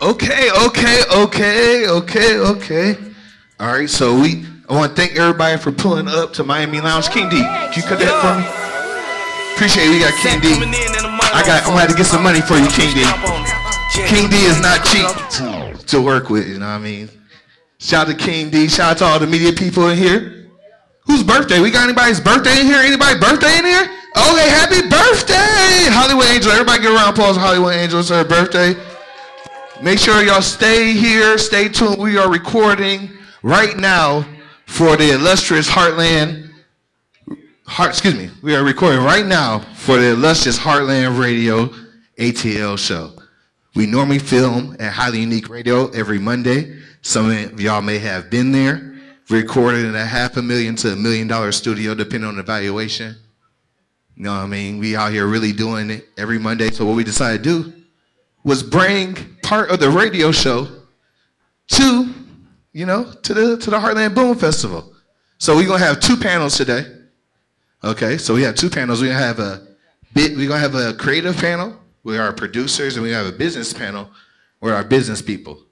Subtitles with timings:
[0.00, 2.96] Okay, okay, okay, okay, okay.
[3.58, 4.46] All right, so we.
[4.68, 7.08] I want to thank everybody for pulling up to Miami Lounge.
[7.08, 8.46] King D, can you cut that for me?
[9.56, 9.90] Appreciate it.
[9.90, 10.54] We got King D.
[11.34, 11.66] I got.
[11.66, 13.02] I'm gonna have to get some money for you, King D.
[14.06, 15.10] King D is not cheap
[15.90, 16.46] to, work with.
[16.46, 17.10] You know what I mean?
[17.78, 18.68] Shout out to King D.
[18.68, 20.46] Shout out to all the media people in here.
[21.06, 21.58] Whose birthday?
[21.58, 22.78] We got anybody's birthday in here?
[22.78, 23.82] Anybody birthday in here?
[24.14, 26.52] Okay, happy birthday, Hollywood Angel.
[26.52, 27.36] Everybody get around applause.
[27.36, 27.98] Hollywood Angel.
[27.98, 28.78] It's her birthday.
[29.80, 31.98] Make sure y'all stay here, stay tuned.
[31.98, 33.10] We are recording
[33.44, 34.26] right now
[34.66, 36.50] for the illustrious Heartland.
[37.64, 38.28] Heart, excuse me.
[38.42, 41.70] We are recording right now for the illustrious Heartland Radio
[42.18, 43.12] ATL show.
[43.76, 46.76] We normally film at Highly Unique Radio every Monday.
[47.02, 48.96] Some of y'all may have been there.
[49.30, 53.14] Recorded in a half a million to a million dollar studio, depending on the valuation.
[54.16, 54.78] You know what I mean?
[54.78, 56.70] We out here really doing it every Monday.
[56.70, 57.72] So what we decided to do
[58.42, 60.68] was bring part of the radio show
[61.68, 62.12] to,
[62.74, 64.92] you know, to the to the Heartland Boom Festival.
[65.38, 66.84] So we're gonna have two panels today.
[67.82, 69.00] Okay, so we have two panels.
[69.00, 69.66] We're gonna have a
[70.12, 73.72] bit we're gonna have a creative panel with our producers, and we have a business
[73.72, 74.10] panel
[74.60, 75.62] with our business people.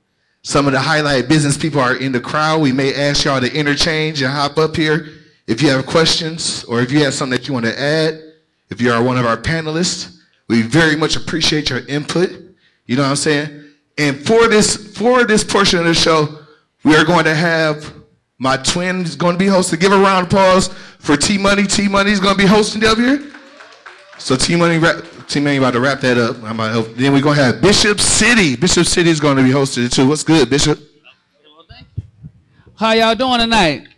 [0.40, 2.62] Some of the highlight business people are in the crowd.
[2.62, 5.08] We may ask y'all to interchange and hop up here
[5.46, 8.22] if you have questions or if you have something that you want to add.
[8.70, 10.16] If you are one of our panelists,
[10.48, 12.30] we very much appreciate your input.
[12.86, 13.64] You know what I'm saying?
[13.98, 16.38] And for this for this portion of the show,
[16.84, 17.94] we are going to have
[18.38, 19.78] my twin is going to be hosting.
[19.78, 21.64] Give a round of applause for T Money.
[21.64, 23.32] T Money is going to be hosting up here.
[24.18, 24.84] So T Money,
[25.26, 26.38] T Money about to wrap that up.
[26.38, 26.94] About to help.
[26.94, 28.56] Then we're going to have Bishop City.
[28.56, 30.06] Bishop City is going to be hosted too.
[30.06, 30.78] What's good, Bishop?
[32.74, 33.88] How y'all doing tonight?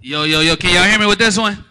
[0.00, 1.62] Yo, yo, yo, can y'all hear me with this one?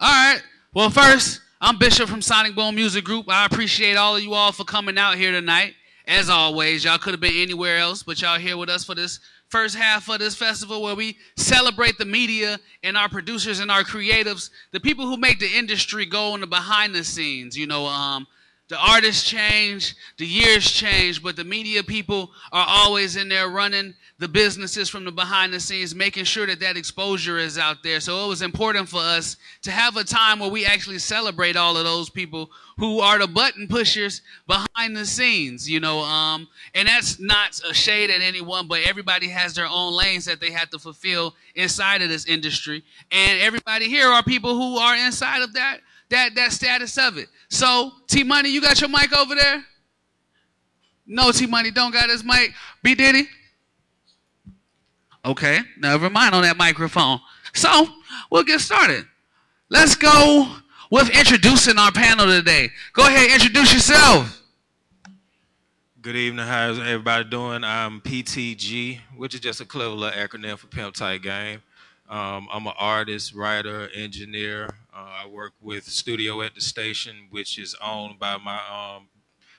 [0.00, 0.40] All right.
[0.72, 3.30] Well, first, I'm Bishop from Sonic Boom Music Group.
[3.30, 5.72] I appreciate all of you all for coming out here tonight.
[6.06, 9.20] As always, y'all could have been anywhere else, but y'all here with us for this
[9.48, 13.84] first half of this festival where we celebrate the media and our producers and our
[13.84, 17.56] creatives, the people who make the industry go in the behind the scenes.
[17.56, 18.26] You know, um,
[18.68, 23.94] the artists change, the years change, but the media people are always in there running
[24.18, 28.00] the businesses from the behind the scenes, making sure that that exposure is out there.
[28.00, 31.76] So it was important for us to have a time where we actually celebrate all
[31.76, 36.00] of those people who are the button pushers behind the scenes, you know.
[36.00, 40.40] Um, and that's not a shade at anyone, but everybody has their own lanes that
[40.40, 42.82] they have to fulfill inside of this industry.
[43.12, 45.80] And everybody here are people who are inside of that
[46.10, 47.28] that that status of it.
[47.48, 49.64] So T Money, you got your mic over there?
[51.06, 52.52] No, T Money don't got his mic.
[52.82, 53.28] B Diddy.
[55.24, 57.20] Okay, never mind on that microphone.
[57.52, 57.88] So
[58.30, 59.06] we'll get started.
[59.68, 60.56] Let's go
[60.90, 62.70] with introducing our panel today.
[62.92, 64.42] Go ahead, introduce yourself.
[66.00, 66.46] Good evening.
[66.46, 67.64] How's everybody doing?
[67.64, 71.62] I'm PTG, which is just a clever little acronym for Pimp Tight Game.
[72.08, 74.70] Um, I'm an artist, writer, engineer.
[74.96, 79.08] Uh, I work with Studio at the Station, which is owned by my um,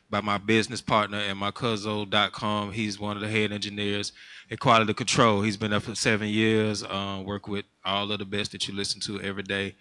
[0.10, 2.72] by my business partner and my cousin.com.
[2.72, 4.14] He's one of the head engineers
[4.50, 5.42] at Quality Control.
[5.42, 6.82] He's been there for seven years.
[6.82, 9.76] Uh, work with all of the best that you listen to every day.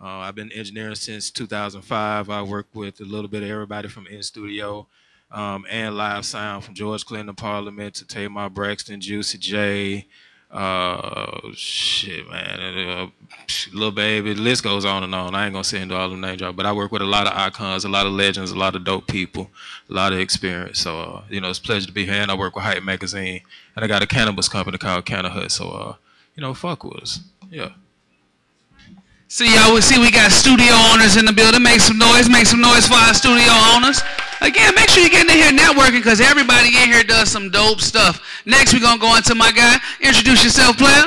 [0.00, 2.30] Uh, I've been engineering since 2005.
[2.30, 4.86] I work with a little bit of everybody from in studio
[5.30, 10.06] um, and live sound from George Clinton Parliament to Tamar Braxton, Juicy J,
[10.52, 13.06] uh, shit, man, uh,
[13.72, 14.34] Lil Baby.
[14.34, 15.34] The list goes on and on.
[15.34, 17.32] I ain't gonna into all them name drop, but I work with a lot of
[17.34, 19.50] icons, a lot of legends, a lot of dope people,
[19.88, 20.78] a lot of experience.
[20.78, 22.14] So, uh, you know, it's a pleasure to be here.
[22.14, 23.40] And I work with Hype Magazine,
[23.74, 25.50] and I got a cannabis company called Cannahut.
[25.50, 25.94] So, uh,
[26.36, 27.20] you know, fuck with us.
[27.50, 27.70] Yeah.
[29.28, 31.62] See y'all, we see we got studio owners in the building.
[31.62, 34.02] Make some noise, make some noise for our studio owners.
[34.42, 37.80] Again, make sure you get in here networking because everybody in here does some dope
[37.80, 38.20] stuff.
[38.44, 39.76] Next, we're gonna go into my guy.
[40.00, 41.04] Introduce yourself, player.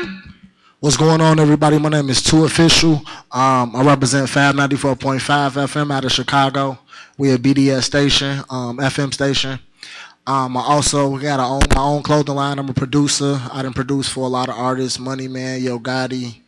[0.80, 1.78] What's going on, everybody?
[1.78, 2.94] My name is 2wo Official.
[3.34, 6.80] Um, I represent Fab 94.5 FM out of Chicago.
[7.18, 9.60] We're a BDS station, um, FM station.
[10.26, 12.58] Um, I also got own, my own clothing line.
[12.58, 13.42] I'm a producer.
[13.52, 16.42] I done produced for a lot of artists, Money Man, Yo Gotti,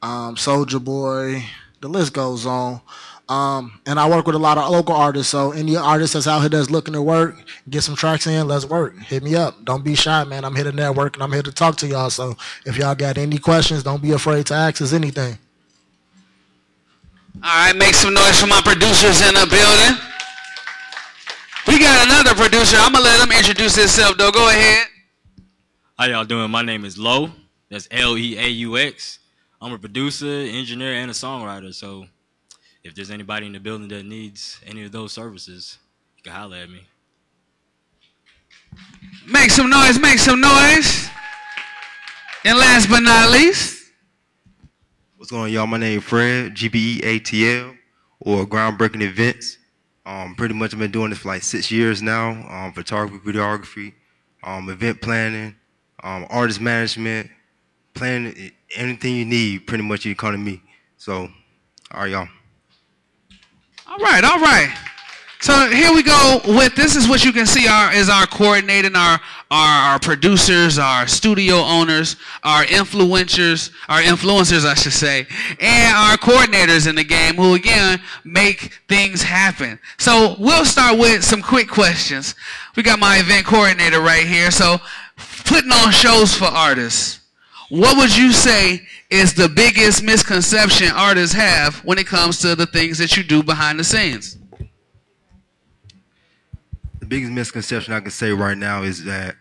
[0.00, 1.44] um, Soulja Boy.
[1.80, 2.82] The list goes on.
[3.30, 5.30] Um, and I work with a lot of local artists.
[5.30, 7.36] So any artist that's out here that's looking to work,
[7.70, 8.98] get some tracks in, let's work.
[8.98, 9.64] Hit me up.
[9.64, 10.44] Don't be shy, man.
[10.44, 12.10] I'm here to network and I'm here to talk to y'all.
[12.10, 12.36] So
[12.66, 15.38] if y'all got any questions, don't be afraid to ask us anything.
[17.36, 19.96] All right, make some noise for my producers in the building.
[21.68, 22.78] We got another producer.
[22.80, 24.32] I'm gonna let him introduce himself though.
[24.32, 24.88] Go ahead.
[25.96, 26.50] How y'all doing?
[26.50, 27.30] My name is Leaux.
[27.70, 29.20] That's L E A U X.
[29.62, 31.72] I'm a producer, engineer, and a songwriter.
[31.72, 32.06] So
[32.84, 35.78] if there's anybody in the building that needs any of those services,
[36.16, 36.86] you can holler at me.
[39.26, 41.08] Make some noise, make some noise.
[42.44, 43.80] And last but not least,
[45.20, 45.66] What's going on, y'all?
[45.66, 47.76] My name is Fred, GBE ATL,
[48.20, 49.58] or Groundbreaking Events.
[50.06, 52.30] Um, pretty much I've been doing this for like six years now.
[52.30, 53.92] Um, photography, videography,
[54.42, 55.56] um, event planning,
[56.02, 57.28] um, artist management,
[57.92, 59.66] planning anything you need.
[59.66, 60.62] Pretty much you come to me.
[60.96, 61.28] So,
[61.92, 62.28] all right, y'all.
[63.90, 64.72] All right, all right.
[65.40, 68.94] So here we go with this is what you can see our is our coordinating
[68.94, 69.18] our
[69.50, 72.14] our, our producers, our studio owners,
[72.44, 75.26] our influencers, our influencers I should say,
[75.58, 79.80] and our coordinators in the game who again make things happen.
[79.98, 82.36] So we'll start with some quick questions.
[82.76, 84.52] We got my event coordinator right here.
[84.52, 84.78] So
[85.46, 87.20] putting on shows for artists.
[87.70, 92.66] What would you say is the biggest misconception artists have when it comes to the
[92.66, 94.38] things that you do behind the scenes?
[97.00, 99.34] The biggest misconception I can say right now is that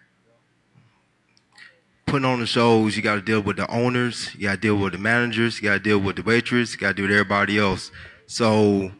[2.07, 4.75] putting on the shows, you got to deal with the owners, you got to deal
[4.75, 7.11] with the managers, you got to deal with the waitress, you got to deal with
[7.11, 7.91] everybody else.
[8.25, 8.91] So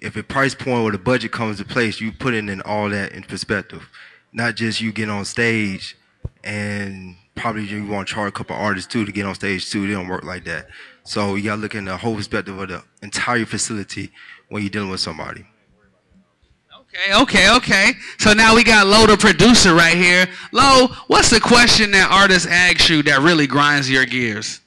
[0.00, 3.12] if a price point or the budget comes to place, you put in all that
[3.12, 3.88] in perspective.
[4.32, 5.96] Not just you get on stage
[6.44, 9.86] and probably you want to charge a couple artists too to get on stage too.
[9.86, 10.68] They don't work like that.
[11.04, 14.10] So you got to look in the whole perspective of the entire facility
[14.48, 15.44] when you're dealing with somebody.
[16.80, 17.92] Okay, okay, okay.
[18.18, 20.28] So now we got Leaux, the producer, right here.
[20.52, 24.60] Leaux, what's the question that artists ask you that really grinds your gears?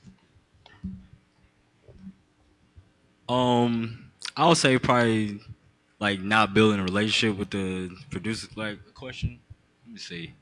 [3.30, 5.40] Um, I would say probably
[6.00, 8.48] like not building a relationship with the producer.
[8.56, 9.40] Like a question.
[9.86, 10.34] Let me see.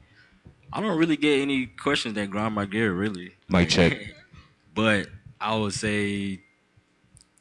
[0.71, 3.33] I don't really get any questions that grind my gear really.
[3.49, 3.97] Mic check.
[4.73, 5.07] But
[5.39, 6.41] I would say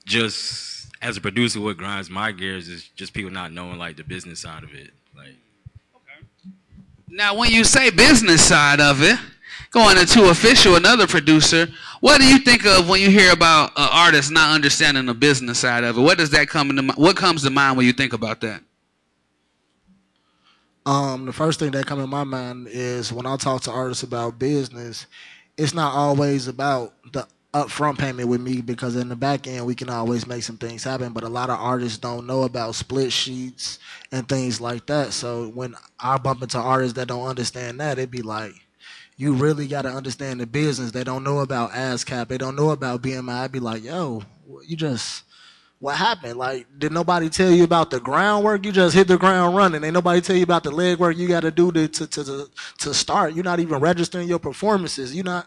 [0.04, 4.04] just as a producer, what grinds my gears is just people not knowing like the
[4.04, 4.90] business side of it.
[5.16, 5.34] Like
[5.96, 6.52] okay.
[7.08, 9.18] Now, when you say business side of it,
[9.70, 11.66] going into official, another producer,
[12.00, 15.58] what do you think of when you hear about an artist not understanding the business
[15.58, 16.00] side of it?
[16.00, 18.62] What does that come into what comes to mind when you think about that?
[20.86, 24.02] Um, the first thing that come in my mind is when I talk to artists
[24.02, 25.06] about business,
[25.56, 29.76] it's not always about the upfront payment with me because in the back end we
[29.76, 31.12] can always make some things happen.
[31.12, 33.78] But a lot of artists don't know about split sheets
[34.12, 35.12] and things like that.
[35.12, 38.52] So when I bump into artists that don't understand that, it'd be like,
[39.16, 40.90] you really got to understand the business.
[40.90, 42.28] They don't know about ASCAP.
[42.28, 43.44] They don't know about BMI.
[43.44, 44.22] I'd be like, yo,
[44.66, 45.23] you just
[45.84, 46.38] what happened?
[46.38, 48.64] Like, did nobody tell you about the groundwork?
[48.64, 49.84] You just hit the ground running.
[49.84, 52.48] Ain't nobody tell you about the leg work you got to do to to to
[52.78, 53.34] to start.
[53.34, 55.14] You're not even registering your performances.
[55.14, 55.46] You're not.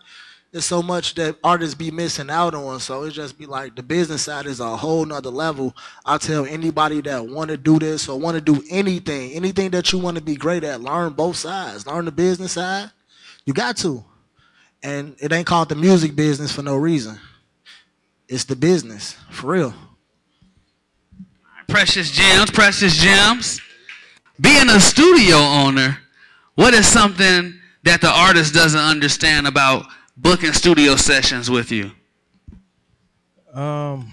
[0.52, 2.80] There's so much that artists be missing out on.
[2.82, 5.76] So it just be like the business side is a whole nother level.
[6.06, 9.92] I tell anybody that want to do this or want to do anything, anything that
[9.92, 11.88] you want to be great at, learn both sides.
[11.88, 12.92] Learn the business side.
[13.44, 14.06] You got to.
[14.84, 17.18] And it ain't called the music business for no reason.
[18.28, 19.74] It's the business, for real.
[21.68, 23.62] Precious gems, precious gems.
[24.40, 25.98] Being a studio owner,
[26.56, 27.54] what is something
[27.84, 29.86] that the artist doesn't understand about
[30.16, 31.92] booking studio sessions with you?
[33.54, 34.10] Um,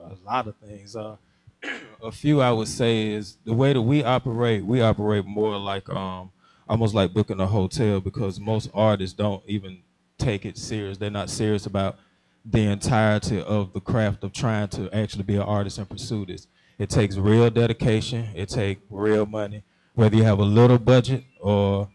[0.00, 0.96] a lot of things.
[0.96, 1.16] Uh,
[2.02, 4.64] a few I would say is the way that we operate.
[4.64, 6.30] We operate more like um,
[6.68, 9.78] almost like booking a hotel because most artists don't even
[10.18, 10.98] take it serious.
[10.98, 11.98] They're not serious about
[12.44, 16.46] the entirety of the craft of trying to actually be an artist and pursue this.
[16.78, 18.28] It takes real dedication.
[18.34, 19.64] It takes real money.
[19.94, 21.88] Whether you have a little budget or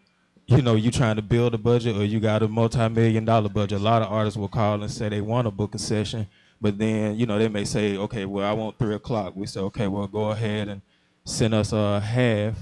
[0.46, 3.80] you know you're trying to build a budget or you got a multi-million dollar budget.
[3.80, 6.28] A lot of artists will call and say they want to book a session,
[6.60, 9.36] but then you know they may say, okay, well I want three o'clock.
[9.36, 10.82] We say, okay, well go ahead and
[11.24, 12.58] send us a half,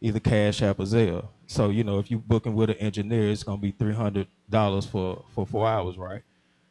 [0.00, 1.26] either Cash App or Zelle.
[1.46, 4.86] So you know if you're booking with an engineer, it's gonna be three hundred dollars
[4.86, 6.22] for for four hours, right?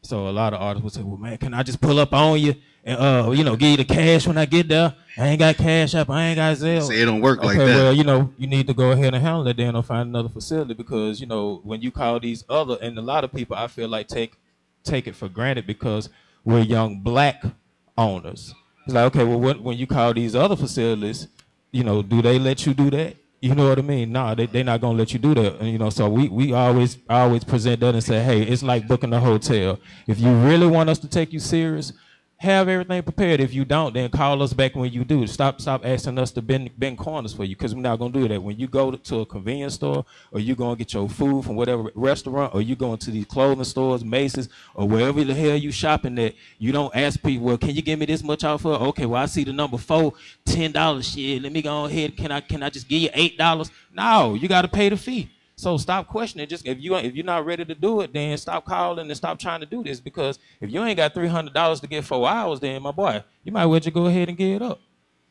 [0.03, 2.39] So a lot of artists would say, well man, can I just pull up on
[2.39, 4.93] you and uh you know give you the cash when I get there?
[5.17, 6.09] I ain't got Cash App.
[6.09, 6.87] I ain't got Zelle.
[6.87, 7.65] Say it don't work okay, like that.
[7.65, 10.29] Well, you know, you need to go ahead and handle it then or find another
[10.29, 13.67] facility because, you know, when you call these other and a lot of people I
[13.67, 14.37] feel like take
[14.83, 16.09] take it for granted because
[16.43, 17.43] we're young black
[17.97, 18.53] owners.
[18.85, 21.27] It's like, okay, well when when you call these other facilities,
[21.71, 23.15] you know, do they let you do that?
[23.43, 24.13] You know what I mean?
[24.13, 25.59] Nah, they they're not gonna let you do that.
[25.59, 28.87] And you know, so we we always always present that and say, hey, it's like
[28.87, 29.81] booking a hotel.
[30.07, 31.91] If you really want us to take you serious,
[32.43, 33.39] have everything prepared.
[33.39, 35.25] If you don't, then call us back when you do.
[35.27, 38.27] Stop stop asking us to bend bend corners for you because we're not gonna do
[38.27, 38.43] that.
[38.43, 41.89] When you go to a convenience store or you gonna get your food from whatever
[41.95, 46.19] restaurant or you going to these clothing stores, Macy's or wherever the hell you shopping
[46.19, 48.73] at, you don't ask people, well, can you give me this much off for?
[48.73, 50.13] Okay, well I see the number four,
[50.45, 51.09] ten dollars.
[51.09, 52.17] Shit, let me go ahead.
[52.17, 53.71] Can I can I just give you eight dollars?
[53.93, 55.32] No, you got to pay the fee.
[55.55, 56.47] So stop questioning.
[56.47, 59.39] Just if you if you're not ready to do it, then stop calling and stop
[59.39, 59.99] trying to do this.
[59.99, 63.23] Because if you ain't got three hundred dollars to get four hours, then my boy,
[63.43, 64.81] you might well just go ahead and give it up.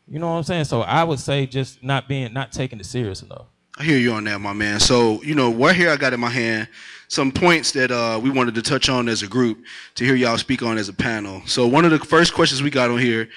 [0.08, 0.64] You know what I'm saying?
[0.64, 3.46] So I would say just not being not taking it serious enough.
[3.78, 4.80] I hear you on that, my man.
[4.80, 6.68] So you know, right here I got in my hand
[7.08, 9.62] some points that uh, we wanted to touch on as a group
[9.96, 11.42] to hear y'all speak on as a panel.
[11.46, 13.28] So one of the first questions we got on here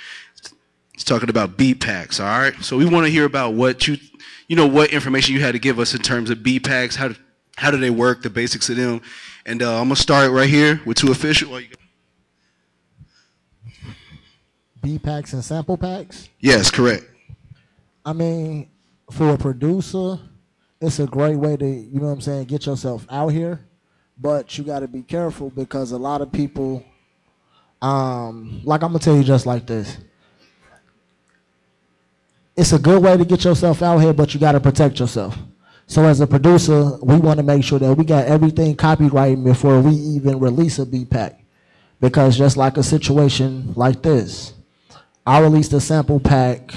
[0.96, 2.20] is talking about beat packs.
[2.22, 2.56] All right.
[2.62, 3.98] So we want to hear about what you
[4.48, 7.12] you know, what information you had to give us in terms of beat packs, how,
[7.56, 9.02] how do they work, the basics of them.
[9.46, 11.68] And uh, I'm going to start right here with 2Official.
[14.82, 16.30] beat packs and sample packs?
[16.40, 17.06] Yes, correct.
[18.06, 18.70] I mean,
[19.12, 20.20] for a producer,
[20.80, 23.66] it's a great way to, you know what I'm saying, get yourself out here.
[24.18, 26.86] But you got to be careful because a lot of people,
[27.82, 29.98] um, like I'm going to tell you just like this
[32.56, 35.38] it's a good way to get yourself out here, but you got to protect yourself.
[35.88, 39.82] So as a producer, we want to make sure that we got everything copyrighted before
[39.82, 41.44] we even release a beat pack.
[42.00, 44.54] Because just like a situation like this,
[45.26, 46.74] I released a sample pack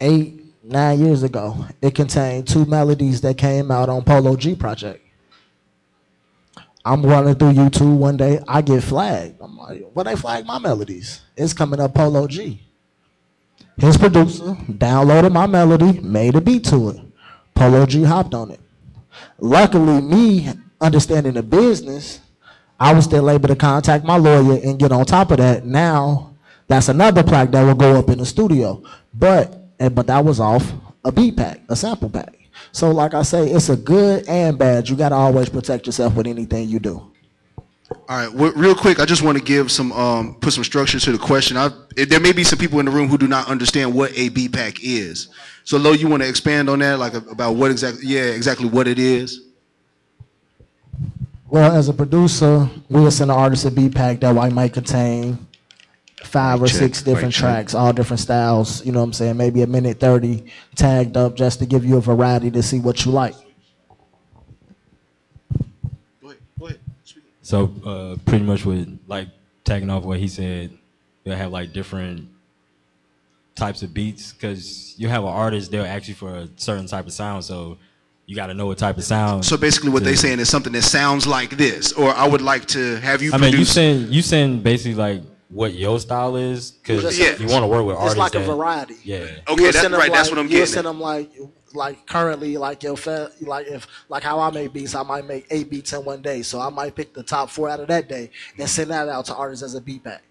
[0.00, 1.66] eight, nine years ago.
[1.80, 5.02] It contained two melodies that came out on Polo G Project.
[6.84, 9.40] I'm running through YouTube one day, I get flagged.
[9.40, 11.20] I'm like, well, they flag my melodies.
[11.36, 12.65] It's coming up Polo G.
[13.78, 17.00] His producer downloaded my melody, made a beat to it.
[17.54, 18.60] Polo G hopped on it.
[19.38, 20.48] Luckily, me
[20.80, 22.20] understanding the business,
[22.80, 25.64] I was still able to contact my lawyer and get on top of that.
[25.64, 26.34] Now,
[26.68, 28.82] that's another plaque that will go up in the studio.
[29.14, 30.72] But but that was off
[31.04, 32.34] a beat pack, a sample pack.
[32.72, 34.88] So like I say, it's a good and bad.
[34.88, 37.10] You got to always protect yourself with anything you do.
[37.90, 40.98] All right, well, real quick, I just want to give some um, put some structure
[40.98, 41.56] to the question.
[41.56, 44.28] I, there may be some people in the room who do not understand what a
[44.28, 45.28] beat pack is.
[45.62, 48.06] So, Leaux, you want to expand on that, like about what exactly?
[48.06, 49.42] Yeah, exactly what it is.
[51.48, 55.46] Well, as a producer, we'll send an artist a beat pack that might contain
[56.24, 57.80] five or check, six different tracks, check.
[57.80, 58.84] all different styles.
[58.84, 59.36] You know what I'm saying?
[59.36, 63.04] Maybe a minute thirty tagged up just to give you a variety to see what
[63.04, 63.34] you like.
[67.46, 69.28] So uh, pretty much with like
[69.62, 70.76] tagging off what he said,
[71.22, 72.28] they'll have like different
[73.54, 77.06] types of beats because you have an artist they'll ask you for a certain type
[77.06, 77.78] of sound so
[78.26, 80.74] you got to know what type of sound so basically what they're saying is something
[80.74, 83.52] that sounds like this or i would like to have you i produce.
[83.52, 87.34] mean you send you send basically like what your style is because yeah.
[87.38, 89.92] you want to work with artists it's like a that, variety yeah okay that's right
[89.92, 91.30] like, that's what i'm getting you send them like
[91.76, 92.96] like currently like your
[93.40, 96.42] like if like how I make beats, I might make eight beats in one day.
[96.42, 99.26] So I might pick the top four out of that day and send that out
[99.26, 100.22] to artists as a beat pack.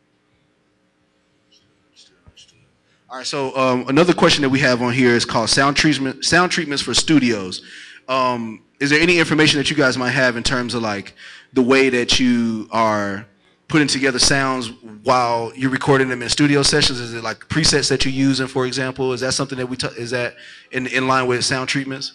[3.09, 3.25] All right.
[3.25, 6.83] So um, another question that we have on here is called sound treatment sound treatments
[6.83, 7.61] for studios.
[8.09, 11.13] Um, is there any information that you guys might have in terms of like
[11.53, 13.25] the way that you are
[13.67, 14.69] putting together sounds
[15.03, 16.99] while you're recording them in studio sessions?
[16.99, 19.13] Is it like presets that you're using, for example?
[19.13, 20.35] Is that something that we is that
[20.71, 22.13] in in line with sound treatments?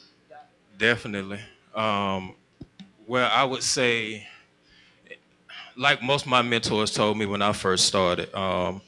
[0.79, 1.41] Definitely.
[1.75, 2.35] Um,
[3.07, 4.27] well, I would say,
[5.77, 8.81] like most of my mentors told me when I first started, um,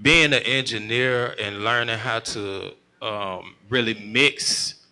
[0.00, 4.86] being an engineer and learning how to um, really mix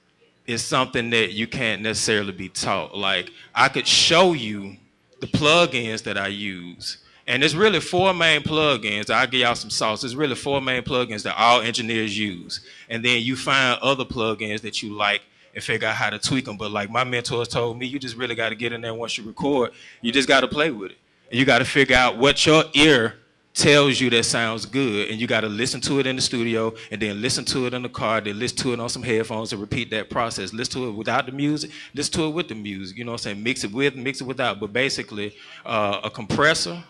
[0.46, 2.96] is something that you can't necessarily be taught.
[2.96, 4.76] Like I could show you
[5.24, 6.98] the plugins that I use.
[7.26, 9.08] And there's really four main plugins.
[9.08, 10.02] I'll give y'all some sauce.
[10.02, 12.60] There's really four main plugins that all engineers use.
[12.90, 15.22] And then you find other plugins that you like
[15.54, 16.58] and figure out how to tweak them.
[16.58, 19.16] But like my mentors told me, you just really got to get in there once
[19.16, 19.72] you record.
[20.02, 20.98] You just got to play with it.
[21.30, 23.14] And you got to figure out what your ear
[23.54, 26.74] tells you that sounds good, and you got to listen to it in the studio,
[26.90, 29.52] and then listen to it in the car, then listen to it on some headphones,
[29.52, 30.52] and repeat that process.
[30.52, 32.98] Listen to it without the music, listen to it with the music.
[32.98, 33.42] You know what I'm saying?
[33.42, 34.58] Mix it with, mix it without.
[34.58, 36.82] But basically, uh, a compressor,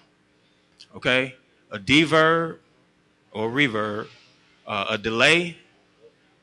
[0.97, 1.35] okay,
[1.71, 2.59] a deverb
[3.33, 4.09] or reverb,
[4.67, 5.59] uh, a delay,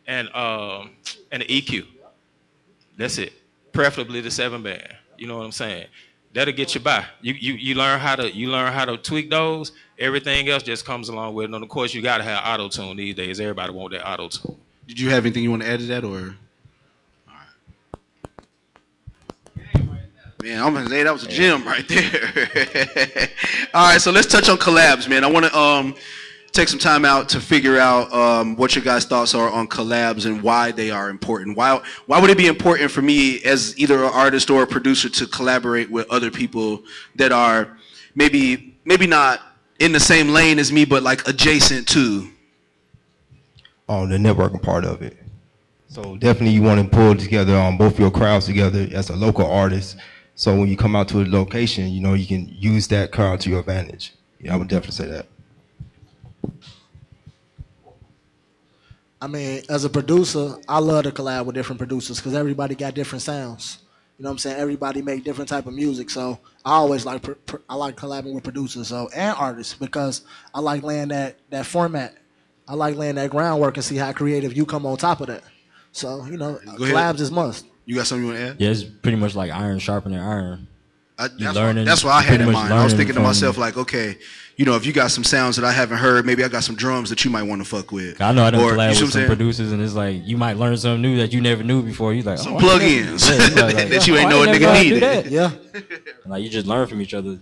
[0.06, 0.92] and um,
[1.32, 1.88] and an EQ.
[2.96, 3.34] That's it.
[3.74, 4.88] Preferably the seven band.
[5.18, 5.88] You know what I'm saying?
[6.34, 7.06] That'll get you by.
[7.22, 9.72] You, you you learn how to you learn how to tweak those.
[10.00, 11.54] Everything else just comes along with it.
[11.54, 13.40] And of course, you got to have auto tune these days.
[13.40, 14.58] Everybody want that auto tune.
[14.88, 16.36] Did you have anything you want to add to that, or?
[17.28, 17.36] All
[19.68, 19.92] right.
[20.44, 23.30] Man, I'm gonna say that was a gem right there.
[23.74, 25.24] All right, so let's touch on collabs, man.
[25.24, 25.96] I want to um,
[26.52, 30.26] take some time out to figure out um, what your guys' thoughts are on collabs
[30.26, 31.56] and why they are important.
[31.58, 35.10] Why why would it be important for me as either an artist or a producer
[35.10, 36.84] to collaborate with other people
[37.16, 37.78] that are
[38.16, 39.42] maybe maybe not
[39.80, 42.30] in the same lane as me, but like adjacent to?
[43.88, 45.18] On the networking part of it.
[45.88, 49.16] So definitely you want to pull together on um, both your crowds together as a
[49.16, 49.98] local artist.
[50.36, 53.42] So when you come out to a location, you know, you can use that crowd
[53.42, 54.14] to your advantage.
[54.40, 55.26] Yeah, I would definitely say that.
[59.22, 62.96] I mean, as a producer, I love to collab with different producers because everybody got
[62.96, 63.80] different sounds.
[64.18, 64.58] You know what I'm saying?
[64.60, 67.24] Everybody make different type of music, so I always like
[67.70, 70.22] I like collabing with producers so and artists because
[70.54, 72.16] I like laying that that format.
[72.68, 75.44] I like laying that groundwork and see how creative you come on top of that.
[75.92, 77.20] So you know, Go collabs ahead.
[77.20, 77.66] is must.
[77.86, 78.56] You got something you want to add?
[78.62, 80.68] Yeah, it's pretty much like iron sharpening iron.
[81.22, 82.74] I, that's, learning, what, that's what I had in mind.
[82.74, 84.18] I was thinking to myself like, okay,
[84.56, 86.76] you know, if you got some sounds that I haven't heard, maybe I got some
[86.76, 88.20] drums that you might want to fuck with.
[88.20, 91.02] I know I done collab with some producers, and it's like you might learn something
[91.02, 92.14] new that you never knew before.
[92.14, 95.32] You like some oh, plugins yeah, like, that you ain't oh, know a nigga needed.
[95.32, 95.52] Yeah,
[96.26, 97.40] like you just learn from each other.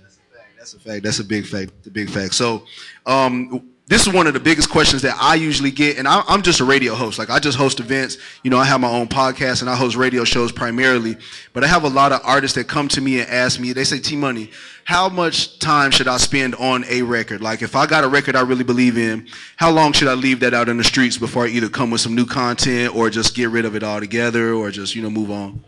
[0.58, 1.04] That's a fact.
[1.04, 1.72] That's a big fact.
[1.84, 2.34] The big fact.
[2.34, 2.66] So,
[3.06, 6.44] um, this is one of the biggest questions that I usually get, and I, am
[6.44, 7.18] just a radio host.
[7.18, 8.20] Like I just host events.
[8.44, 11.18] You know, I have my own podcast and I host radio shows primarily.
[11.54, 13.74] But I have a lot of artists that come to me and ask me.
[13.74, 14.52] They say, "T Money,
[14.84, 17.42] how much time should I spend on a record?
[17.42, 20.40] Like if I got a record I really believe in, how long should I leave
[20.42, 23.34] that out in the streets before I either come with some new content or just
[23.34, 25.64] get rid of it altogether or just you know move on?"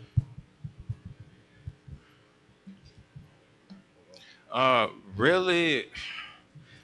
[4.52, 4.86] Uh,
[5.16, 5.86] really,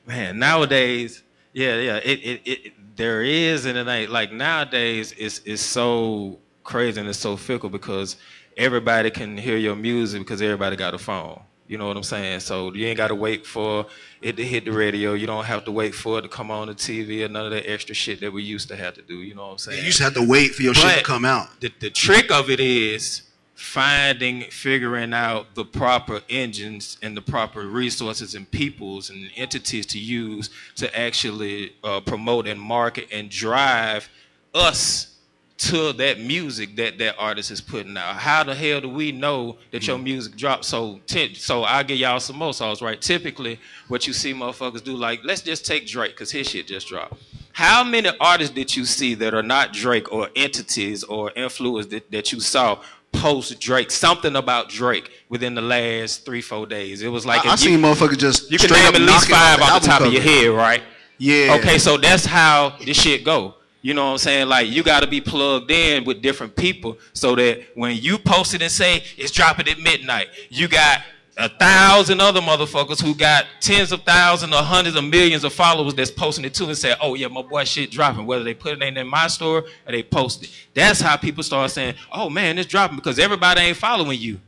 [0.04, 0.40] man.
[0.40, 1.23] Nowadays
[1.59, 1.97] yeah, yeah.
[1.97, 7.09] It, it, it there is and it ain't like nowadays it's it's so crazy and
[7.09, 8.17] it's so fickle because
[8.57, 11.41] everybody can hear your music because everybody got a phone.
[11.67, 12.41] You know what I'm saying?
[12.41, 13.87] So you ain't got to wait for
[14.23, 15.12] it to hit the radio.
[15.15, 17.50] You don't have to wait for it to come on the TV or none of
[17.50, 19.17] that extra shit that we used to have to do.
[19.17, 19.79] You know what I'm saying?
[19.79, 21.61] You used to have to wait for your but shit to come out.
[21.61, 23.23] The, the trick of it is
[23.59, 29.99] finding, figuring out the proper engines and the proper resources and peoples and entities to
[29.99, 34.09] use to actually uh, promote and market and drive
[34.55, 35.17] us
[35.57, 38.14] to that music that that artist is putting out.
[38.14, 40.05] How the hell do we know that your mm-hmm.
[40.05, 40.68] music drops?
[40.68, 41.01] So,
[41.35, 43.01] so I'll give y'all some more songs, right?
[43.01, 46.87] Typically, what you see motherfuckers do, like, let's just take Drake, because his shit just
[46.87, 47.21] dropped.
[47.51, 52.09] How many artists did you see that are not Drake or entities or influence that,
[52.12, 52.81] that you saw
[53.12, 57.03] post Drake, something about Drake within the last three, four days.
[57.03, 59.83] It was like I, I seen motherfuckers just you can name at least five off
[59.83, 60.07] the, top cover.
[60.07, 60.83] of your head, right?
[61.18, 61.57] Yeah.
[61.59, 63.55] Okay, so that's how this shit go.
[63.81, 64.49] You know what I'm saying?
[64.49, 68.55] Like you got to be plugged in with different people so that when you post
[68.55, 71.01] it and say it's dropping at midnight, you got
[71.38, 75.94] a thousand other motherfuckers who got tens of thousands or hundreds of millions of followers
[75.94, 78.27] that's posting it too and say, oh yeah, my boy shit dropping.
[78.27, 80.51] Whether they put it in my store or they post it.
[80.74, 84.40] That's how people start saying, oh man, it's dropping because everybody ain't following you.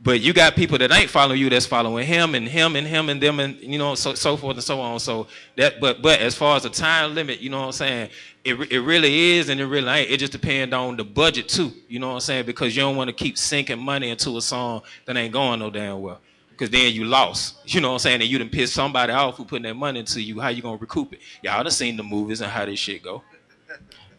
[0.00, 3.08] But you got people that ain't following you that's following him and him and him
[3.08, 5.00] and them and you know so so forth and so on.
[5.00, 8.10] So that but but as far as the time limit, you know what I'm saying,
[8.44, 10.08] it, it really is and it really ain't.
[10.08, 11.72] It just depends on the budget too.
[11.88, 12.46] You know what I'm saying?
[12.46, 15.68] Because you don't want to keep sinking money into a song that ain't going no
[15.68, 16.20] damn well
[16.58, 17.56] because then you lost.
[17.72, 18.20] You know what I'm saying?
[18.20, 20.40] And you done pissed somebody off who putting that money into you.
[20.40, 21.20] How you gonna recoup it?
[21.42, 23.22] Y'all done seen the movies and how this shit go.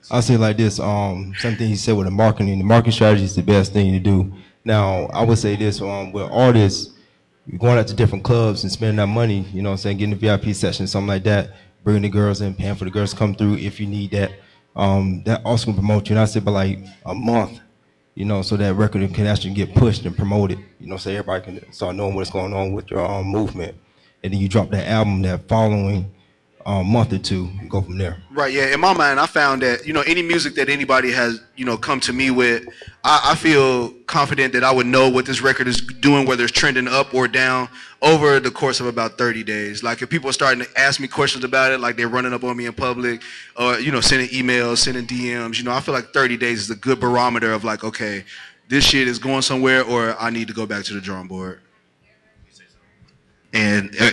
[0.09, 2.57] I'll say like this, um, something he said with the marketing.
[2.57, 4.31] The marketing strategy is the best thing to do.
[4.63, 6.93] Now, I would say this, um, with artists,
[7.57, 10.13] going out to different clubs and spending that money, you know what I'm saying, getting
[10.13, 11.51] a VIP session, something like that,
[11.83, 14.31] bringing the girls in, paying for the girls to come through if you need that.
[14.75, 16.13] Um, that also can promote you.
[16.13, 17.59] And I said, by like a month,
[18.19, 21.41] you know, so that record can actually get pushed and promoted, you know, so everybody
[21.41, 23.77] can start knowing what's going on with your um, movement.
[24.21, 26.11] And then you drop that album that following
[26.69, 28.21] um, month or two and go from there.
[28.29, 28.53] Right.
[28.53, 28.71] Yeah.
[28.71, 31.75] In my mind, I found that you know any music that anybody has you know
[31.75, 32.63] come to me with,
[33.03, 36.53] I, I, feel confident that I would know what this record is doing, whether it's
[36.53, 37.69] trending up or down,
[38.03, 39.81] over the course of about 30 days.
[39.81, 42.43] Like if people are starting to ask me questions about it, like they're running up
[42.43, 43.23] on me in public,
[43.55, 45.57] or you know sending emails, sending DMs.
[45.57, 48.25] You know, I feel like 30 days is a good barometer of like, okay,
[48.67, 51.61] this shit is going somewhere, or I need to go back to the drawing board.
[53.53, 54.11] And uh,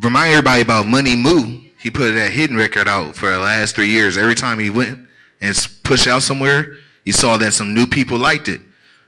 [0.00, 3.86] remind everybody about Money Moo he put that hidden record out for the last three
[3.86, 4.18] years.
[4.18, 5.06] Every time he went
[5.40, 8.60] and pushed out somewhere, he saw that some new people liked it.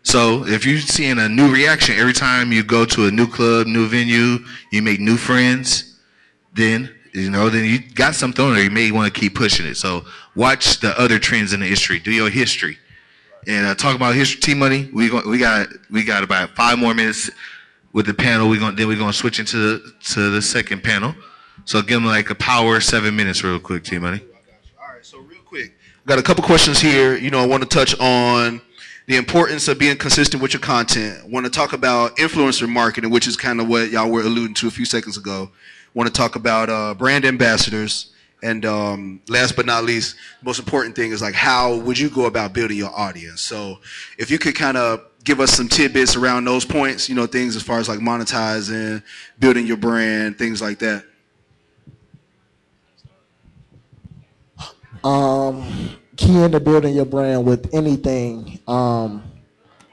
[0.04, 3.66] So if you're seeing a new reaction every time you go to a new club,
[3.66, 4.38] new venue,
[4.70, 5.98] you make new friends,
[6.54, 8.62] then you know, then you got something there.
[8.62, 9.76] You may want to keep pushing it.
[9.76, 10.04] So
[10.36, 11.98] watch the other trends in the history.
[11.98, 12.78] Do your history,
[13.48, 14.40] and uh, talk about history.
[14.40, 14.88] T Money.
[14.92, 17.28] We we got we got about five more minutes.
[17.92, 18.48] with the panel.
[18.48, 21.16] We're gonna then we're gonna switch into the to the second panel.
[21.68, 24.22] So give them like a power seven minutes real quick, T Money.
[24.80, 25.74] All right, so real quick,
[26.06, 27.14] got a couple questions here.
[27.14, 28.62] You know, I want to touch on
[29.04, 31.20] the importance of being consistent with your content.
[31.22, 34.54] I want to talk about influencer marketing, which is kind of what y'all were alluding
[34.54, 35.50] to a few seconds ago.
[35.92, 38.14] want to talk about uh, brand ambassadors.
[38.42, 42.24] And um, last but not least, most important thing is like how would you go
[42.24, 43.42] about building your audience?
[43.42, 43.80] So
[44.16, 47.56] if you could kind of give us some tidbits around those points, you know, things
[47.56, 49.02] as far as like monetizing,
[49.38, 51.04] building your brand, things like that.
[55.04, 58.58] Um, key into building your brand with anything.
[58.66, 59.22] Um,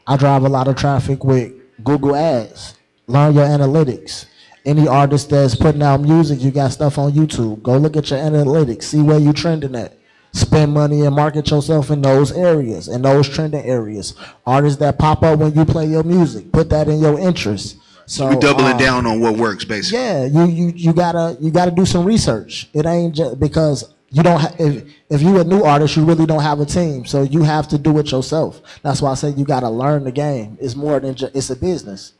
[0.07, 2.75] I drive a lot of traffic with Google Ads.
[3.07, 4.25] Learn your analytics.
[4.65, 7.61] Any artist that's putting out music, you got stuff on YouTube.
[7.61, 8.83] Go look at your analytics.
[8.83, 9.93] See where you're trending at.
[10.33, 14.15] Spend money and market yourself in those areas, in those trending areas.
[14.45, 17.77] Artists that pop up when you play your music, put that in your interest.
[18.05, 19.99] So we doubling um, down on what works, basically.
[19.99, 22.69] yeah, you you you gotta you gotta do some research.
[22.73, 24.41] It ain't just because you don't.
[24.57, 27.67] If if you a new artist, you really don't have a team, so you have
[27.67, 28.61] to do it yourself.
[28.81, 30.57] That's why I say you gotta learn the game.
[30.61, 32.13] It's more than just it's a business.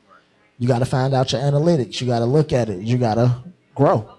[0.59, 2.01] You gotta find out your analytics.
[2.01, 2.81] You gotta look at it.
[2.81, 3.41] You gotta
[3.73, 4.09] grow.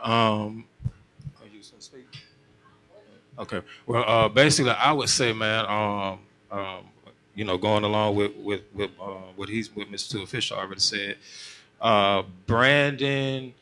[0.00, 0.64] Um?
[3.36, 3.62] Okay.
[3.84, 6.18] Well, uh, basically, I would say, man, um,
[6.56, 6.84] um,
[7.34, 10.22] you know, going along with with with uh, what he's with Mr.
[10.22, 11.16] Official already said,
[11.80, 13.52] uh, Brandon.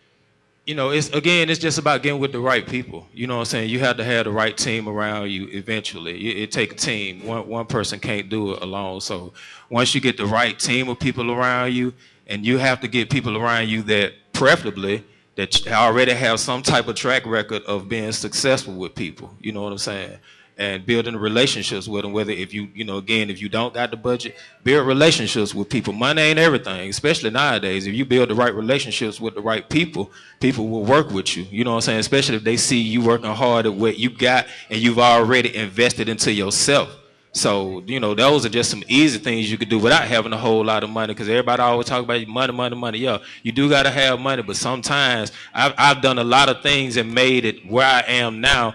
[0.70, 3.09] You know, it's again, it's just about getting with the right people.
[3.12, 3.70] You know what I'm saying?
[3.70, 6.28] You have to have the right team around you eventually.
[6.28, 7.26] It, it take a team.
[7.26, 9.00] One one person can't do it alone.
[9.00, 9.33] So
[9.68, 11.92] once you get the right team of people around you,
[12.28, 15.02] and you have to get people around you that preferably
[15.35, 19.35] that already have some type of track record of being successful with people.
[19.40, 20.18] You know what I'm saying?
[20.61, 22.12] And building relationships with them.
[22.12, 25.70] Whether if you, you know, again, if you don't got the budget, build relationships with
[25.70, 25.94] people.
[25.94, 27.87] Money ain't everything, especially nowadays.
[27.87, 31.46] If you build the right relationships with the right people, people will work with you.
[31.51, 32.01] You know what I'm saying?
[32.01, 36.11] Especially if they see you working hard at what you got and you've already invested
[36.11, 36.94] into yourself.
[37.33, 40.37] So, you know, those are just some easy things you could do without having a
[40.37, 42.99] whole lot of money because everybody always talk about money, money, money.
[42.99, 46.61] Yeah, you do got to have money, but sometimes I've, I've done a lot of
[46.62, 48.75] things and made it where I am now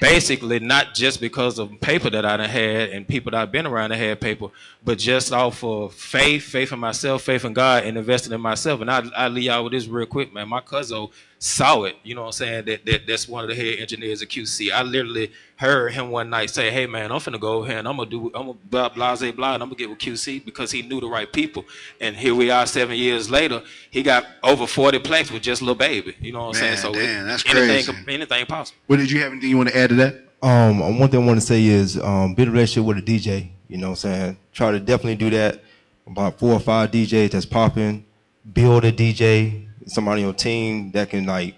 [0.00, 3.66] basically not just because of paper that I done had and people that I've been
[3.66, 4.48] around that had paper,
[4.84, 8.80] but just off of faith, faith in myself, faith in God, and investing in myself.
[8.80, 10.48] And I, I leave y'all with this real quick, man.
[10.48, 12.64] My cousin saw it, you know what I'm saying?
[12.64, 14.72] That, that That's one of the head engineers at QC.
[14.72, 17.88] I literally heard him one night say, hey, man, I'm finna go over here and
[17.88, 20.44] I'm gonna do, I'm gonna blah, blah, blah, blah, and I'm gonna get with QC
[20.44, 21.64] because he knew the right people.
[22.00, 25.74] And here we are seven years later, he got over 40 plaques with just Lil
[25.74, 26.16] Baby.
[26.20, 26.94] You know what I'm Man, saying?
[26.94, 28.14] So damn, that's anything, crazy.
[28.14, 28.78] anything possible.
[28.86, 30.22] What did you have anything you want to add to that?
[30.42, 33.50] Um, one thing I want to say is um, build a relationship with a DJ.
[33.68, 34.36] You know what I'm saying?
[34.52, 35.62] Try to definitely do that.
[36.06, 38.04] About four or five DJs that's popping.
[38.52, 41.54] Build a DJ, somebody on your team that can like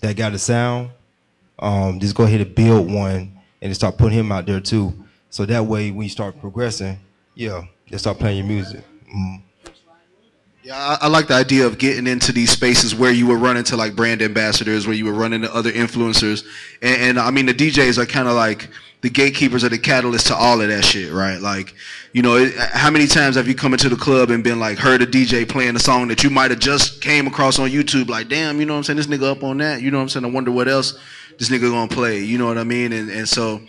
[0.00, 0.90] that got a sound.
[1.58, 4.92] Um, just go ahead and build one and start putting him out there too.
[5.30, 6.98] So that way, when you start progressing,
[7.34, 8.84] yeah, they start playing your music.
[9.14, 9.42] Mm.
[10.62, 13.64] Yeah, I, I like the idea of getting into these spaces where you were running
[13.64, 16.44] to like brand ambassadors, where you were running to other influencers,
[16.80, 18.70] and, and I mean the DJs are kind of like
[19.04, 21.38] the gatekeepers are the catalyst to all of that shit, right?
[21.38, 21.74] Like,
[22.14, 24.78] you know, it, how many times have you come into the club and been like
[24.78, 28.08] heard a DJ playing a song that you might have just came across on YouTube,
[28.08, 28.96] like, damn, you know what I'm saying?
[28.96, 30.24] This nigga up on that, you know what I'm saying?
[30.24, 30.98] I wonder what else
[31.38, 32.94] this nigga gonna play, you know what I mean?
[32.94, 33.60] And and so.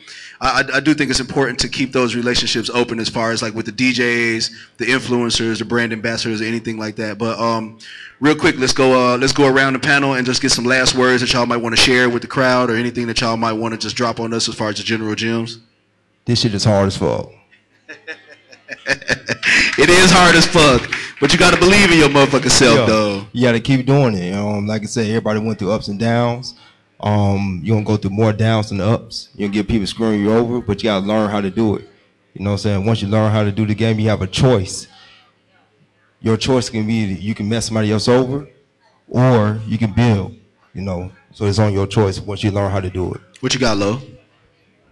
[0.41, 3.53] I, I do think it's important to keep those relationships open as far as like
[3.53, 7.17] with the DJs, the influencers, the brand ambassadors, or anything like that.
[7.17, 7.79] But um,
[8.19, 10.95] real quick, let's go uh, let's go around the panel and just get some last
[10.95, 13.53] words that y'all might want to share with the crowd, or anything that y'all might
[13.53, 15.59] want to just drop on us as far as the general gems.
[16.25, 17.31] This shit is hard as fuck.
[19.77, 23.27] It is hard as fuck, but you gotta believe in your motherfucking self, though.
[23.33, 24.33] You got to keep doing it.
[24.33, 26.55] Um, like I said, everybody went through ups and downs.
[27.05, 29.29] Um, you're gonna go through more downs than ups.
[29.35, 31.87] You're gonna get people screwing you over, but you gotta learn how to do it.
[32.33, 32.85] You know what I'm saying?
[32.85, 34.87] Once you learn how to do the game, you have a choice.
[36.19, 38.49] Your choice can be you can mess somebody else over
[39.07, 40.35] or you can build,
[40.73, 41.11] you know.
[41.31, 43.21] So it's on your choice once you learn how to do it.
[43.39, 44.01] What you got, Leaux?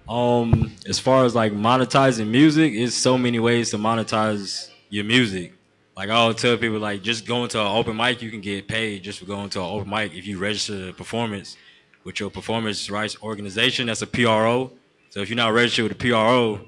[0.08, 5.54] Um, as far as like monetizing music, it's so many ways to monetize your music.
[5.98, 8.68] Like I will tell people, like just going to an open mic, you can get
[8.68, 11.58] paid just for going to an open mic if you register a performance
[12.04, 13.88] with your performance rights organization.
[13.88, 14.72] That's a PRO.
[15.10, 16.62] So if you're not registered with a PRO,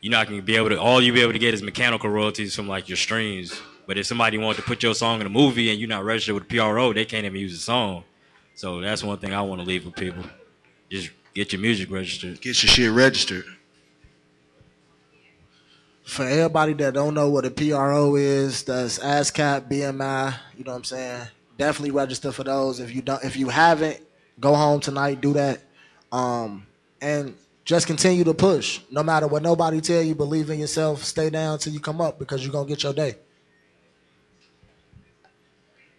[0.00, 0.80] you're not gonna be able to.
[0.80, 3.60] All you'll be able to get is mechanical royalties from like your streams.
[3.86, 6.34] But if somebody wanted to put your song in a movie and you're not registered
[6.34, 8.04] with a PRO, they can't even use the song.
[8.54, 10.24] So that's one thing I want to leave with people.
[10.90, 12.40] Just get your music registered.
[12.40, 13.44] Get your shit registered.
[16.06, 20.34] for everybody that don't know what a PRO is, that's ASCAP, BMI.
[20.56, 21.26] You know what I'm saying?
[21.58, 22.80] Definitely register for those.
[22.80, 24.00] If you don't, if you haven't,
[24.40, 25.60] go home tonight, do that,
[26.12, 26.66] um,
[27.00, 28.80] and just continue to push.
[28.90, 31.02] No matter what nobody tell you, believe in yourself.
[31.02, 33.16] Stay down till you come up because you're gonna get your day.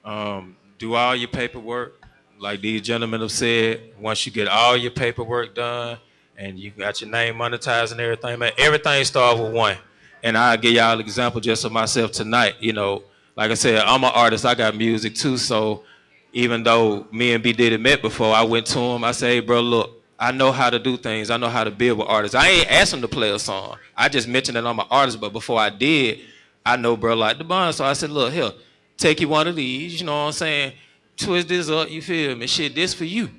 [0.06, 2.02] Um, do all your paperwork,
[2.40, 3.82] like these gentlemen have said.
[4.00, 5.98] Once you get all your paperwork done
[6.38, 9.76] and you got your name monetized and everything, man, everything starts with one.
[10.24, 12.56] And I'll give y'all an example just of myself tonight.
[12.62, 13.04] You know,
[13.36, 14.46] like I said, I'm an artist.
[14.46, 15.38] I got music too.
[15.38, 15.84] So
[16.38, 19.04] even though me and B Diddy met before, I went to him.
[19.04, 21.32] I said, hey, bro, look, I know how to do things.
[21.32, 22.36] I know how to build with artists.
[22.36, 23.78] I ain't asked him to play a song.
[23.96, 26.20] I just mentioned that I'm an artist, but before I did,
[26.64, 27.74] I know bro like the bond.
[27.74, 28.52] So I said, look, here,
[28.98, 30.74] take you one of these, you know what I'm saying?
[31.18, 32.46] Twist this up, you feel me?
[32.46, 33.32] Shit, this for you.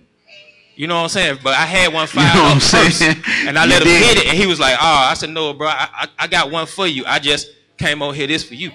[0.74, 1.38] You know what I'm saying?
[1.40, 3.02] But I had one filed You know what I'm up first,
[3.46, 4.02] and I let him did.
[4.02, 6.52] hit it, and he was like, "Oh," I said, "No, bro, I, I, I got
[6.52, 7.04] one for you.
[7.04, 8.28] I just came over here.
[8.28, 8.70] This for you."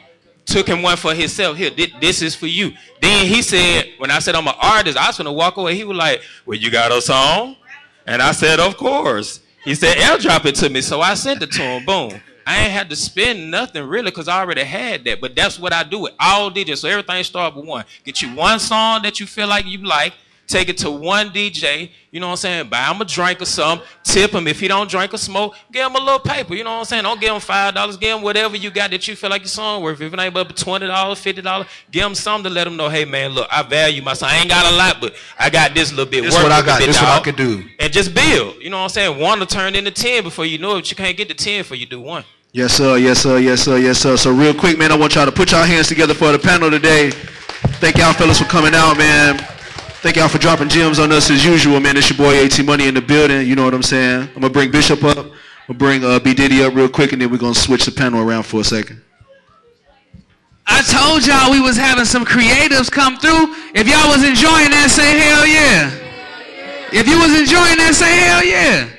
[0.45, 1.57] Took him one for himself.
[1.57, 2.73] Here, thi- this is for you.
[3.01, 5.75] Then he said, when I said I'm an artist, I was gonna walk away.
[5.75, 7.55] He was like, "Well, you got a song?"
[8.05, 11.51] And I said, "Of course." He said, "Airdrop it to me." So I sent it
[11.53, 11.85] to him.
[11.85, 12.21] Boom.
[12.45, 15.21] I ain't had to spend nothing really because I already had that.
[15.21, 16.79] But that's what I do with all DJs.
[16.79, 17.85] So everything start with one.
[18.03, 20.13] Get you one song that you feel like you like.
[20.45, 22.69] Take it to one DJ, you know what I'm saying?
[22.69, 23.87] Buy him a drink or something.
[24.03, 24.45] Tip him.
[24.45, 26.85] If he don't drink or smoke, give him a little paper, you know what I'm
[26.85, 27.03] saying?
[27.03, 27.99] Don't give him $5.
[27.99, 30.01] Give him whatever you got that you feel like your song worth.
[30.01, 33.31] If it ain't but $20, $50, give him something to let him know, hey, man,
[33.31, 34.29] look, I value my song.
[34.31, 36.23] I ain't got a lot, but I got this little bit.
[36.23, 36.81] This what I got.
[36.81, 37.63] This what I could do.
[37.79, 38.57] And just build.
[38.61, 39.19] You know what I'm saying?
[39.19, 40.89] One will turn into 10 before you know it.
[40.89, 42.25] You can't get to 10 before you do one.
[42.51, 42.97] Yes, sir.
[42.97, 43.39] Yes, sir.
[43.39, 43.77] Yes, sir.
[43.77, 44.17] Yes, sir.
[44.17, 46.69] So real quick, man, I want y'all to put y'all hands together for the panel
[46.69, 47.11] today.
[47.79, 49.39] Thank y'all fellas for coming out, man.
[50.03, 51.95] Thank y'all for dropping gems on us as usual, man.
[51.95, 53.47] It's your boy AT Money in the building.
[53.47, 54.27] You know what I'm saying?
[54.35, 55.17] I'm gonna bring Bishop up.
[55.17, 55.31] I'm
[55.67, 58.19] gonna bring uh, B Diddy up real quick, and then we're gonna switch the panel
[58.19, 59.01] around for a second.
[60.67, 63.55] I told y'all we was having some creatives come through.
[63.73, 65.89] If y'all was enjoying that, say hell yeah.
[66.91, 68.89] If you was enjoying that, say hell yeah.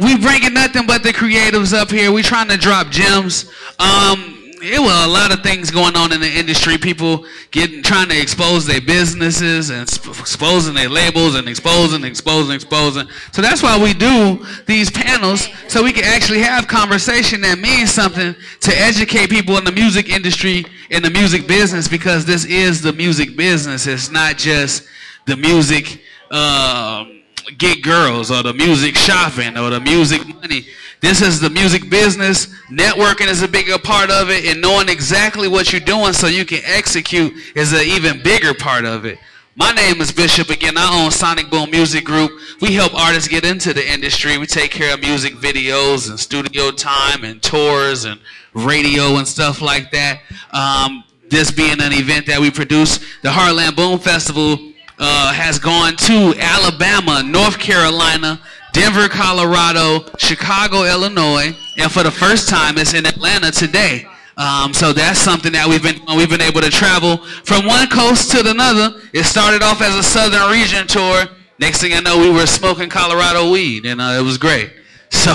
[0.00, 2.10] We bringing nothing but the creatives up here.
[2.10, 3.44] We trying to drop gems.
[3.78, 6.78] Um, it was a lot of things going on in the industry.
[6.78, 13.08] People getting trying to expose their businesses and exposing their labels and exposing, exposing, exposing.
[13.32, 17.90] So that's why we do these panels so we can actually have conversation that means
[17.90, 22.80] something to educate people in the music industry in the music business because this is
[22.82, 23.86] the music business.
[23.86, 24.86] It's not just
[25.26, 26.02] the music.
[26.30, 27.21] Um,
[27.58, 30.66] get girls or the music shopping or the music money.
[31.00, 32.46] This is the music business.
[32.70, 36.44] Networking is a bigger part of it, and knowing exactly what you're doing so you
[36.44, 39.18] can execute is an even bigger part of it.
[39.54, 40.48] My name is Bishop.
[40.48, 42.30] Again, I own Sonic Boom Music Group.
[42.62, 44.38] We help artists get into the industry.
[44.38, 48.18] We take care of music videos and studio time and tours and
[48.54, 50.20] radio and stuff like that.
[50.52, 55.96] Um, this being an event that we produce, the Heartland Boom Festival uh, has gone
[55.96, 58.40] to Alabama, North Carolina,
[58.72, 64.06] Denver, Colorado, Chicago, Illinois, and for the first time, it's in Atlanta today.
[64.36, 68.30] Um, so that's something that we've been we've been able to travel from one coast
[68.32, 68.98] to another.
[69.12, 71.26] It started off as a Southern Region tour.
[71.58, 74.72] Next thing I know, we were smoking Colorado weed, and uh, it was great.
[75.12, 75.34] So,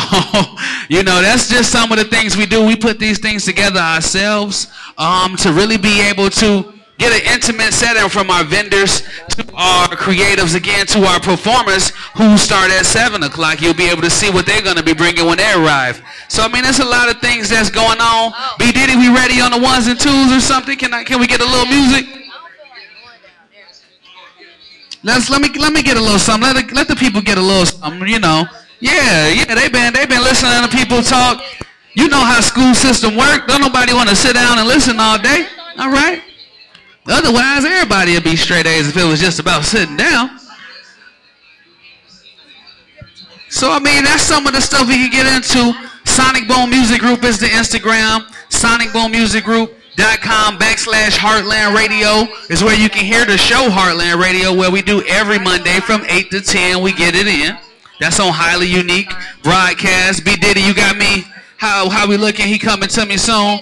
[0.90, 2.66] you know, that's just some of the things we do.
[2.66, 4.68] We put these things together ourselves
[4.98, 9.88] um, to really be able to get an intimate setting from our vendors to our
[9.90, 13.62] creatives, again, to our performers who start at 7 o'clock.
[13.62, 16.02] You'll be able to see what they're going to be bringing when they arrive.
[16.28, 18.34] So, I mean, there's a lot of things that's going on.
[18.58, 18.72] B.
[18.72, 20.78] Diddy, we ready on the ones and twos or something?
[20.78, 22.06] Can, I, can we get a little music?
[25.04, 26.52] Let's let me let me get a little something.
[26.52, 28.10] Let the, let the people get a little something.
[28.10, 28.46] You know,
[28.80, 29.56] yeah, yeah.
[29.56, 31.42] they've been they been listening to people talk.
[31.94, 33.48] You know how school system work.
[33.48, 35.48] Don't nobody want to sit down and listen all day.
[35.80, 36.22] All right.
[37.08, 40.38] Otherwise, everybody would be straight A's if it was just about sitting down.
[43.50, 45.74] So I mean, that's some of the stuff we can get into.
[46.06, 48.30] Sonic Boom Music Group is the Instagram.
[48.52, 49.74] Sonic Boom Music Group.
[49.98, 55.02] Backslash Heartland Radio is where you can hear the show Heartland Radio where we do
[55.08, 57.58] every Monday from 8 to 10 we get it in
[58.00, 61.24] that's on highly unique broadcast B Diddy you got me
[61.58, 63.60] how how we looking he coming to me soon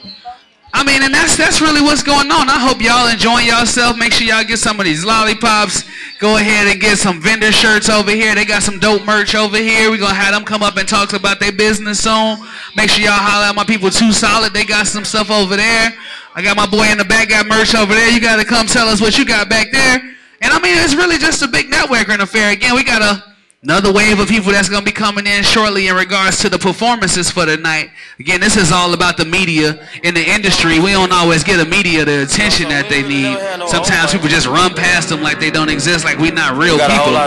[0.76, 2.52] I mean and that's that's really what's going on.
[2.52, 5.86] I hope y'all enjoying yourself make sure y'all get some of these lollipops.
[6.20, 8.36] Go ahead and get some vendor shirts over here.
[8.36, 9.90] They got some dope merch over here.
[9.90, 12.44] We gonna have them come up and talk about their business soon.
[12.76, 14.52] Make sure y'all holler at my people too solid.
[14.52, 15.96] They got some stuff over there.
[16.36, 18.12] I got my boy in the back got merch over there.
[18.12, 19.96] You gotta come tell us what you got back there.
[20.42, 23.35] And I mean it's really just a big networking affair again we got a
[23.66, 26.60] Another wave of people that's going to be coming in shortly in regards to the
[26.60, 27.90] performances for the night.
[28.20, 30.78] Again, this is all about the media in the industry.
[30.78, 33.34] We don't always get the media the attention that they need.
[33.68, 37.18] Sometimes people just run past them like they don't exist, like we're not real people.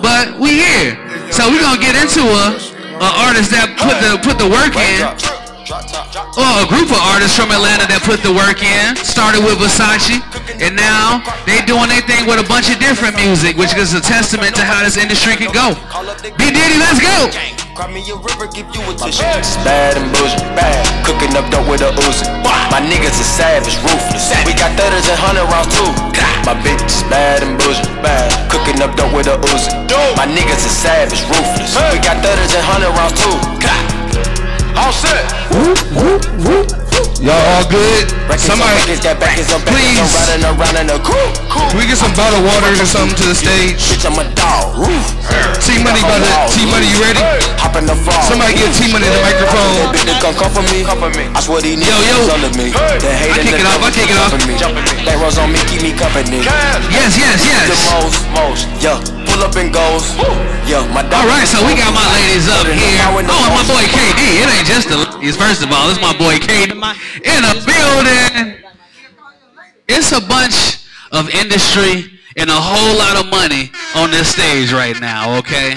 [0.00, 0.96] But we here.
[1.28, 2.56] So we're going to get into a,
[2.96, 5.45] a artist that put the put the work in.
[5.66, 8.94] Oh, a group of artists from Atlanta that put the work in.
[9.02, 10.22] Started with Versace,
[10.62, 13.98] and now they doing their thing with a bunch of different music, which is a
[13.98, 15.74] testament to how this industry can go.
[16.38, 17.26] B Diddy, let's go.
[19.66, 20.86] Bad and bullshit, bad.
[21.02, 22.30] Cooking up dope with a Uzi.
[22.70, 24.30] My niggas is savage, ruthless.
[24.46, 25.90] We got thudders and hundred rounds too.
[26.46, 28.30] My bitch is bad and bullshit, bad.
[28.54, 29.74] Cooking up dope with a Uzi.
[30.14, 31.74] My niggas is savage, ruthless.
[31.90, 33.34] We got thudders and hundred rounds too.
[34.76, 35.45] All set.
[35.66, 38.06] Y'all all good?
[38.38, 39.98] Somebody, please.
[41.58, 43.82] Can we get some bottled water or something to the stage?
[44.06, 44.78] I'm a dog.
[45.58, 46.54] T Money about to.
[46.54, 47.18] T Money, you ready?
[47.58, 48.22] Hop in the fall.
[48.22, 49.90] Somebody give T Money the microphone.
[50.22, 50.86] Come come for me.
[51.34, 52.30] I swear these Yo, yo.
[52.30, 52.46] I
[53.42, 53.82] kick it off.
[53.82, 54.30] I kick it off.
[55.02, 56.46] That rose on me, keep me company.
[56.46, 57.66] Yes, yes, yes.
[57.66, 59.15] The most, most, yeah.
[59.36, 60.16] Pull up and goes.
[60.64, 61.04] Yeah, my.
[61.12, 63.04] All right, so we got my ladies up here.
[63.04, 64.40] Oh, and my boy KD.
[64.40, 65.36] It ain't just the ladies.
[65.36, 68.64] First of all, it's my boy KD in a building.
[69.92, 74.98] It's a bunch of industry and a whole lot of money on this stage right
[75.04, 75.36] now.
[75.44, 75.76] Okay,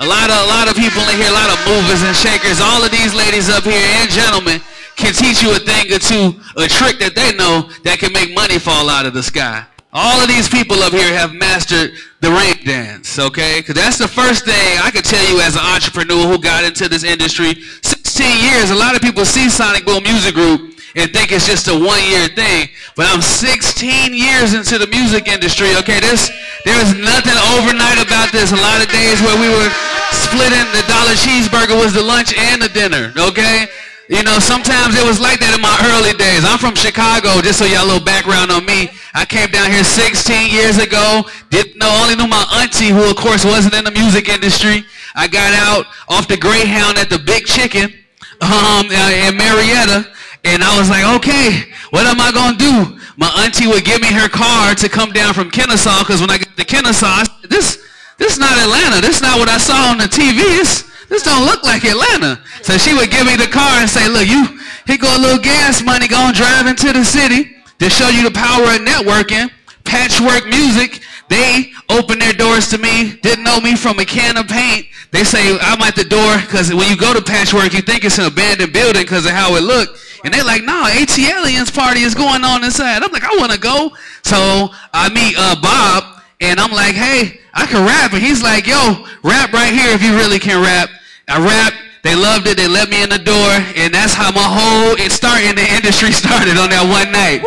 [0.00, 2.60] a lot of a lot of people in here, a lot of movers and shakers.
[2.60, 4.60] All of these ladies up here and gentlemen
[5.00, 8.36] can teach you a thing or two, a trick that they know that can make
[8.36, 9.64] money fall out of the sky.
[9.92, 13.60] All of these people up here have mastered the rain dance, okay?
[13.60, 16.88] Because that's the first thing I could tell you as an entrepreneur who got into
[16.88, 17.54] this industry.
[17.80, 21.68] 16 years, a lot of people see Sonic Boom Music Group and think it's just
[21.68, 22.68] a one-year thing.
[22.96, 26.00] But I'm 16 years into the music industry, okay?
[26.00, 26.28] This,
[26.68, 28.52] there's nothing overnight about this.
[28.52, 29.72] A lot of days where we were
[30.12, 33.68] splitting the dollar cheeseburger was the lunch and the dinner, okay?
[34.08, 36.40] You know, sometimes it was like that in my early days.
[36.40, 38.88] I'm from Chicago, just so y'all a little background on me.
[39.12, 41.28] I came down here 16 years ago.
[41.52, 44.88] Didn't know, only knew my auntie, who of course wasn't in the music industry.
[45.12, 47.92] I got out off the Greyhound at the Big Chicken
[48.40, 50.08] um, in Marietta,
[50.48, 52.96] and I was like, okay, what am I gonna do?
[53.20, 56.40] My auntie would give me her car to come down from Kennesaw, because when I
[56.40, 57.84] got to Kennesaw, I said, this,
[58.16, 59.04] this is not Atlanta.
[59.04, 60.87] This is not what I saw on the TV.
[61.08, 62.42] This don't look like Atlanta.
[62.62, 65.42] So she would give me the car and say, look, you, here go a little
[65.42, 69.50] gas money, go and drive into the city to show you the power of networking.
[69.84, 74.48] Patchwerk Music, they opened their doors to me, didn't know me from a can of
[74.48, 74.86] paint.
[75.10, 78.18] They say I'm at the door because when you go to Patchwork, you think it's
[78.18, 79.98] an abandoned building because of how it looked.
[80.24, 83.02] And they're like, no, ATLiens party is going on inside.
[83.02, 83.92] I'm like, I want to go.
[84.24, 88.12] So I meet uh, Bob, and I'm like, hey, I can rap.
[88.12, 90.90] And he's like, yo, rap right here if you really can rap.
[91.28, 91.74] I rap.
[92.02, 92.56] They loved it.
[92.56, 95.68] They let me in the door, and that's how my whole it started in the
[95.76, 97.44] industry started on that one night.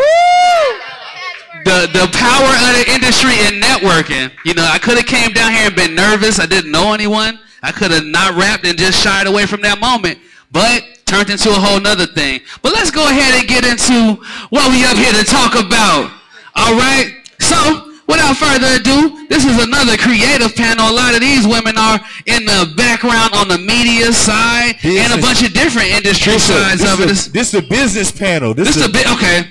[1.65, 4.30] The the power of the industry and networking.
[4.46, 6.39] You know, I could have came down here and been nervous.
[6.39, 7.39] I didn't know anyone.
[7.63, 10.20] I could have not rapped and just shied away from that moment.
[10.52, 12.41] But turned into a whole nother thing.
[12.62, 16.12] But let's go ahead and get into what we up here to talk about.
[16.56, 17.22] All right.
[17.39, 20.90] So Without further ado, this is another creative panel.
[20.90, 25.12] A lot of these women are in the background on the media side business.
[25.12, 27.08] and a bunch of different industry this sides a, of it.
[27.08, 28.54] This, this is a business panel.
[28.54, 29.48] This, is a bit okay.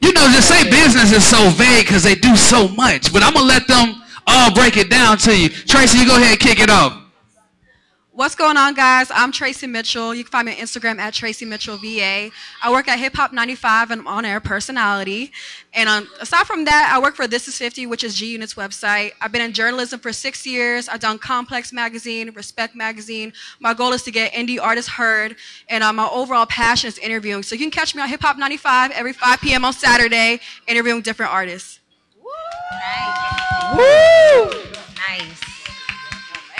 [0.00, 3.12] You know, just say business is so vague because they do so much.
[3.12, 5.48] But I'm gonna let them all break it down to you.
[5.48, 7.01] Tracy, you go ahead and kick it off.
[8.14, 9.10] What's going on, guys?
[9.10, 10.14] I'm Tracy Mitchell.
[10.14, 12.28] You can find me on Instagram at Tracy Mitchell VA.
[12.62, 15.32] I work at Hip Hop 95 and I'm on air personality.
[15.72, 18.52] And um, aside from that, I work for This Is 50, which is G Unit's
[18.52, 19.12] website.
[19.22, 20.90] I've been in journalism for six years.
[20.90, 23.32] I've done Complex Magazine, Respect Magazine.
[23.60, 25.36] My goal is to get indie artists heard,
[25.70, 27.42] and uh, my overall passion is interviewing.
[27.42, 29.64] So you can catch me on Hip Hop 95 every 5 p.m.
[29.64, 31.80] on Saturday, interviewing different artists.
[32.22, 32.28] Woo!
[32.72, 33.76] Nice.
[33.78, 34.74] Woo!
[35.08, 35.51] Nice.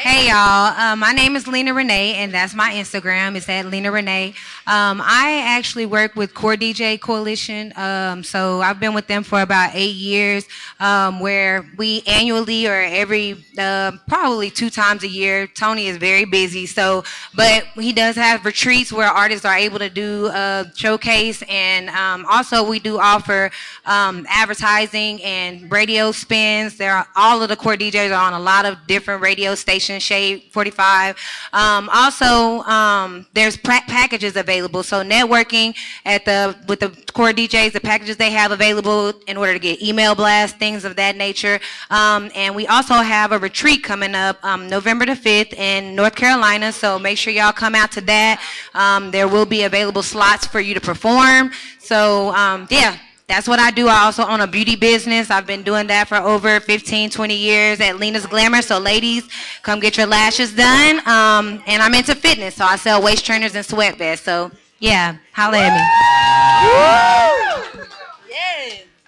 [0.02, 3.36] Hey y'all, uh, my name is Lena Renea, and that's my Instagram.
[3.36, 4.30] It's at Lena Renea.
[4.66, 9.40] Um, I actually work with Core DJ Coalition, um, so I've been with them for
[9.42, 10.44] about eight years,
[10.80, 15.46] um, where we annually or every uh, probably two times a year.
[15.46, 17.04] Tony is very busy, so
[17.36, 22.26] but he does have retreats where artists are able to do a showcase, and um,
[22.28, 23.52] also we do offer
[23.86, 26.76] um, advertising and radio spins.
[26.76, 29.91] There are all of the Core DJs are on a lot of different radio stations
[30.00, 31.16] Shade 45.
[31.52, 34.82] Um, also, um, there's packages available available.
[34.82, 35.74] So networking
[36.04, 39.82] at the with the core DJs, the packages they have available in order to get
[39.82, 41.60] email blasts, things of that nature.
[41.90, 46.14] Um, and we also have a retreat coming up um, November the 5th in North
[46.14, 46.72] Carolina.
[46.72, 48.42] So make sure y'all come out to that.
[48.74, 51.50] Um, there will be available slots for you to perform.
[51.78, 52.96] So um, yeah,
[53.32, 53.88] that's what I do.
[53.88, 55.30] I also own a beauty business.
[55.30, 58.60] I've been doing that for over 15, 20 years at Lena's Glamour.
[58.60, 59.26] So ladies,
[59.62, 60.98] come get your lashes done.
[61.08, 64.26] Um, and I'm into fitness, so I sell waist trainers and sweat vests.
[64.26, 65.82] So yeah, holla at me.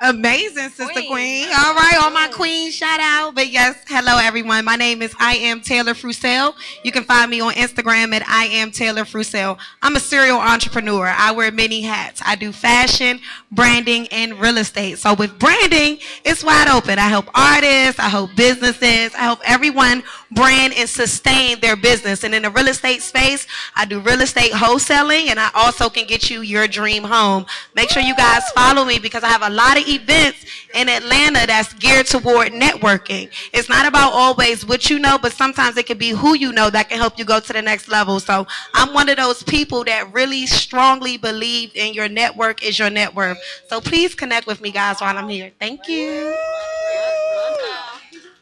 [0.00, 1.46] Amazing, Sister Queen.
[1.56, 3.36] All right, all my queens, shout out.
[3.36, 4.64] But yes, hello everyone.
[4.64, 6.54] My name is I am Taylor Frucel.
[6.82, 9.56] You can find me on Instagram at I am Taylor Frucel.
[9.82, 11.06] I'm a serial entrepreneur.
[11.06, 12.20] I wear many hats.
[12.26, 13.20] I do fashion,
[13.52, 14.98] branding, and real estate.
[14.98, 16.98] So with branding, it's wide open.
[16.98, 22.24] I help artists, I help businesses, I help everyone brand and sustain their business.
[22.24, 26.06] And in the real estate space, I do real estate wholesaling and I also can
[26.06, 27.46] get you your dream home.
[27.76, 31.46] Make sure you guys follow me because I have a lot of events in Atlanta
[31.46, 33.30] that's geared toward networking.
[33.52, 36.70] It's not about always what you know, but sometimes it can be who you know
[36.70, 38.20] that can help you go to the next level.
[38.20, 42.90] So I'm one of those people that really strongly believe in your network is your
[42.90, 43.38] net worth.
[43.68, 45.52] So please connect with me guys while I'm here.
[45.60, 46.34] Thank you.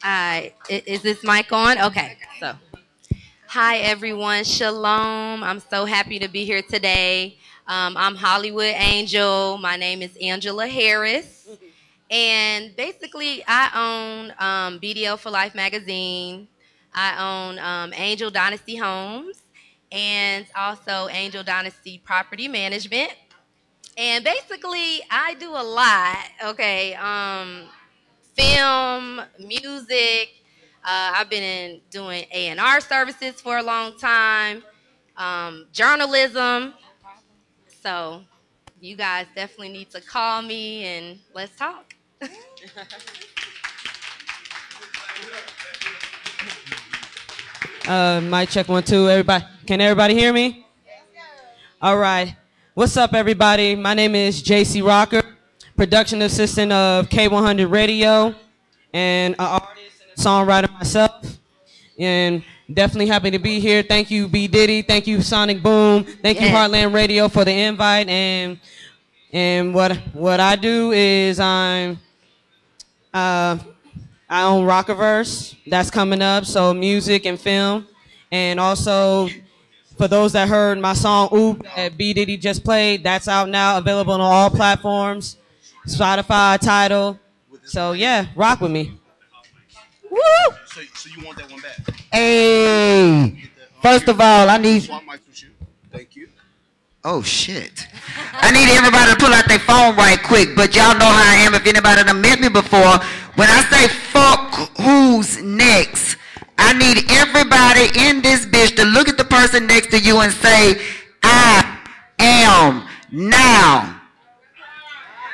[0.02, 1.78] I- is this mic on?
[1.78, 2.54] Okay, so.
[3.48, 5.44] Hi everyone, shalom.
[5.44, 7.36] I'm so happy to be here today.
[7.68, 9.56] Um, I'm Hollywood Angel.
[9.56, 11.48] My name is Angela Harris.
[12.10, 16.48] And basically, I own um, BDL for Life magazine.
[16.92, 19.42] I own um, Angel Dynasty Homes
[19.92, 23.12] and also Angel Dynasty Property Management.
[23.96, 26.18] And basically, I do a lot.
[26.44, 27.62] Okay, um,
[28.34, 30.30] film, music.
[30.84, 34.64] Uh, I've been in doing A and R services for a long time,
[35.16, 36.74] um, journalism.
[37.82, 38.22] So
[38.80, 41.94] you guys definitely need to call me and let's talk.
[47.84, 49.10] Uh, check one, two.
[49.10, 50.64] Everybody, can everybody hear me?
[51.80, 52.36] All right.
[52.74, 53.74] What's up, everybody?
[53.74, 55.22] My name is JC Rocker,
[55.76, 58.36] production assistant of K100 Radio,
[58.94, 61.38] and an artist and a songwriter myself.
[61.98, 63.82] And definitely happy to be here.
[63.82, 64.82] Thank you, B Diddy.
[64.82, 66.04] Thank you, Sonic Boom.
[66.04, 68.08] Thank you, Heartland Radio, for the invite.
[68.08, 68.58] And
[69.32, 71.98] and what what I do is I'm
[73.14, 73.58] uh,
[74.28, 75.56] I own Rockaverse.
[75.66, 76.44] That's coming up.
[76.44, 77.86] So music and film,
[78.30, 79.28] and also
[79.96, 83.78] for those that heard my song "Oop" that B Diddy just played, that's out now,
[83.78, 85.36] available on all platforms,
[85.86, 87.18] Spotify, Tidal.
[87.64, 88.98] So yeah, rock with me.
[90.12, 90.20] Woo!
[90.66, 91.78] So, so you want that one back?
[92.12, 93.48] Hey,
[93.80, 94.88] first of all, I need.
[95.90, 96.28] Thank you.
[97.02, 97.88] Oh shit!
[98.32, 100.50] I need everybody to pull out their phone right quick.
[100.54, 101.54] But y'all know how I am.
[101.54, 103.00] If anybody done met me before,
[103.36, 106.18] when I say fuck who's next,
[106.58, 110.32] I need everybody in this bitch to look at the person next to you and
[110.32, 110.78] say,
[111.22, 111.78] I
[112.18, 114.00] am now.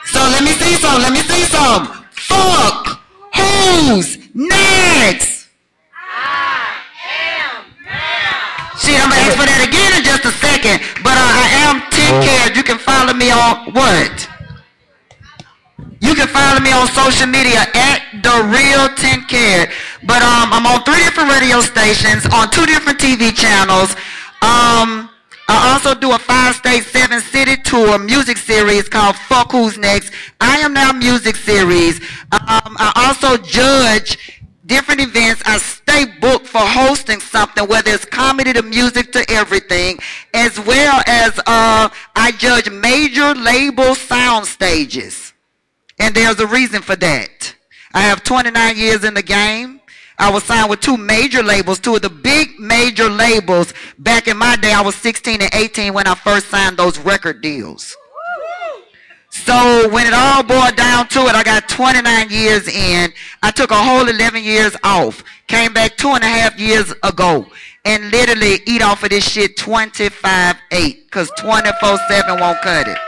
[0.04, 1.02] So let me see some.
[1.02, 1.86] Let me see some.
[2.12, 3.00] Fuck
[3.34, 5.50] who's next?
[5.98, 6.78] I
[7.10, 8.78] am now.
[8.78, 10.78] Shit, I'm gonna ask for that again in just a second.
[11.02, 12.54] But uh, I am 10Karat.
[12.54, 14.28] You can follow me on what?
[16.00, 19.74] You can follow me on social media at the real 10Karat.
[20.06, 23.98] But um, I'm on three different radio stations, on two different TV channels.
[24.40, 25.10] Um,
[25.48, 30.12] I also do a five-state, seven-city tour music series called Fuck Who's Next.
[30.40, 32.00] I Am Now music series.
[32.30, 35.42] Um, I also judge different events.
[35.46, 39.98] I stay booked for hosting something, whether it's comedy to music to everything,
[40.34, 45.32] as well as uh, I judge major label sound stages.
[45.98, 47.56] And there's a reason for that.
[47.94, 49.77] I have 29 years in the game.
[50.18, 53.72] I was signed with two major labels, two of the big major labels.
[53.98, 57.40] Back in my day, I was 16 and 18 when I first signed those record
[57.40, 57.96] deals.
[59.30, 63.12] So when it all boiled down to it, I got 29 years in.
[63.42, 65.22] I took a whole 11 years off.
[65.46, 67.46] Came back two and a half years ago.
[67.84, 70.56] And literally eat off of this shit 25-8.
[70.70, 72.98] Because 24-7 won't cut it.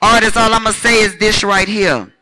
[0.00, 2.12] Artists, all I'm going to say is this right here.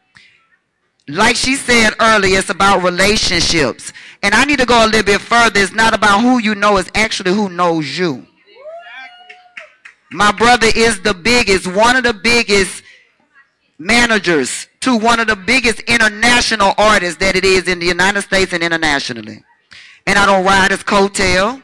[1.11, 3.93] Like she said earlier, it's about relationships.
[4.23, 5.59] And I need to go a little bit further.
[5.61, 8.27] It's not about who you know, it's actually who knows you.
[10.13, 12.83] My brother is the biggest, one of the biggest
[13.79, 18.53] managers to one of the biggest international artists that it is in the United States
[18.53, 19.43] and internationally.
[20.07, 21.63] And I don't ride his coattail.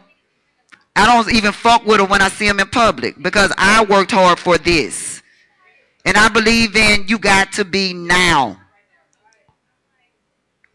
[0.95, 4.13] I don't even fuck with them when I see them in public because I worked
[4.13, 5.23] hard for this.
[6.05, 8.61] And I believe in you got to be now.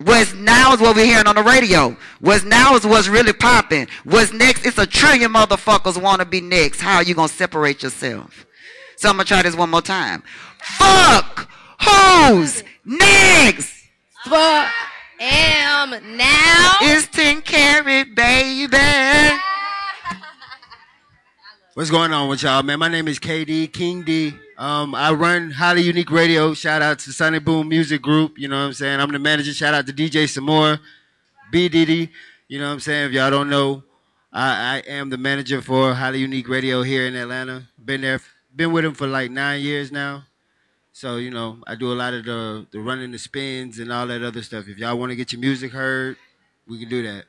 [0.04, 1.96] What's now is what we're hearing on the radio.
[2.20, 3.88] What's now is what's really popping.
[4.04, 4.66] What's next?
[4.66, 6.82] It's a trillion motherfuckers want to be next.
[6.82, 8.46] How are you going to separate yourself?
[8.98, 10.24] So I'm going to try this one more time.
[10.60, 11.50] Fuck
[11.82, 13.74] who's next?
[14.26, 14.72] Fuck
[15.20, 16.78] am now.
[16.82, 19.40] It's 10Karat, baby.
[21.74, 22.80] What's going on with y'all, man?
[22.80, 24.34] My name is KD King D.
[24.62, 26.54] Um, I run Highly Unique Radio.
[26.54, 28.38] Shout out to Sonic Boom Music Group.
[28.38, 29.00] You know what I'm saying?
[29.00, 29.52] I'm the manager.
[29.56, 30.80] Shout out to DJ Samore,
[31.52, 32.12] B Diddy.
[32.48, 33.08] You know what I'm saying?
[33.08, 33.82] If y'all don't know,
[34.32, 37.70] I, I am the manager for Highly Unique Radio here in Atlanta.
[37.84, 38.22] Been there,
[38.56, 40.26] been with him for like nine years now.
[40.92, 44.06] So you know, I do a lot of the the running the spins and all
[44.06, 44.68] that other stuff.
[44.68, 46.18] If y'all want to get your music heard,
[46.68, 47.24] we can do that.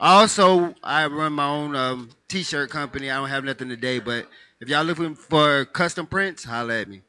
[0.00, 3.10] Also, I run my own um, t-shirt company.
[3.10, 4.26] I don't have nothing today, but
[4.60, 7.00] if y'all looking for custom prints, holla at me.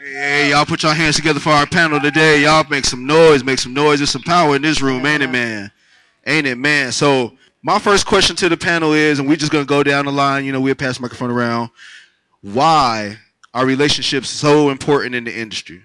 [0.00, 2.42] Hey, hey, y'all put your hands together for our panel today.
[2.42, 3.98] Y'all make some noise, make some noise.
[3.98, 5.72] There's some power in this room, ain't it, man?
[6.24, 6.92] Ain't it, man?
[6.92, 7.32] So
[7.62, 10.44] my first question to the panel is, and we're just gonna go down the line.
[10.44, 11.70] You know, we'll pass the microphone around.
[12.40, 13.18] Why
[13.52, 15.82] are relationships so important in the industry?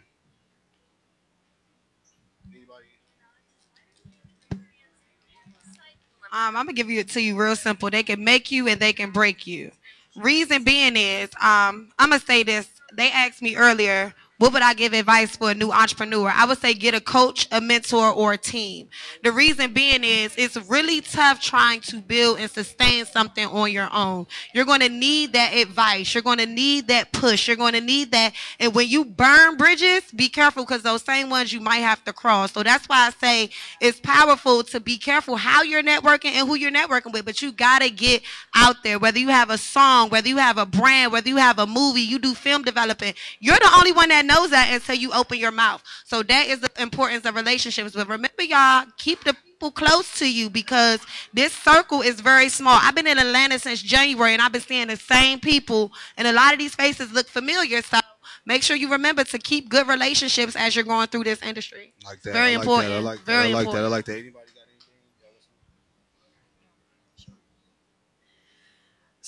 [6.32, 7.90] Um, I'm gonna give it to you real simple.
[7.90, 9.72] They can make you and they can break you.
[10.16, 12.68] Reason being is, um, I'm gonna say this.
[12.94, 16.30] They asked me earlier, what would I give advice for a new entrepreneur?
[16.34, 18.90] I would say get a coach, a mentor, or a team.
[19.24, 23.88] The reason being is it's really tough trying to build and sustain something on your
[23.94, 24.26] own.
[24.54, 26.14] You're going to need that advice.
[26.14, 27.48] You're going to need that push.
[27.48, 28.34] You're going to need that.
[28.60, 32.12] And when you burn bridges, be careful because those same ones you might have to
[32.12, 32.52] cross.
[32.52, 36.56] So that's why I say it's powerful to be careful how you're networking and who
[36.56, 37.24] you're networking with.
[37.24, 38.24] But you got to get
[38.56, 39.00] out there.
[39.00, 42.02] Whether you have a song, whether you have a brand, whether you have a movie,
[42.02, 43.16] you do film development.
[43.40, 45.84] You're the only one that knows knows that until you open your mouth.
[46.06, 47.94] So that is the importance of relationships.
[47.94, 51.00] But remember, y'all, keep the people close to you because
[51.34, 52.80] this circle is very small.
[52.82, 56.34] I've been in Atlanta since January and I've been seeing the same people, and a
[56.34, 57.82] lot of these faces look familiar.
[57.82, 58.00] So
[58.46, 61.94] make sure you remember to keep good relationships as you're going through this industry.
[62.06, 62.34] Like that.
[62.34, 62.90] Very I like important.
[62.90, 62.98] That.
[62.98, 63.26] I like that.
[63.26, 63.74] Very I like important.
[63.74, 63.86] that.
[63.86, 64.18] I like that.
[64.18, 64.43] Anybody?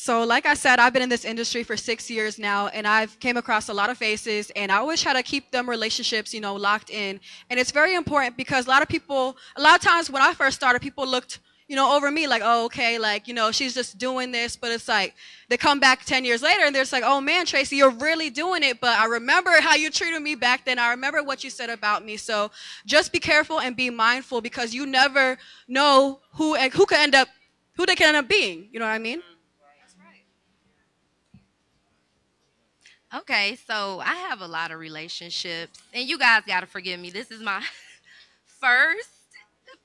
[0.06, 3.20] So, like I said, I've been in this industry for six years now, and I've
[3.20, 6.42] came across a lot of faces, and I always try to keep them relationships, you
[6.42, 7.20] know, locked in.
[7.50, 10.36] And it's very important because a lot of people, a lot of times when I
[10.36, 13.74] first started, people looked, you know, over me like, oh, okay, like, you know, she's
[13.74, 14.56] just doing this.
[14.56, 15.16] But it's like
[15.50, 18.30] they come back 10 years later, and they're just like, oh man, Tracy, you're really
[18.30, 18.80] doing it.
[18.80, 20.78] But I remember how you treated me back then.
[20.78, 22.16] I remember what you said about me.
[22.18, 22.52] So
[22.86, 27.28] just be careful and be mindful because you never know who who could end up,
[27.76, 28.70] who they can end up being.
[28.72, 29.24] You know what I mean?
[33.14, 37.12] Okay, so I have a lot of relationships, and you guys got to forgive me.
[37.12, 37.62] This is my
[38.60, 39.10] first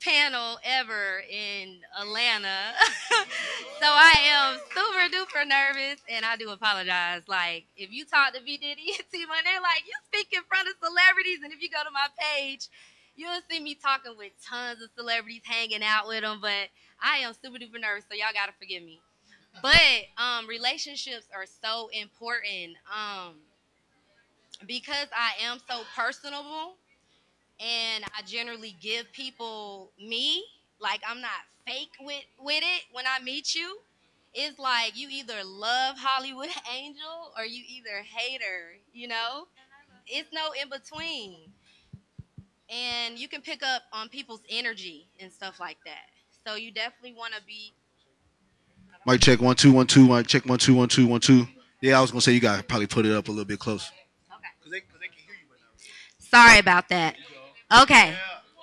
[0.01, 2.73] panel ever in Atlanta.
[3.79, 7.23] so I am super duper nervous, and I do apologize.
[7.29, 10.43] Like, if you talk to B Diddy and T Money, they're like, you speak in
[10.49, 12.69] front of celebrities, and if you go to my page,
[13.17, 16.39] you'll see me talking with tons of celebrities, hanging out with them.
[16.41, 18.99] But I am super duper nervous, so y'all got to forgive me
[19.63, 23.35] but um, relationships are so important um,
[24.67, 26.77] because I am so personable
[27.61, 30.45] and I generally give people me.
[30.81, 31.31] Like I'm not
[31.67, 33.79] fake with with it when I meet you.
[34.33, 38.77] It's like you either love Hollywood Angel or you either hate her.
[38.93, 39.47] You know,
[40.07, 41.37] it's no in between.
[42.71, 46.07] And you can pick up on people's energy and stuff like that.
[46.47, 47.73] So you definitely want to be
[49.07, 50.07] Mic check one two one two.
[50.07, 51.47] Mic check one two one two one two.
[51.81, 53.91] Yeah, I was gonna say you gotta probably put it up a little bit close.
[54.33, 54.83] Okay.
[56.19, 57.17] Sorry about that.
[57.83, 58.15] Okay.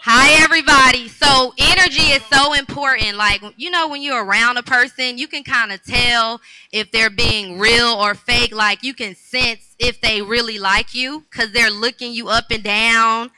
[0.10, 1.10] Hi, everybody.
[1.10, 3.18] So, energy is so important.
[3.18, 6.40] Like, you know, when you're around a person, you can kind of tell
[6.72, 8.56] if they're being real or fake.
[8.56, 12.64] Like, you can sense if they really like you because they're looking you up and
[12.64, 13.32] down,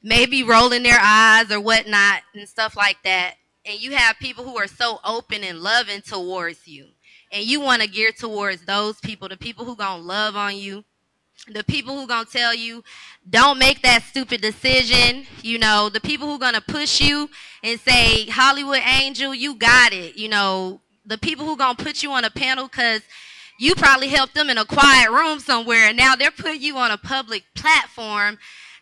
[0.00, 3.34] maybe rolling their eyes or whatnot and stuff like that.
[3.66, 6.86] And you have people who are so open and loving towards you.
[7.32, 10.56] And you want to gear towards those people, the people who going to love on
[10.56, 10.84] you,
[11.52, 12.82] the people who gonna tell you
[13.28, 17.28] don't make that stupid decision you know the people who gonna push you
[17.62, 22.10] and say hollywood angel you got it you know the people who gonna put you
[22.10, 23.02] on a panel because
[23.58, 26.90] you probably helped them in a quiet room somewhere and now they're putting you on
[26.90, 28.38] a public platform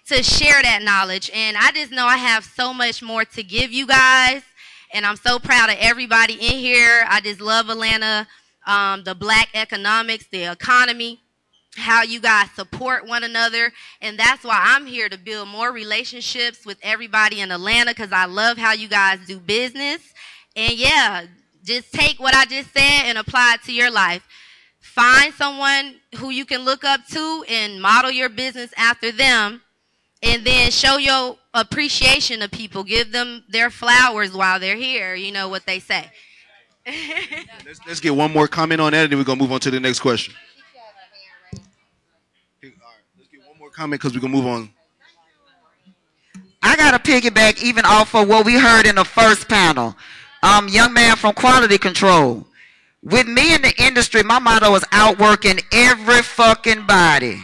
[0.06, 3.72] to share that knowledge and i just know i have so much more to give
[3.72, 4.42] you guys
[4.94, 7.04] And I'm so proud of everybody in here.
[7.08, 8.28] I just love Atlanta,
[8.64, 11.20] um, the black economics, the economy,
[11.76, 13.72] how you guys support one another.
[14.00, 18.26] And that's why I'm here to build more relationships with everybody in Atlanta because I
[18.26, 20.00] love how you guys do business.
[20.54, 21.24] And yeah,
[21.64, 24.24] just take what I just said and apply it to your life.
[24.78, 29.60] Find someone who you can look up to and model your business after them.
[30.22, 32.84] And then show your appreciation of people.
[32.84, 35.14] Give them their flowers while they're here.
[35.14, 36.10] You know what they say.
[37.64, 39.70] Let's, let's get one more comment on that, and then we're gonna move on to
[39.70, 40.34] the next question.
[41.50, 41.64] Let's
[42.60, 42.72] get
[43.48, 44.68] One more comment because we're gonna move on.
[46.62, 49.94] I got to piggyback even off of what we heard in the first panel.
[50.42, 52.46] Um, young man from quality control.
[53.02, 57.38] With me in the industry, my motto is outworking every fucking body.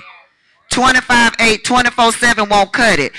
[0.70, 3.12] 25 8, 24 7 won't cut it.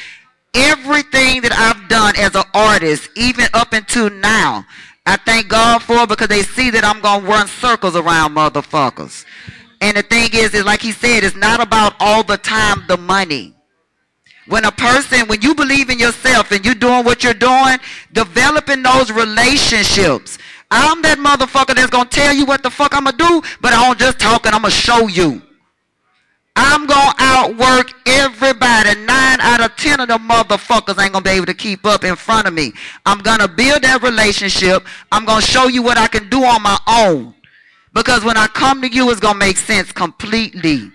[0.54, 4.66] Everything that I've done as an artist, even up until now,
[5.06, 9.26] I thank God for because they see that I'm going to run circles around motherfuckers.
[9.80, 12.98] And the thing is, is like he said, it's not about all the time the
[12.98, 13.56] money.
[14.48, 17.78] When a person, when you believe in yourself and you're doing what you're doing,
[18.12, 20.38] developing those relationships.
[20.70, 23.86] I'm that motherfucker that's gonna tell you what the fuck I'm gonna do, but I
[23.86, 25.42] don't just talk and I'm gonna show you.
[26.56, 28.96] I'm gonna outwork everybody.
[29.02, 32.16] Nine out of ten of them motherfuckers ain't gonna be able to keep up in
[32.16, 32.74] front of me.
[33.06, 34.86] I'm gonna build that relationship.
[35.12, 37.34] I'm gonna show you what I can do on my own.
[37.94, 40.92] Because when I come to you, it's gonna make sense completely.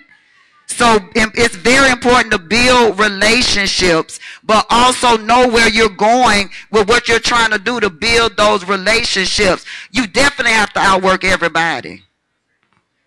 [0.66, 7.08] So it's very important to build relationships, but also know where you're going with what
[7.08, 9.64] you're trying to do to build those relationships.
[9.92, 12.02] You definitely have to outwork everybody.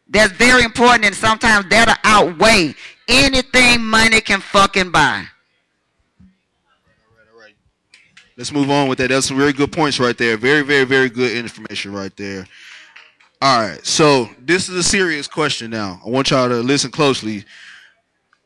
[0.09, 2.73] That's very important, and sometimes that'll outweigh
[3.07, 5.25] anything money can fucking buy.
[8.35, 9.09] Let's move on with that.
[9.09, 10.37] That's some very good points right there.
[10.37, 12.47] Very, very, very good information right there.
[13.41, 16.01] All right, so this is a serious question now.
[16.05, 17.45] I want y'all to listen closely.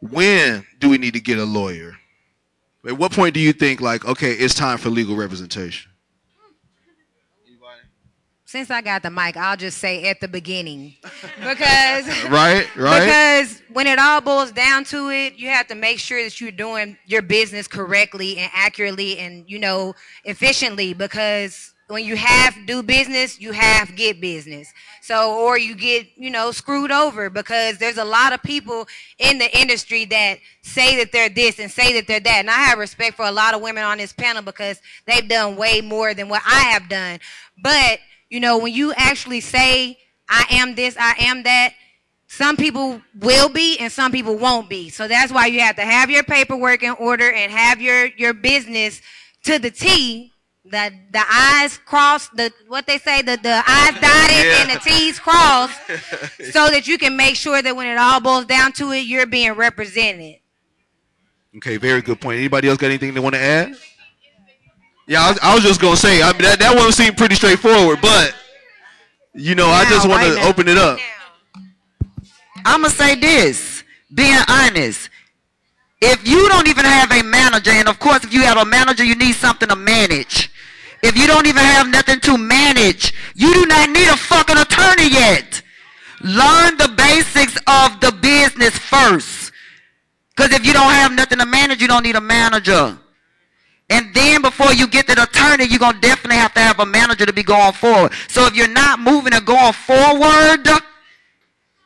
[0.02, 1.96] When do we need to get a lawyer?
[2.86, 5.93] At what point do you think, like, okay, it's time for legal representation?
[8.54, 10.94] Since I got the mic, I'll just say at the beginning.
[11.40, 13.00] Because Right, right.
[13.00, 16.52] Because when it all boils down to it, you have to make sure that you're
[16.52, 22.84] doing your business correctly and accurately and you know efficiently because when you have do
[22.84, 24.72] business, you have get business.
[25.02, 28.88] So, or you get, you know, screwed over because there's a lot of people
[29.18, 32.38] in the industry that say that they're this and say that they're that.
[32.38, 35.56] And I have respect for a lot of women on this panel because they've done
[35.56, 37.20] way more than what I have done.
[37.62, 37.98] But,
[38.34, 41.74] you know, when you actually say, I am this, I am that,
[42.26, 44.90] some people will be and some people won't be.
[44.90, 48.34] So that's why you have to have your paperwork in order and have your, your
[48.34, 49.02] business
[49.44, 50.32] to the T
[50.66, 54.62] the the I's crossed, the what they say, the, the I's dotted Yeah.
[54.62, 55.78] and the T's crossed,
[56.54, 59.26] so that you can make sure that when it all boils down to it, you're
[59.26, 60.38] being represented.
[61.58, 62.40] Okay, very good point.
[62.40, 63.76] Anybody else got anything they want to add?
[65.14, 66.24] Yeah, I was, I was just gonna say.
[66.24, 68.34] I mean, that that one seemed pretty straightforward, but
[69.36, 70.98] you know, I just Now, want to open it up.
[72.66, 75.12] I'm gonna say this, being honest.
[76.02, 79.04] If you don't even have a manager, and of course, if you have a manager,
[79.04, 80.50] you need something to manage.
[81.04, 85.10] If you don't even have nothing to manage, you do not need a fucking attorney
[85.10, 85.62] yet.
[86.22, 89.52] Learn the basics of the business first.
[90.36, 92.98] Because if you don't have nothing to manage, you don't need a manager.
[93.90, 96.86] And then before you get the attorney, you're going to definitely have to have a
[96.86, 98.14] manager to be going forward.
[98.28, 100.68] So if you're not moving and going forward,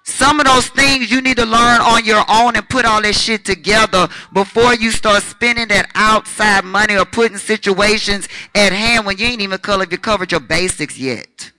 [0.07, 3.13] some of those things you need to learn on your own and put all that
[3.13, 9.17] shit together before you start spending that outside money or putting situations at hand when
[9.17, 11.51] you ain't even covered, you covered your basics yet.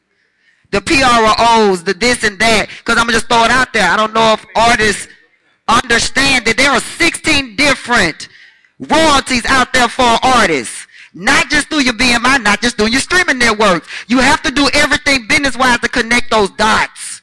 [0.71, 3.89] The PROs, the this and that, because I'm going to just throw it out there.
[3.89, 5.09] I don't know if artists
[5.69, 8.29] understand that there are 16 different
[8.79, 10.87] royalties out there for artists.
[11.15, 13.89] Not just through your BMI, not just through your streaming networks.
[14.09, 17.23] You have to do everything business-wise to connect those dots.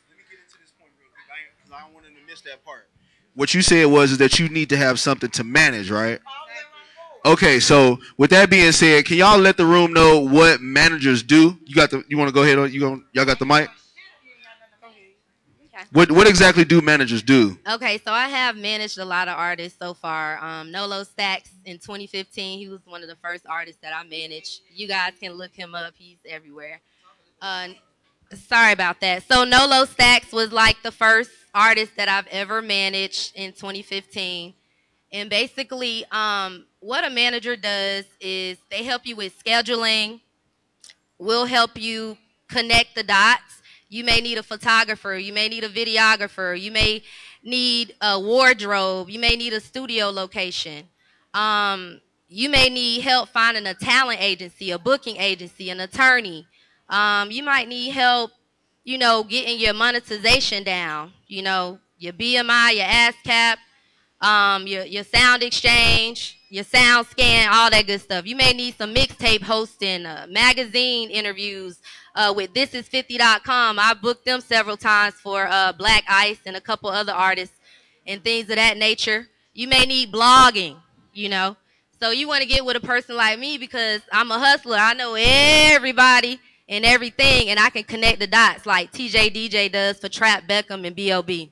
[1.71, 2.87] i don't want to miss that part
[3.35, 6.19] What you said was is that you need to have something to manage, right?
[7.25, 11.57] Okay, so with that being said, can y'all let the room know what managers do?
[11.65, 12.03] You got the.
[12.07, 12.59] You want to go ahead?
[12.59, 13.67] On, you going Y'all got the mic.
[15.95, 17.57] What What exactly do managers do?
[17.65, 20.37] Okay, so I have managed a lot of artists so far.
[20.43, 24.59] Um, Nolo Stacks in 2015, he was one of the first artists that I managed.
[24.73, 26.81] You guys can look him up; he's everywhere.
[27.41, 27.69] Uh,
[28.33, 29.23] sorry about that.
[29.23, 34.53] So Nolo Stacks was like the first artist that I've ever managed in 2015.
[35.13, 40.19] And basically, um, what a manager does is they help you with scheduling,
[41.17, 42.17] we'll help you
[42.49, 43.61] connect the dots.
[43.95, 47.01] You may need a photographer, you may need a videographer, you may
[47.41, 50.89] need a wardrobe, you may need a studio location.
[51.33, 56.45] Um, you may need help finding a talent agency, a booking agency, an attorney.
[56.89, 58.31] Um, you might need help,
[58.83, 63.55] you know, getting your monetization down, you know, your BMI, your ASCAP,
[64.19, 68.27] um, your, your SoundExchange, your SoundScan, all that good stuff.
[68.27, 71.79] You may need some mixtape hosting, uh, magazine interviews
[72.15, 73.77] uh, with thisis50.com.
[73.77, 77.55] I booked them several times for uh, Black Ice and a couple other artists
[78.07, 79.27] and things of that nature.
[79.53, 80.77] You may need blogging,
[81.13, 81.57] you know.
[81.99, 84.77] So you want to get with a person like me because I'm a hustler.
[84.77, 89.99] I know everybody and everything, and I can connect the dots like TJ DJ does
[89.99, 91.51] for Trap Beckham and B.O.B.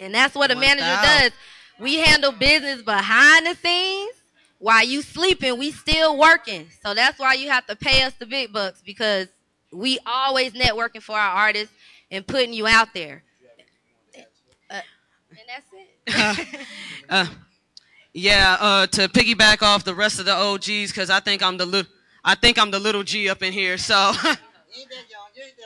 [0.00, 1.30] And that's what a manager does.
[1.78, 4.14] We handle business behind the scenes.
[4.58, 6.68] While you sleeping, we still working.
[6.84, 9.26] So that's why you have to pay us the big bucks because
[9.72, 11.74] we always networking for our artists
[12.10, 13.22] and putting you out there.
[14.70, 14.80] Uh,
[15.30, 16.66] and that's it.
[17.08, 17.26] Uh,
[18.14, 21.66] yeah, uh, to piggyback off the rest of the OGs, because I think I'm the
[21.66, 21.90] little,
[22.24, 23.76] I think I'm the little G up in here.
[23.78, 24.12] So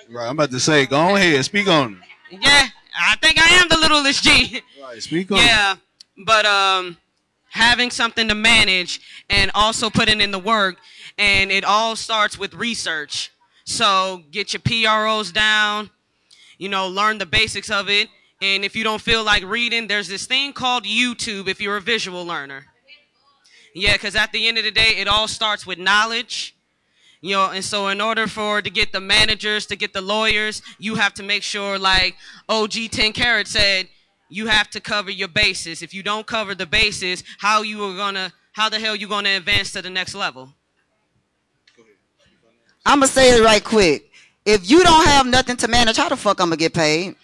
[0.08, 2.00] Right, I'm about to say, go ahead, speak on
[2.30, 2.38] it.
[2.40, 4.62] yeah, I think I am the littlest G.
[4.82, 5.76] Right, speak on Yeah,
[6.24, 6.96] but um,
[7.50, 10.76] having something to manage and also putting in the work,
[11.18, 13.30] and it all starts with research.
[13.66, 15.90] So get your PROs down,
[16.56, 18.08] you know, learn the basics of it.
[18.40, 21.80] And if you don't feel like reading, there's this thing called YouTube if you're a
[21.80, 22.66] visual learner.
[23.74, 26.54] Yeah, because at the end of the day, it all starts with knowledge.
[27.20, 30.62] You know, and so in order for to get the managers, to get the lawyers,
[30.78, 32.14] you have to make sure, like
[32.48, 33.88] OG 10Karat said,
[34.28, 35.82] you have to cover your bases.
[35.82, 39.36] If you don't cover the bases, how you are gonna, how the hell you gonna
[39.36, 40.55] advance to the next level?
[42.86, 44.12] I'm gonna say it right quick.
[44.44, 47.16] If you don't have nothing to manage, how the fuck I'm gonna get paid?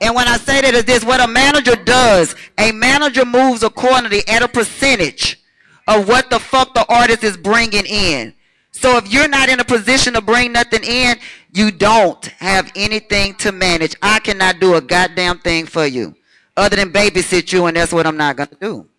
[0.00, 2.34] And when I say that, is this what a manager does?
[2.56, 5.38] A manager moves accordingly at a percentage
[5.86, 8.32] of what the fuck the artist is bringing in.
[8.72, 11.16] So if you're not in a position to bring nothing in,
[11.52, 13.94] you don't have anything to manage.
[14.00, 16.14] I cannot do a goddamn thing for you
[16.56, 18.89] other than babysit you, and that's what I'm not gonna do.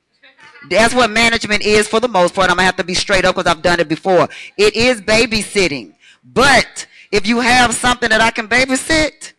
[0.70, 2.50] That's what management is for the most part.
[2.50, 4.30] I'm gonna have to be straight up because I've done it before.
[4.58, 5.96] It is babysitting.
[6.24, 9.34] But if you have something that I can babysit,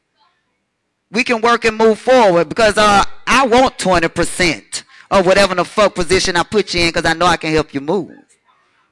[1.11, 5.95] we can work and move forward because uh, I want 20% of whatever the fuck
[5.95, 8.17] position I put you in because I know I can help you move.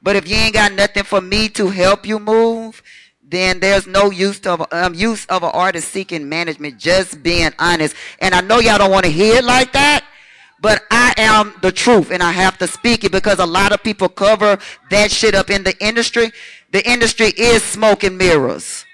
[0.02, 2.82] But if you ain't got nothing for me to help you move,
[3.22, 6.78] then there's no use of um, use of an artist seeking management.
[6.78, 10.04] Just being honest, and I know y'all don't want to hear it like that,
[10.60, 13.82] but I am the truth, and I have to speak it because a lot of
[13.82, 14.58] people cover
[14.90, 16.30] that shit up in the industry.
[16.72, 18.84] The industry is smoke and mirrors.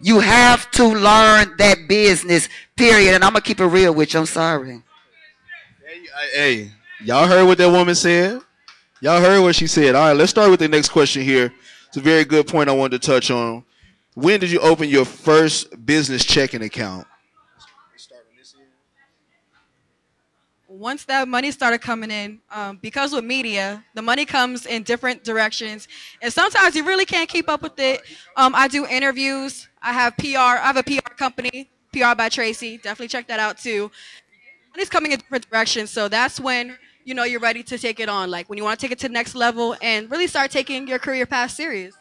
[0.00, 3.14] You have to learn that business, period.
[3.14, 4.20] And I'm gonna keep it real with you.
[4.20, 4.82] I'm sorry.
[6.34, 6.72] Hey,
[7.04, 8.40] y'all heard what that woman said?
[9.00, 9.94] Y'all heard what she said.
[9.94, 11.52] All right, let's start with the next question here.
[11.88, 13.64] It's a very good point I wanted to touch on.
[14.14, 17.06] When did you open your first business checking account?
[20.78, 25.24] Once that money started coming in, um, because with media, the money comes in different
[25.24, 25.88] directions,
[26.22, 28.02] and sometimes you really can't keep up with it.
[28.36, 29.68] Um, I do interviews.
[29.82, 30.36] I have PR.
[30.36, 32.76] I have a PR company, PR by Tracy.
[32.76, 33.90] Definitely check that out too.
[34.74, 38.08] Money's coming in different directions, so that's when you know you're ready to take it
[38.08, 38.30] on.
[38.30, 40.86] Like when you want to take it to the next level and really start taking
[40.86, 41.94] your career path serious.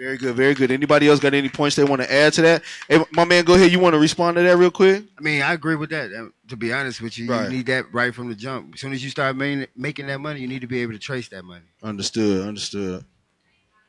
[0.00, 0.70] Very good, very good.
[0.70, 2.62] Anybody else got any points they want to add to that?
[2.88, 3.70] Hey, my man, go ahead.
[3.70, 5.04] You want to respond to that real quick?
[5.18, 6.10] I mean, I agree with that.
[6.10, 7.50] Uh, To be honest with you, Right.
[7.50, 8.72] you need that right from the jump.
[8.74, 10.98] As soon as you start making making that money, you need to be able to
[10.98, 11.66] trace that money.
[11.82, 13.04] Understood, understood.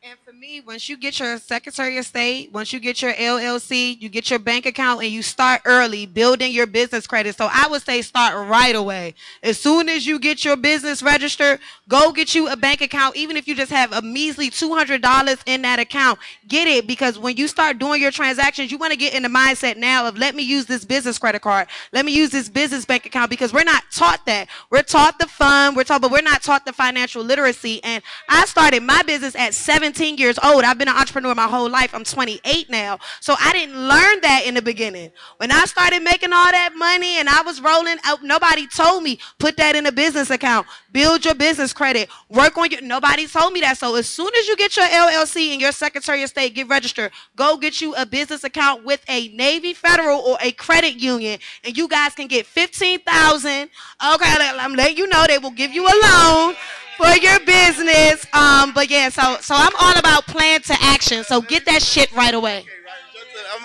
[0.04, 4.08] And me, once you get your Secretary of State, once you get your LLC, you
[4.08, 7.36] get your bank account, and you start early building your business credit.
[7.36, 9.16] So I would say start right away.
[9.44, 11.60] As soon as you get your business registered,
[11.90, 13.16] go get you a bank account.
[13.18, 16.88] Even if you just have a measly two hundred dollars in that account, get it
[16.88, 20.08] because when you start doing your transactions, you want to get in the mindset now
[20.08, 23.30] of let me use this business credit card, let me use this business bank account
[23.30, 24.48] because we're not taught that.
[24.70, 27.84] We're taught the fun, we're taught, but we're not taught the financial literacy.
[27.84, 30.64] And I started my business at 17 years old.
[30.64, 31.94] I've been an entrepreneur my whole life.
[31.94, 33.00] I'm 28 now.
[33.20, 35.12] So I didn't learn that in the beginning.
[35.38, 39.20] When I started making all that money and I was rolling out, nobody told me
[39.40, 42.82] put that in a business account, build your business credit, work on your.
[42.82, 43.78] Nobody told me that.
[43.78, 47.12] So as soon as you get your LLC and your Secretary of State get registered,
[47.36, 51.76] go get you a business account with a Navy Federal or a credit union, and
[51.76, 53.52] you guys can get 15,000.
[53.52, 53.70] Okay,
[54.02, 56.56] I'm letting you know they will give you a loan.
[56.98, 58.26] For your business.
[58.34, 61.24] Um, but yeah, so so I'm all about plan to action.
[61.24, 62.66] So get that shit right away.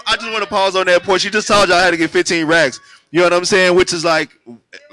[0.07, 1.20] I just want to pause on that point.
[1.20, 2.81] She just told y'all how to get 15 racks.
[3.11, 3.77] You know what I'm saying?
[3.77, 4.31] Which is like,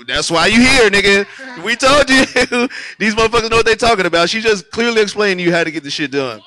[0.07, 1.63] that's why you here, nigga.
[1.63, 2.25] We told you.
[2.99, 4.29] These motherfuckers know what they talking about.
[4.29, 6.41] She just clearly explained to you how to get the shit done.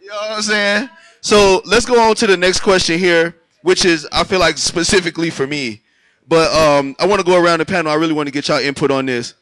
[0.00, 0.88] You know what I'm saying?
[1.20, 5.30] So let's go on to the next question here, which is I feel like specifically
[5.30, 5.82] for me.
[6.28, 7.90] But um, I want to go around the panel.
[7.90, 9.34] I really want to get y'all input on this.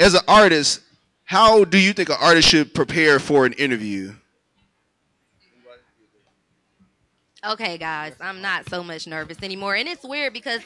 [0.00, 0.80] As an artist,
[1.24, 4.14] how do you think an artist should prepare for an interview?
[7.46, 9.74] Okay, guys, I'm not so much nervous anymore.
[9.74, 10.62] And it's weird because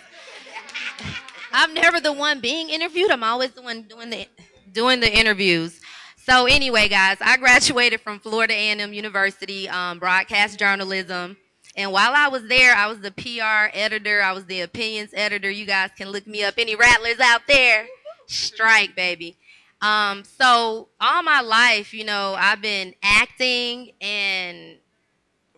[1.52, 3.10] I'm never the one being interviewed.
[3.10, 4.28] I'm always the one doing the
[4.70, 5.80] doing the interviews.
[6.16, 11.36] So anyway, guys, I graduated from Florida A&M University, um, broadcast journalism.
[11.76, 14.22] And while I was there, I was the PR editor.
[14.22, 15.50] I was the opinions editor.
[15.50, 16.54] You guys can look me up.
[16.56, 17.88] Any rattlers out there?
[18.34, 19.36] Strike, baby.
[19.80, 24.78] Um, so all my life, you know, I've been acting and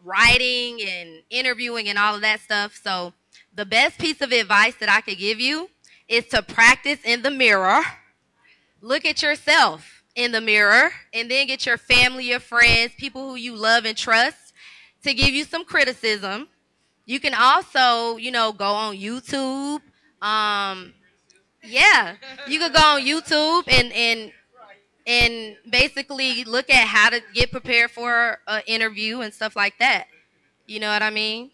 [0.03, 2.79] writing and interviewing and all of that stuff.
[2.83, 3.13] So
[3.55, 5.71] the best piece of advice that I could give you
[6.09, 7.83] is to practice in the mirror.
[8.81, 13.37] Look at yourself in the mirror and then get your family, your friends, people who
[13.37, 14.53] you love and trust
[15.03, 16.49] to give you some criticism.
[17.05, 19.81] You can also, you know, go on YouTube.
[20.21, 20.95] Um,
[21.67, 22.17] yeah,
[22.49, 24.33] you could go on YouTube and and
[25.07, 30.07] and basically look at how to get prepared for an interview and stuff like that.
[30.67, 31.51] You know what I mean?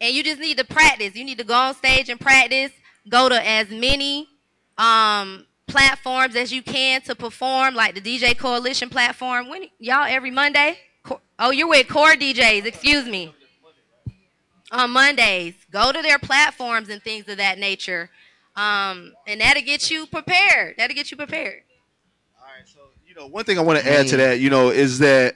[0.00, 1.14] And you just need to practice.
[1.14, 2.72] You need to go on stage and practice.
[3.08, 4.28] Go to as many
[4.76, 9.48] um, platforms as you can to perform, like the DJ Coalition platform.
[9.48, 10.78] When y'all every Monday?
[11.38, 12.64] Oh, you're with Core DJs.
[12.64, 13.34] Excuse me.
[14.72, 18.10] On Mondays, go to their platforms and things of that nature,
[18.56, 20.76] um, and that'll get you prepared.
[20.78, 21.62] That'll get you prepared.
[22.38, 22.66] All right.
[22.66, 25.34] So, you know, one thing I want to add to that, you know, is that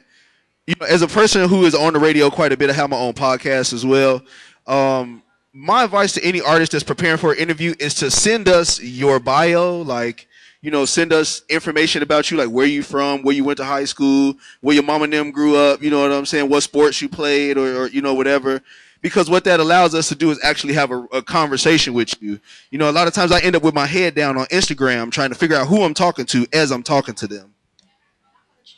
[0.66, 2.90] you know, as a person who is on the radio quite a bit, I have
[2.90, 4.22] my own podcast as well.
[4.66, 8.80] Um, my advice to any artist that's preparing for an interview is to send us
[8.80, 10.28] your bio, like
[10.62, 13.64] you know, send us information about you, like where you from, where you went to
[13.64, 15.82] high school, where your mom and them grew up.
[15.82, 16.48] You know what I'm saying?
[16.50, 18.62] What sports you played, or, or you know whatever.
[19.00, 22.38] Because what that allows us to do is actually have a, a conversation with you.
[22.70, 25.10] You know, a lot of times I end up with my head down on Instagram
[25.10, 27.54] trying to figure out who I'm talking to as I'm talking to them.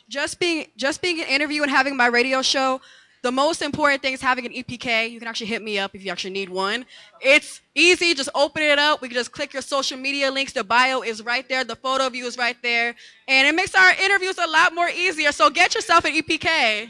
[0.09, 2.79] just being just being an interview and having my radio show
[3.23, 6.03] the most important thing is having an epk you can actually hit me up if
[6.03, 6.85] you actually need one.
[7.21, 9.01] It's easy just open it up.
[9.01, 10.51] We can just click your social media links.
[10.51, 11.63] The bio is right there.
[11.63, 12.93] The photo view is right there.
[13.29, 15.31] And it makes our interviews a lot more easier.
[15.31, 16.89] So get yourself an epk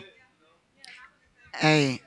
[1.56, 2.02] Hey.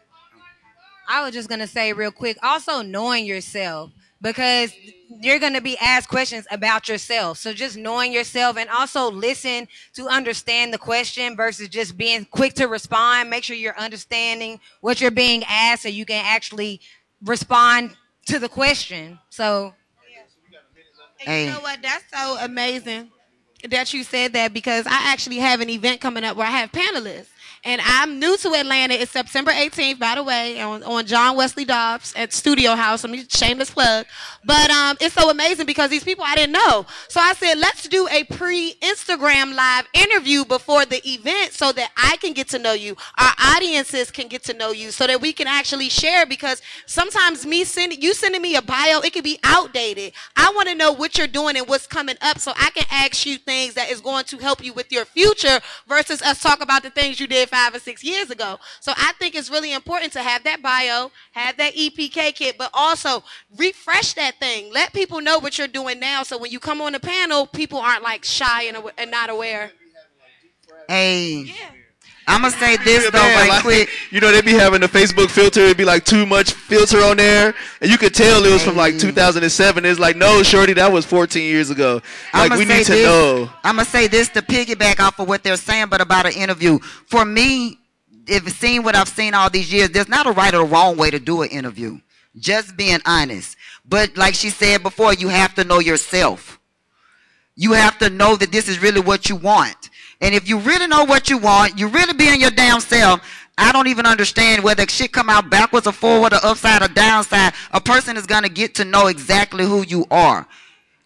[1.09, 3.91] I was just gonna say real quick, also knowing yourself
[4.21, 4.73] because
[5.21, 7.39] you're gonna be asked questions about yourself.
[7.39, 12.55] So just knowing yourself and also listen to understand the question versus just being quick
[12.55, 13.31] to respond.
[13.31, 16.81] Make sure you're understanding what you're being asked so you can actually
[17.23, 17.97] respond
[18.27, 19.19] to the question.
[19.31, 19.75] So
[21.27, 21.81] And you know what?
[21.83, 23.11] That's so amazing
[23.71, 26.73] that you said that because I actually have an event coming up where I have
[26.73, 27.29] panelists.
[27.67, 28.95] And I'm new to Atlanta.
[28.95, 33.05] It's September 18th, by the way, on, on John Wesley Dobbs at Studio House.
[33.05, 34.07] I mean, shameless plug.
[34.45, 36.87] But um, it's so amazing because these people I didn't know.
[37.09, 42.17] So I said, let's do a pre-Instagram live interview before the event so that I
[42.19, 45.33] can get to know you, our audiences can get to know you, so that we
[45.33, 46.25] can actually share.
[46.25, 50.12] Because sometimes me sending you sending me a bio, it can be outdated.
[50.37, 53.27] I want to know what you're doing and what's coming up, so I can ask
[53.27, 55.59] you things that is going to help you with your future
[55.89, 58.59] versus us talk about the things you did five or six years ago.
[58.81, 62.71] So I think it's really important to have that bio, have that EPK kit, but
[62.75, 63.25] also
[63.57, 64.71] refresh that thing.
[64.73, 67.79] Let people know what you're doing now, so when you come on the panel, people
[67.79, 69.73] aren't like shy and, and not aware.
[70.89, 71.51] Hey,
[72.29, 73.89] I'm gonna say this though, right like, quick.
[74.11, 75.61] You know, they be having the Facebook filter.
[75.61, 77.55] It'd be like too much filter on there.
[77.81, 79.85] And you could tell it was from like 2007.
[79.85, 81.95] It's like, no, Shorty, that was 14 years ago.
[82.33, 83.51] Like, I'ma we need to this, know.
[83.62, 86.79] I'm gonna say this to piggyback off of what they're saying, but about an interview.
[87.07, 87.79] For me,
[88.27, 90.97] if seeing what I've seen all these years, there's not a right or a wrong
[90.97, 92.01] way to do an interview.
[92.39, 93.57] Just being honest.
[93.89, 96.59] But like she said before, you have to know yourself.
[97.55, 99.91] You have to know that this is really what you want.
[100.21, 103.21] And if you really know what you want, you really be in your damn self.
[103.59, 107.55] I don't even understand whether shit come out backwards or forward or upside or downside.
[107.73, 110.47] A person is gonna get to know exactly who you are.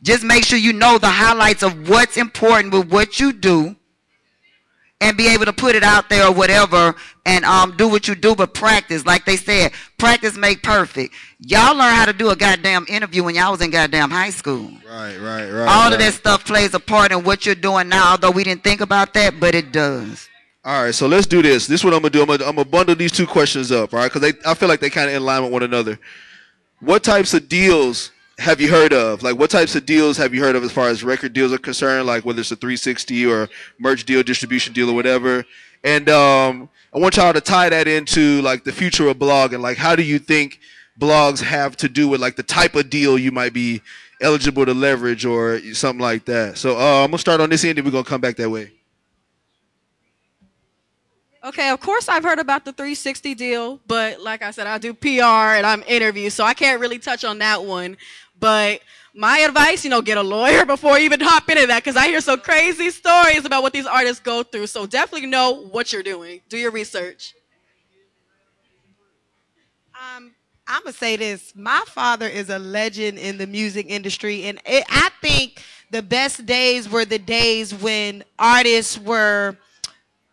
[0.03, 3.77] Just make sure you know the highlights of what's important with what you do
[5.01, 6.95] and be able to put it out there or whatever
[7.25, 9.07] and um, do what you do, but practice.
[9.07, 11.15] Like they said, practice make perfect.
[11.39, 14.71] Y'all learn how to do a goddamn interview when y'all was in goddamn high school.
[14.87, 15.61] Right, right, right.
[15.69, 15.93] All right.
[15.93, 18.81] of that stuff plays a part in what you're doing now, although we didn't think
[18.81, 20.29] about that, but it does.
[20.63, 21.67] All right, so let's do this.
[21.67, 22.21] This is what I'm gonna do.
[22.21, 24.13] I'm gonna, I'm gonna bundle these two questions up, all right?
[24.13, 25.99] Because I feel like they kind of in line with one another.
[26.81, 28.11] What types of deals
[28.41, 29.23] have you heard of?
[29.23, 31.59] Like, what types of deals have you heard of as far as record deals are
[31.59, 32.07] concerned?
[32.07, 35.45] Like, whether it's a 360 or merch deal, distribution deal, or whatever.
[35.85, 39.61] And um, I want y'all to tie that into like the future of blogging.
[39.61, 40.59] Like, how do you think
[40.99, 43.83] blogs have to do with like the type of deal you might be
[44.23, 46.57] eligible to leverage or something like that?
[46.57, 48.73] So uh, I'm gonna start on this end, and we're gonna come back that way.
[51.43, 54.93] Okay, of course I've heard about the 360 deal, but like I said, I do
[54.93, 57.97] PR and I'm interviews, so I can't really touch on that one.
[58.41, 58.81] But
[59.15, 62.07] my advice, you know, get a lawyer before you even hop into that because I
[62.07, 64.67] hear some crazy stories about what these artists go through.
[64.67, 66.41] So definitely know what you're doing.
[66.49, 67.35] Do your research.
[69.95, 70.33] Um,
[70.67, 71.53] I'm gonna say this.
[71.55, 76.47] My father is a legend in the music industry, and it, I think the best
[76.47, 79.59] days were the days when artists were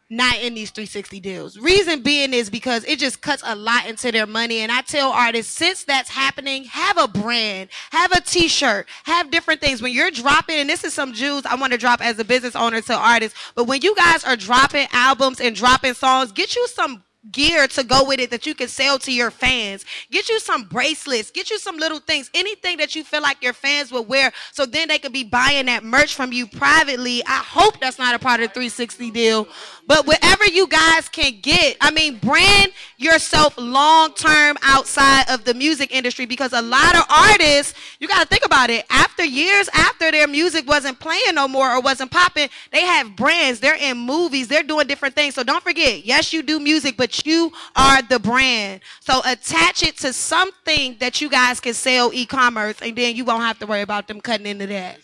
[0.10, 1.58] not in these 360 deals.
[1.58, 4.60] Reason being is because it just cuts a lot into their money.
[4.60, 9.62] And I tell artists, since that's happening, have a brand, have a t-shirt, have different
[9.62, 9.82] things.
[9.82, 12.56] When you're dropping, and this is some jewels I want to drop as a business
[12.56, 16.68] owner to artists, but when you guys are dropping albums and dropping songs, get you
[16.68, 19.86] some gear to go with it that you can sell to your fans.
[20.12, 23.54] Get you some bracelets, get you some little things, anything that you feel like your
[23.54, 27.24] fans will wear so then they could be buying that merch from you privately.
[27.26, 29.48] I hope that's not a part of the 360 deal.
[29.88, 35.54] But whatever you guys can get, I mean, brand yourself long term outside of the
[35.54, 39.70] music industry because a lot of artists, you got to think about it, after years
[39.74, 43.98] after their music wasn't playing no more or wasn't popping, they have brands, they're in
[43.98, 45.36] movies, they're doing different things.
[45.36, 48.82] So don't forget, yes, you do music, but you are the brand.
[49.02, 53.26] So attach it to something that you guys can sell e commerce, and then you
[53.26, 55.00] won't have to worry about them cutting into that.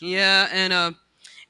[0.00, 0.92] Yeah, and uh,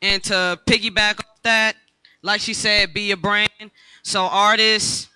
[0.02, 1.76] and to piggyback off that,
[2.22, 3.70] like she said, be a brand.
[4.02, 5.08] So artists,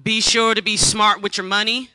[0.00, 1.90] be sure to be smart with your money.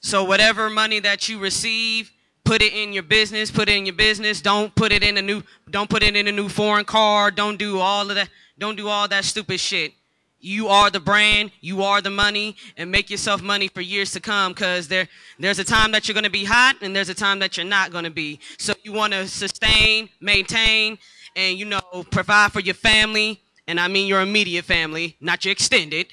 [0.00, 2.10] So whatever money that you receive,
[2.44, 3.50] put it in your business.
[3.50, 4.40] Put it in your business.
[4.40, 5.42] Don't put it in a new.
[5.70, 7.30] Don't put it in a new foreign car.
[7.30, 8.30] Don't do all of that.
[8.58, 9.92] Don't do all that stupid shit.
[10.40, 14.20] You are the brand, you are the money, and make yourself money for years to
[14.20, 15.08] come because there,
[15.38, 17.66] there's a time that you're going to be hot and there's a time that you're
[17.66, 18.38] not going to be.
[18.56, 20.98] So you want to sustain, maintain,
[21.34, 21.80] and, you know,
[22.10, 26.06] provide for your family, and I mean your immediate family, not your extended.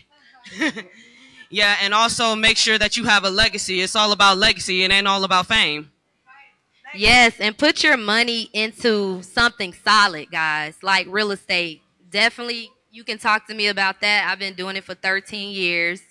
[1.50, 3.82] yeah, and also make sure that you have a legacy.
[3.82, 5.92] It's all about legacy, it ain't all about fame.
[6.96, 11.82] Yes, and put your money into something solid, guys, like real estate.
[12.10, 14.26] Definitely, you can talk to me about that.
[14.32, 16.02] I've been doing it for 13 years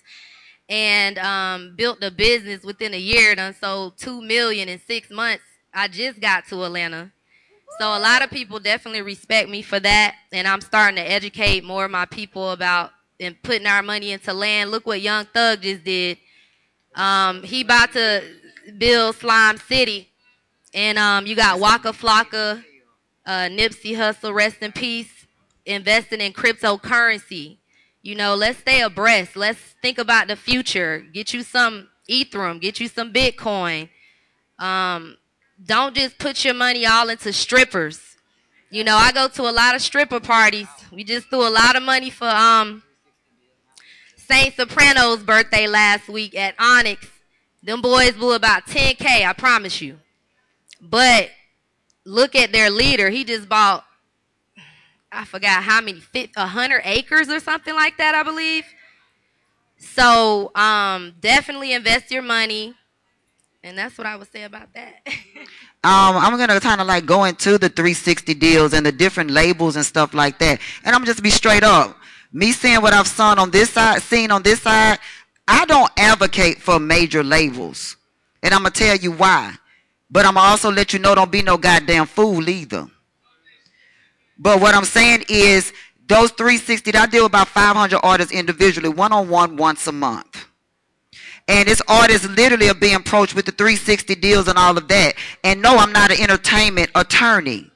[0.69, 3.33] and um, built a business within a year.
[3.33, 5.43] Done sold two million in six months.
[5.73, 7.11] I just got to Atlanta,
[7.79, 11.63] so a lot of people definitely respect me for that, and I'm starting to educate
[11.63, 14.69] more of my people about and putting our money into land.
[14.69, 16.19] Look what Young Thug just did.
[16.93, 18.23] Um, he about to
[18.77, 20.07] build Slime City,
[20.73, 22.63] and um, you got Waka Flocka,
[23.25, 25.14] uh, Nipsey Hussle, rest in peace,
[25.65, 27.57] investing in cryptocurrency.
[28.01, 29.35] You know, let's stay abreast.
[29.35, 30.99] Let's think about the future.
[31.13, 32.61] Get you some Ethereum.
[32.61, 33.89] Get you some Bitcoin.
[34.59, 35.17] Um,
[35.63, 38.17] don't just put your money all into strippers.
[38.69, 40.67] You know, I go to a lot of stripper parties.
[40.91, 42.83] We just threw a lot of money for um
[44.17, 47.07] Saint Soprano's birthday last week at Onyx.
[47.63, 49.99] Them boys blew about 10K, I promise you.
[50.81, 51.29] But
[52.05, 53.09] look at their leader.
[53.09, 53.84] He just bought,
[55.15, 58.65] I forgot how many, 100 acres or something like that, I believe.
[59.77, 62.73] So um, definitely invest your money.
[63.63, 65.01] And that's what I would say about that.
[65.85, 69.75] Um, I'm gonna kind of like go into the 360 deals and the different labels
[69.75, 70.59] and stuff like that.
[70.83, 71.95] And I'm just be straight up.
[72.33, 74.97] Me seeing what I've seen on this side, seen on this side,
[75.47, 77.97] I don't advocate for major labels,
[78.41, 79.53] and I'm gonna tell you why.
[80.09, 82.87] But I'm gonna also let you know, don't be no goddamn fool either.
[84.37, 85.71] But what I'm saying is,
[86.07, 90.45] those 360, I deal about 500 artists individually, one on one, once a month.
[91.47, 95.13] And this artist literally are being approached with the 360 deals and all of that.
[95.43, 97.69] And no, I'm not an entertainment attorney.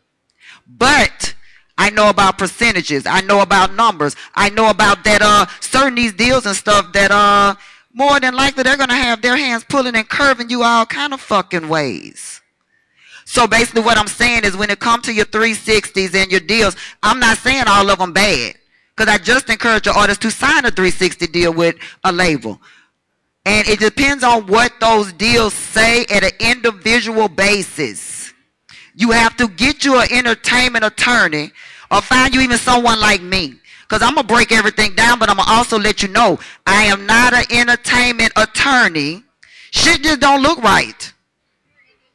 [0.68, 1.34] But
[1.78, 3.05] I know about percentages.
[3.05, 4.16] I know about numbers.
[4.36, 7.55] I know about that uh certain these deals and stuff that uh
[7.93, 11.22] more than likely they're gonna have their hands pulling and curving you all kind of
[11.22, 12.41] fucking ways.
[13.30, 16.76] So basically, what I'm saying is, when it comes to your 360s and your deals,
[17.04, 18.56] I'm not saying all of them bad,
[18.98, 22.60] because I just encourage your artists to sign a 360 deal with a label.
[23.46, 28.34] And it depends on what those deals say at an individual basis.
[28.96, 31.52] You have to get you an entertainment attorney
[31.92, 33.60] or find you even someone like me.
[33.82, 36.40] Because I'm going to break everything down, but I'm going to also let you know
[36.66, 39.24] I am not an entertainment attorney.
[39.70, 41.14] Shit just don't look right.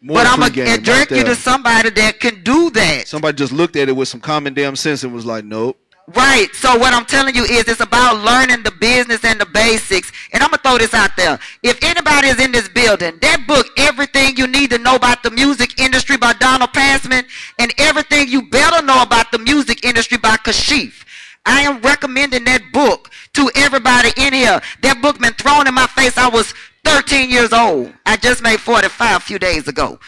[0.04, 3.08] More but I'm going to direct you to somebody that can do that.
[3.08, 5.78] Somebody just looked at it with some common damn sense and was like, nope.
[6.14, 6.48] Right.
[6.52, 10.12] So what I'm telling you is it's about learning the business and the basics.
[10.34, 11.38] And I'm gonna throw this out there.
[11.62, 15.30] If anybody is in this building, that book, Everything You Need to Know About the
[15.30, 17.24] Music Industry by Donald Passman,
[17.58, 21.06] and Everything You Better Know About the Music Industry by Kashif.
[21.46, 24.60] I am recommending that book to everybody in here.
[24.82, 26.18] That book been thrown in my face.
[26.18, 26.52] I was
[26.94, 27.92] 13 years old.
[28.06, 29.98] I just made 45 a few days ago.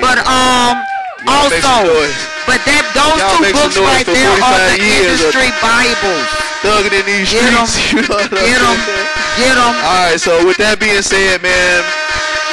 [0.00, 0.80] But um
[1.28, 1.84] also
[2.48, 6.24] but that those two books right there are the years industry Bibles.
[6.64, 7.66] Thugging in these Get 'em.
[7.68, 7.92] streets.
[7.92, 8.76] You know Get 'em.
[8.80, 9.08] saying?
[9.36, 9.74] Get 'em.
[9.84, 11.84] All right, so with that being said, man,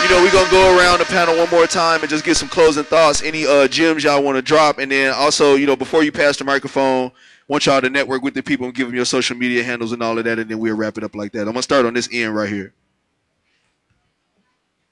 [0.03, 2.35] you know, we're going to go around the panel one more time and just get
[2.37, 3.21] some closing thoughts.
[3.23, 4.77] Any uh, gems y'all want to drop.
[4.79, 7.11] And then also, you know, before you pass the microphone,
[7.47, 10.01] want y'all to network with the people and give them your social media handles and
[10.03, 10.39] all of that.
[10.39, 11.39] And then we'll wrap it up like that.
[11.41, 12.73] I'm going to start on this end right here.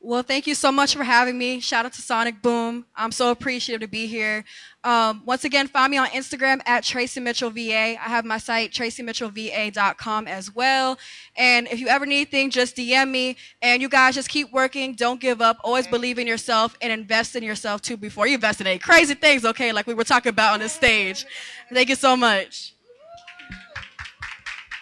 [0.05, 1.59] Well, thank you so much for having me.
[1.59, 2.85] Shout out to Sonic Boom.
[2.95, 4.45] I'm so appreciative to be here.
[4.83, 7.95] Um, once again, find me on Instagram at Tracy Mitchell VA.
[7.99, 10.99] I have my site, tracymitchellva.com as well.
[11.35, 13.35] And if you ever need anything, just DM me.
[13.63, 14.93] And you guys just keep working.
[14.93, 15.57] Don't give up.
[15.63, 19.15] Always believe in yourself and invest in yourself too before you invest in any crazy
[19.15, 19.71] things, okay?
[19.71, 21.25] Like we were talking about on this stage.
[21.73, 22.74] Thank you so much.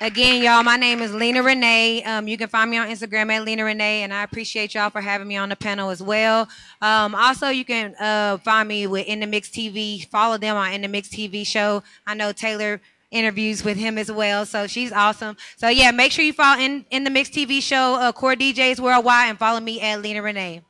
[0.01, 2.05] Again, y'all, my name is Lena Renea.
[2.05, 5.01] Um, you can find me on Instagram at Lena Renea, and I appreciate y'all for
[5.01, 6.49] having me on the panel as well.
[6.81, 10.05] Um, also, you can uh, find me with In the Mix TV.
[10.09, 11.83] Follow them on In the Mix TV show.
[12.05, 12.81] I know Taylor
[13.11, 15.37] interviews with him as well, so she's awesome.
[15.55, 18.79] So yeah, make sure you follow In In the Mix TV show, uh, Core DJs
[18.79, 20.63] Worldwide, and follow me at Lena Renea.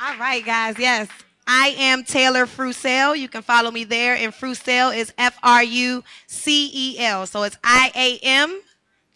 [0.00, 0.78] All right, guys.
[0.78, 1.08] Yes.
[1.46, 3.18] I am Taylor Frucel.
[3.18, 4.14] You can follow me there.
[4.14, 7.26] And Frucel is F R U C E L.
[7.26, 8.60] So it's I A M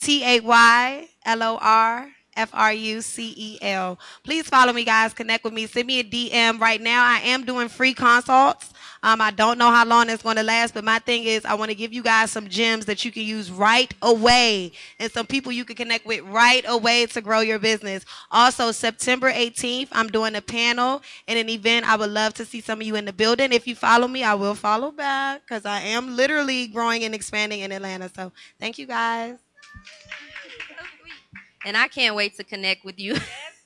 [0.01, 3.99] T A Y L O R F R U C E L.
[4.23, 5.13] Please follow me, guys.
[5.13, 5.67] Connect with me.
[5.67, 7.05] Send me a DM right now.
[7.05, 8.73] I am doing free consults.
[9.03, 11.55] Um, I don't know how long it's going to last, but my thing is I
[11.55, 15.27] want to give you guys some gems that you can use right away and some
[15.27, 18.05] people you can connect with right away to grow your business.
[18.33, 21.89] Also, September 18th, I'm doing a panel and an event.
[21.89, 23.53] I would love to see some of you in the building.
[23.53, 27.61] If you follow me, I will follow back because I am literally growing and expanding
[27.61, 28.11] in Atlanta.
[28.13, 29.37] So thank you guys.
[31.67, 33.17] And I can't wait to connect with you.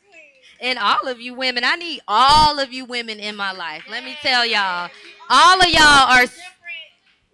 [0.61, 1.65] and all of you women.
[1.65, 3.85] I need all of you women in my life.
[3.91, 4.91] Let me tell y'all.
[5.29, 6.25] All of y'all are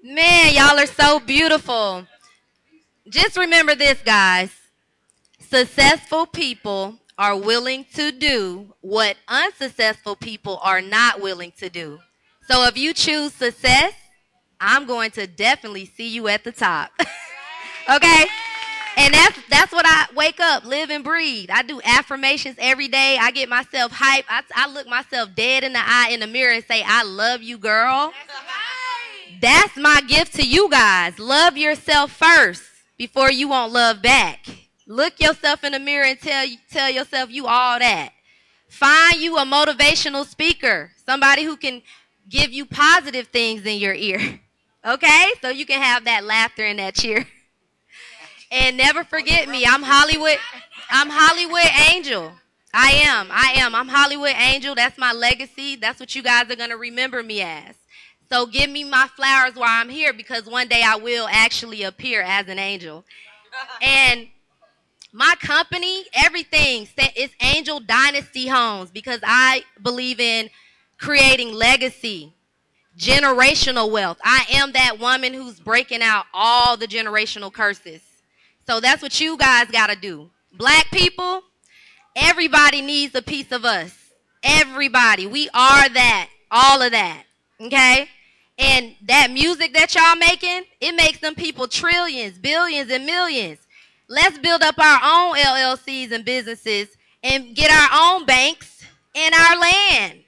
[0.02, 2.04] man, y'all are so beautiful.
[3.08, 4.50] Just remember this, guys.
[5.38, 12.00] Successful people are willing to do what unsuccessful people are not willing to do.
[12.48, 13.92] So if you choose success,
[14.60, 16.90] I'm going to definitely see you at the top.
[17.94, 18.26] okay?
[18.96, 21.50] And that's that's what I wake up, live and breathe.
[21.52, 23.18] I do affirmations every day.
[23.20, 24.24] I get myself hype.
[24.28, 27.42] I, I look myself dead in the eye in the mirror and say, I love
[27.42, 28.12] you, girl.
[29.40, 31.18] That's my gift to you guys.
[31.18, 32.62] Love yourself first
[32.96, 34.46] before you want love back.
[34.86, 38.12] Look yourself in the mirror and tell tell yourself you all that.
[38.68, 41.82] Find you a motivational speaker, somebody who can
[42.28, 44.40] give you positive things in your ear.
[44.86, 45.32] Okay?
[45.42, 47.26] So you can have that laughter and that cheer.
[48.50, 49.64] And never forget me.
[49.66, 50.38] I'm Hollywood.
[50.90, 52.32] I'm Hollywood Angel.
[52.72, 53.28] I am.
[53.30, 53.74] I am.
[53.74, 54.74] I'm Hollywood Angel.
[54.74, 55.76] That's my legacy.
[55.76, 57.74] That's what you guys are going to remember me as.
[58.30, 62.22] So give me my flowers while I'm here because one day I will actually appear
[62.22, 63.04] as an angel.
[63.80, 64.28] And
[65.12, 70.50] my company, everything, it's Angel Dynasty Homes because I believe in
[70.98, 72.34] creating legacy,
[72.98, 74.18] generational wealth.
[74.22, 78.02] I am that woman who's breaking out all the generational curses.
[78.66, 80.30] So that's what you guys got to do.
[80.52, 81.42] Black people,
[82.14, 83.94] everybody needs a piece of us.
[84.42, 85.26] Everybody.
[85.26, 86.28] We are that.
[86.50, 87.24] All of that.
[87.60, 88.08] Okay?
[88.58, 93.58] And that music that y'all making, it makes them people trillions, billions, and millions.
[94.08, 96.88] Let's build up our own LLCs and businesses
[97.22, 98.84] and get our own banks
[99.14, 100.20] and our land.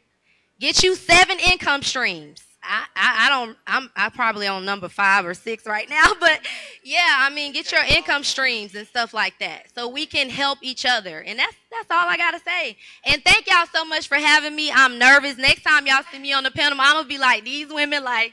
[0.60, 2.43] Get you seven income streams.
[2.69, 6.40] I, I, I don't I'm I probably on number five or six right now, but
[6.85, 9.74] yeah, I mean get your income streams and stuff like that.
[9.74, 11.20] So we can help each other.
[11.20, 12.77] And that's that's all I gotta say.
[13.05, 14.70] And thank y'all so much for having me.
[14.70, 15.39] I'm nervous.
[15.39, 18.32] Next time y'all see me on the panel, I'm gonna be like these women like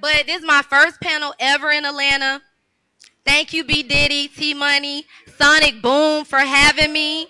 [0.00, 2.42] but this is my first panel ever in Atlanta.
[3.26, 5.04] Thank you, B Diddy, T Money,
[5.36, 7.26] Sonic Boom for having me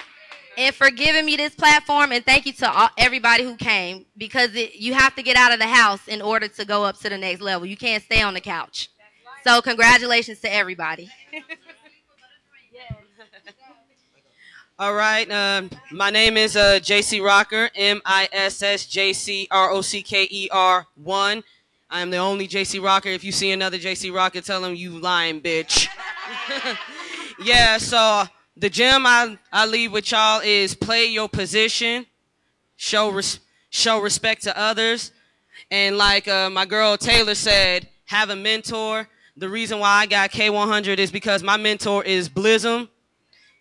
[0.61, 2.13] and for giving me this platform.
[2.13, 5.53] And thank you to all, everybody who came because it, you have to get out
[5.53, 7.67] of the house in order to go up to the next level.
[7.67, 8.91] You can't stay on the couch.
[9.43, 11.09] So congratulations to everybody.
[14.79, 15.31] All right.
[15.31, 19.81] Um, my name is uh, JC Rocker, M I S S J C R O
[19.81, 21.43] C K E R 1.
[21.91, 23.09] I am the only JC Rocker.
[23.09, 25.89] If you see another JC Rocker, tell him you lying, bitch.
[27.45, 28.25] yeah, so
[28.61, 32.05] the gem I, I leave with y'all is play your position,
[32.77, 35.13] show, res- show respect to others.
[35.71, 39.09] And like uh, my girl Taylor said, have a mentor.
[39.37, 42.89] The reason why I got K100 is because my mentor is Blizzum.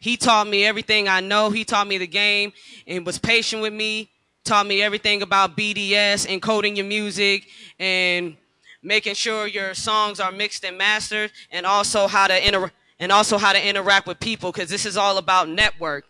[0.02, 1.50] He taught me everything I know.
[1.50, 2.52] He taught me the game
[2.86, 4.10] and was patient with me.
[4.44, 7.46] Taught me everything about BDS, encoding your music,
[7.78, 8.36] and
[8.82, 13.38] making sure your songs are mixed and mastered, and also how to inter- and also
[13.38, 16.06] how to interact with people, because this is all about network.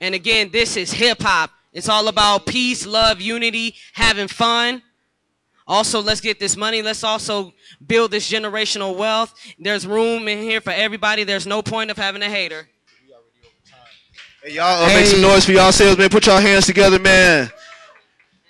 [0.00, 1.50] And again, this is hip hop.
[1.72, 4.82] It's all about peace, love, unity, having fun.
[5.66, 6.80] Also, let's get this money.
[6.80, 7.52] Let's also
[7.86, 9.34] build this generational wealth.
[9.58, 11.24] There's room in here for everybody.
[11.24, 12.68] There's no point of having a hater.
[14.42, 16.08] Hey, y'all uh, make some noise for yourselves, man.
[16.08, 17.50] Put your hands together, man.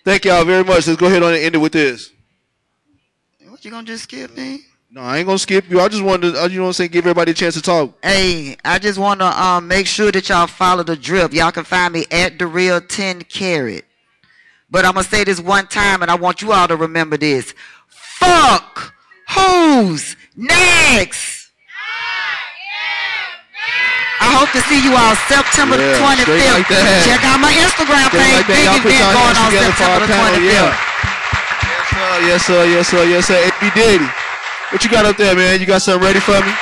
[0.04, 0.86] Thank y'all very much.
[0.86, 2.12] Let's go ahead on and end it with this.
[3.48, 4.60] What you gonna just skip me?
[4.90, 5.80] No, I ain't gonna skip you.
[5.80, 7.62] I just wanted to, uh, you know what I'm saying, give everybody a chance to
[7.62, 7.92] talk.
[8.02, 11.34] Hey, I just want to um, make sure that y'all follow the drip.
[11.34, 13.82] Y'all can find me at the real 10Karat.
[14.70, 17.54] But I'm gonna say this one time, and I want you all to remember this.
[17.88, 18.94] Fuck
[19.28, 21.50] who's next?
[24.20, 26.32] I hope to see you all September the 25th.
[26.52, 26.66] like.
[27.06, 28.40] Check out my Instagram page.
[28.40, 28.46] like.
[28.48, 30.52] Big event going on September the 25th.
[30.52, 30.72] yeah.
[32.24, 33.36] Yes, sir, yes, sir, yes, sir.
[33.36, 33.70] Hey, B.
[33.78, 34.08] Diddy,
[34.70, 35.60] what you got up there, man?
[35.60, 36.52] You got something ready for me?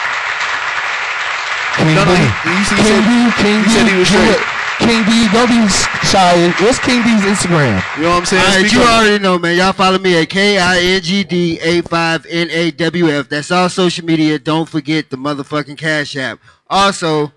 [1.76, 2.22] King No, no, D.
[2.22, 3.32] he- he said- King D.
[3.42, 3.70] King he D.
[3.70, 4.30] said he was do straight.
[4.30, 4.40] it.
[4.78, 5.28] King D.
[5.32, 5.68] Don't be
[6.06, 6.48] shy.
[6.60, 7.82] What's King D's Instagram?
[7.96, 8.42] You know what I'm saying?
[8.42, 8.88] All right, Speak you up.
[8.88, 9.56] already know, man.
[9.56, 13.28] Y'all follow me at K I N G D A 5 N A W F.
[13.28, 14.38] That's all social media.
[14.38, 16.38] Don't forget the motherfucking Cash App.
[16.68, 17.32] Also,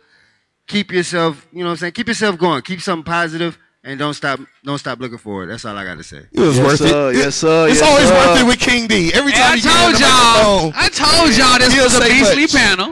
[0.67, 1.93] keep yourself, you know what I'm saying?
[1.93, 2.61] Keep yourself going.
[2.61, 3.57] Keep something positive
[3.89, 5.47] and don't stop don't stop looking for it.
[5.49, 6.21] That's all I got to say.
[6.31, 7.15] It was Yes, worth sir, it.
[7.17, 8.15] yes, sir, It's yes, always sir.
[8.21, 9.09] worth it with King D.
[9.13, 10.73] Every Hey, time I you get on told y'all.
[10.77, 12.53] I told y'all this he'll was a say beastly much.
[12.53, 12.89] panel,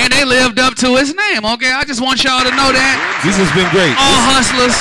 [0.00, 1.44] and they lived up to its name.
[1.44, 2.96] Okay, I just want y'all to know that.
[3.20, 3.92] This has been great.
[4.00, 4.72] All hustlers,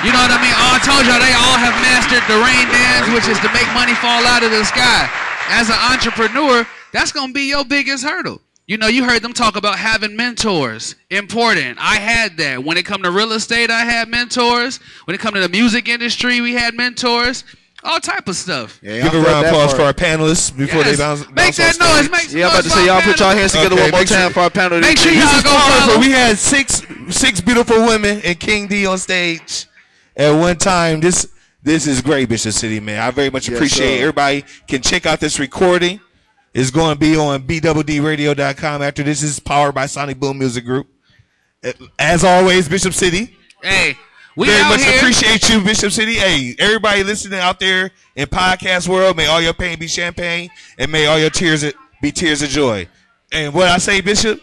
[0.00, 0.56] you know what I mean.
[0.56, 3.68] All, I told y'all they all have mastered the rain dance, which is to make
[3.76, 5.04] money fall out of the sky.
[5.52, 8.40] As an entrepreneur, that's gonna be your biggest hurdle.
[8.70, 10.94] You know, you heard them talk about having mentors.
[11.10, 11.76] Important.
[11.80, 12.62] I had that.
[12.62, 14.76] When it come to real estate, I had mentors.
[15.06, 17.42] When it come to the music industry, we had mentors.
[17.82, 18.78] All type of stuff.
[18.80, 19.76] Yeah, Give a round of applause part.
[19.76, 20.90] for our panelists before Yes.
[20.98, 21.26] they bounce.
[21.26, 21.98] Make bounce that off noise.
[21.98, 22.10] stage.
[22.12, 23.90] Make some Yeah, I'm about to say, y'all our put y'all hands together Okay, one
[23.90, 24.78] more make sure- time for our panel.
[24.80, 25.86] Make sure y'all go powerful.
[25.88, 25.98] follow.
[25.98, 29.66] We had six six beautiful women and King D on stage
[30.16, 31.00] at one time.
[31.00, 31.26] This
[31.64, 33.00] this is great, Bishop City, man.
[33.02, 34.00] I very much Yes, appreciate sir.
[34.02, 35.98] everybody can check out this recording.
[36.52, 40.88] It's going to be on bwdradio.com after this is powered by Sonic Boom Music Group.
[41.98, 43.36] As always, Bishop City.
[43.62, 43.96] Hey,
[44.36, 44.96] we very out much here.
[44.96, 46.14] appreciate you, Bishop City.
[46.14, 50.90] Hey, everybody listening out there in podcast world, may all your pain be champagne, and
[50.90, 51.64] may all your tears
[52.02, 52.88] be tears of joy.
[53.32, 54.40] And what I say, Bishop,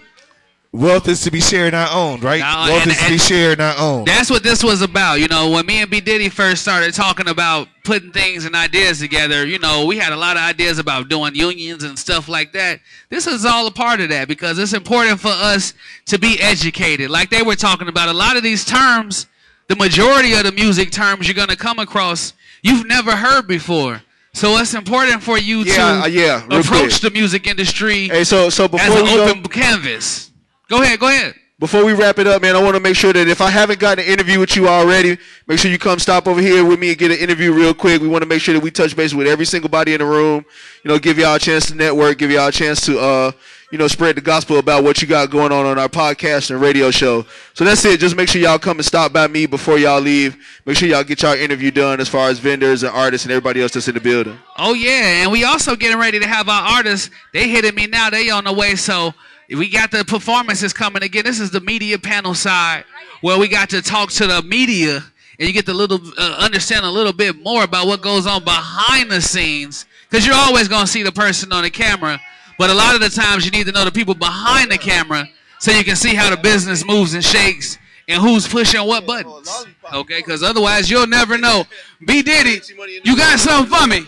[0.78, 2.40] wealth is to be shared, not owned, right?
[2.40, 4.08] No, wealth and- is to be shared, not owned.
[4.08, 5.20] That's what this was about.
[5.20, 8.99] You know, when me and B Diddy first started talking about putting things and ideas
[8.99, 12.54] together, you know, we had a lot of ideas about doing unions and stuff like
[12.54, 12.80] that.
[13.10, 15.74] This is all a part of that because it's important for us
[16.08, 17.10] to be educated.
[17.10, 19.28] Like they were talking about, a lot of these terms,
[19.68, 24.02] the majority of the music terms you're going to come across, you've never heard before.
[24.34, 26.94] So it's important for you Yeah, to uh, yeah, approach quick.
[27.02, 30.27] the music industry Hey, so so as before an we go, open canvas.
[30.69, 31.35] Go ahead, go ahead.
[31.60, 33.80] Before we wrap it up, man, I want to make sure that if I haven't
[33.80, 35.18] gotten an interview with you already,
[35.48, 37.99] make sure you come stop over here with me and get an interview real quick.
[37.99, 40.06] We want to make sure that we touch base with every single body in the
[40.06, 40.45] room.
[40.84, 43.31] You know, give y'all a chance to network, give y'all a chance to, uh,
[43.72, 46.61] you know, spread the gospel about what you got going on on our podcast and
[46.61, 47.26] radio show.
[47.56, 47.99] So that's it.
[47.99, 50.38] Just make sure y'all come and stop by me before y'all leave.
[50.68, 53.64] Make sure y'all get y'all interview done as far as vendors and artists and everybody
[53.64, 54.38] else that's in the building.
[54.57, 57.10] Oh yeah, and we also getting ready to have our artists.
[57.34, 58.11] They hitting me now.
[58.11, 58.76] They on the way.
[58.76, 59.15] So
[59.49, 61.24] we got the performances coming again.
[61.24, 62.84] This is the media panel side
[63.22, 65.03] where we got to talk to the media
[65.40, 68.44] and you get to little uh, understand a little bit more about what goes on
[68.44, 69.86] behind the scenes.
[70.10, 72.19] Because you're always gonna see the person on the camera,
[72.57, 75.28] but a lot of the times you need to know the people behind the camera
[75.60, 79.65] so you can see how the business moves and shakes and who's pushing what buttons.
[79.94, 81.65] Okay, because otherwise you'll never know.
[82.06, 82.61] B Diddy,
[83.03, 84.06] you got something for me?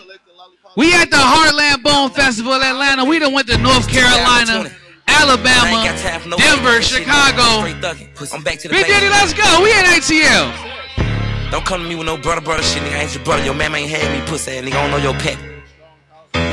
[0.76, 3.04] We at the Heartland Boom Festival Atlanta.
[3.04, 4.70] We done went to North Carolina,
[5.18, 5.82] Alabama,
[6.26, 7.66] no Denver, Chicago.
[7.66, 9.62] B Diddy, let's go.
[9.62, 11.50] We in ATL.
[11.50, 12.94] Don't come to me with no brother, brother shit, nigga.
[12.94, 13.44] I ain't your brother.
[13.44, 14.78] Your man ain't had me, pussy ass nigga.
[14.78, 15.38] I don't know your pet.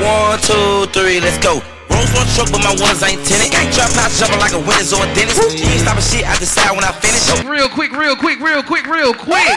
[0.02, 1.62] One, two, three, let's go.
[1.86, 3.54] Rolls Royce truck, but my ones ain't tinted.
[3.54, 5.58] Gang drop out, jumping like a winner's or a dentist.
[5.58, 7.30] You ain't stopping shit, I decide when I finish.
[7.46, 9.54] Real quick, real quick, real quick, real quick.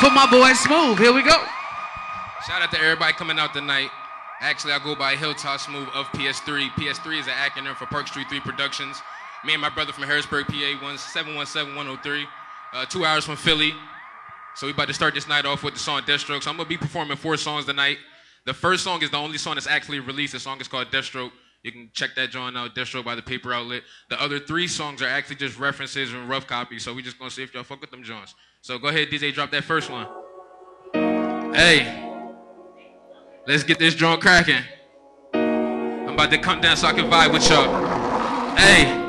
[0.00, 0.98] For my boy Smooth.
[0.98, 1.36] Here we go.
[2.48, 3.90] Shout out to everybody coming out tonight.
[4.40, 6.70] Actually, I go by Hilltop Smooth of PS3.
[6.70, 9.00] PS3 is an acronym for Park Street 3 Productions.
[9.44, 12.26] Me and my brother from Harrisburg, PA, 717103.
[12.72, 13.74] Uh, two hours from Philly.
[14.54, 16.42] So we about to start this night off with the song Deathstroke.
[16.42, 17.98] So I'm gonna be performing four songs tonight.
[18.46, 20.32] The first song is the only song that's actually released.
[20.32, 21.32] The song is called Deathstroke.
[21.62, 23.82] You can check that joint out, Deathstroke by the paper outlet.
[24.08, 26.82] The other three songs are actually just references and rough copies.
[26.82, 28.34] So we just gonna see if y'all fuck with them joints.
[28.62, 30.06] So go ahead, DJ, drop that first one.
[31.54, 32.09] Hey,
[33.46, 34.62] let's get this joint cracking.
[35.34, 38.56] I'm about to come down so I can vibe with y'all.
[38.56, 38.99] Hey.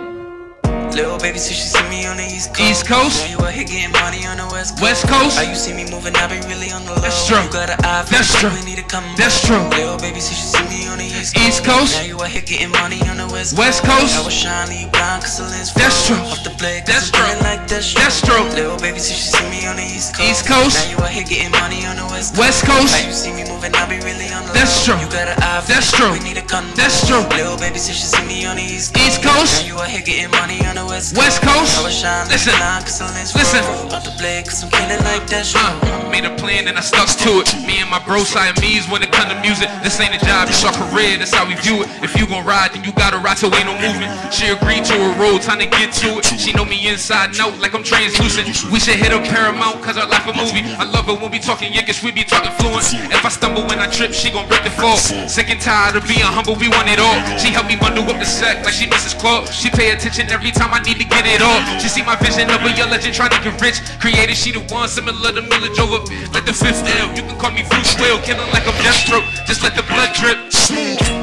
[0.92, 2.62] Little baby, since she see me on the East Coast.
[2.70, 3.24] East Coast.
[3.24, 4.84] Know you out here getting money on the West Coast.
[4.84, 5.36] West Coast.
[5.40, 7.02] How you see me moving, I be really on the low.
[7.02, 7.40] That's true.
[7.42, 8.52] You got an eye for That's true.
[8.68, 9.64] need to come That's true.
[9.72, 11.48] Little baby, since you see me on the East Coast.
[11.48, 11.96] East Coast.
[11.96, 14.14] Now you out here getting money on the West West Coast.
[14.20, 14.36] I was
[14.70, 16.20] leave blind, cause the lens That's true.
[16.28, 17.24] Off the blade, That's true.
[17.48, 18.44] like that's That's true.
[18.52, 20.28] Little baby, since you see me on the East Coast.
[20.28, 20.76] East Coast.
[20.76, 22.40] Now you out here getting money on the West Coast.
[22.44, 22.92] West Coast.
[22.94, 24.94] How you see me moving, I be really on the That's low.
[24.94, 25.00] true.
[25.02, 26.12] You got an eye for That's true.
[26.12, 27.24] we need to come That's true.
[27.40, 29.08] Little baby, since you see me on the East Coast.
[29.08, 29.54] East Coast.
[29.64, 31.78] Now you out here getting money on the West West Coast.
[31.80, 32.54] I was shine, Listen.
[32.58, 33.64] blind, cause the lens Listen.
[33.64, 33.94] froze.
[33.94, 34.12] Off the
[34.46, 37.48] cause I'm feeling like that's Uh, made a plan and I stuck to it.
[37.66, 39.70] Me and my bro Siamese when it come to music.
[39.84, 41.18] This ain't a job, it's our career.
[41.18, 41.90] That's how we view it.
[42.04, 44.12] If you gon' ride, then you gotta ride till ain't no movement.
[44.34, 46.26] She agreed to a road, time to get to it.
[46.26, 48.48] She know me inside and out like I'm translucent.
[48.72, 50.64] We should hit a paramount cause our life a movie.
[50.78, 52.86] I love it when we talking Yiddish, we be talking fluent.
[53.12, 54.98] If I stumble when I trip, she gon' break the fall.
[54.98, 57.16] Sick and tired of being humble, we want it all.
[57.38, 59.18] She help me bundle up the sack like she Mrs.
[59.20, 59.54] Claus.
[59.54, 61.60] She pay attention every time I need to get it all.
[61.80, 63.84] She see my vision of a young legend trying to get rich.
[64.00, 66.00] Created she the one similar to Millage over
[66.32, 67.12] like the fifth L.
[67.16, 69.28] You can call me Bruce Will, killing like I'm Deathstroke.
[69.46, 70.40] Just let the blood drip.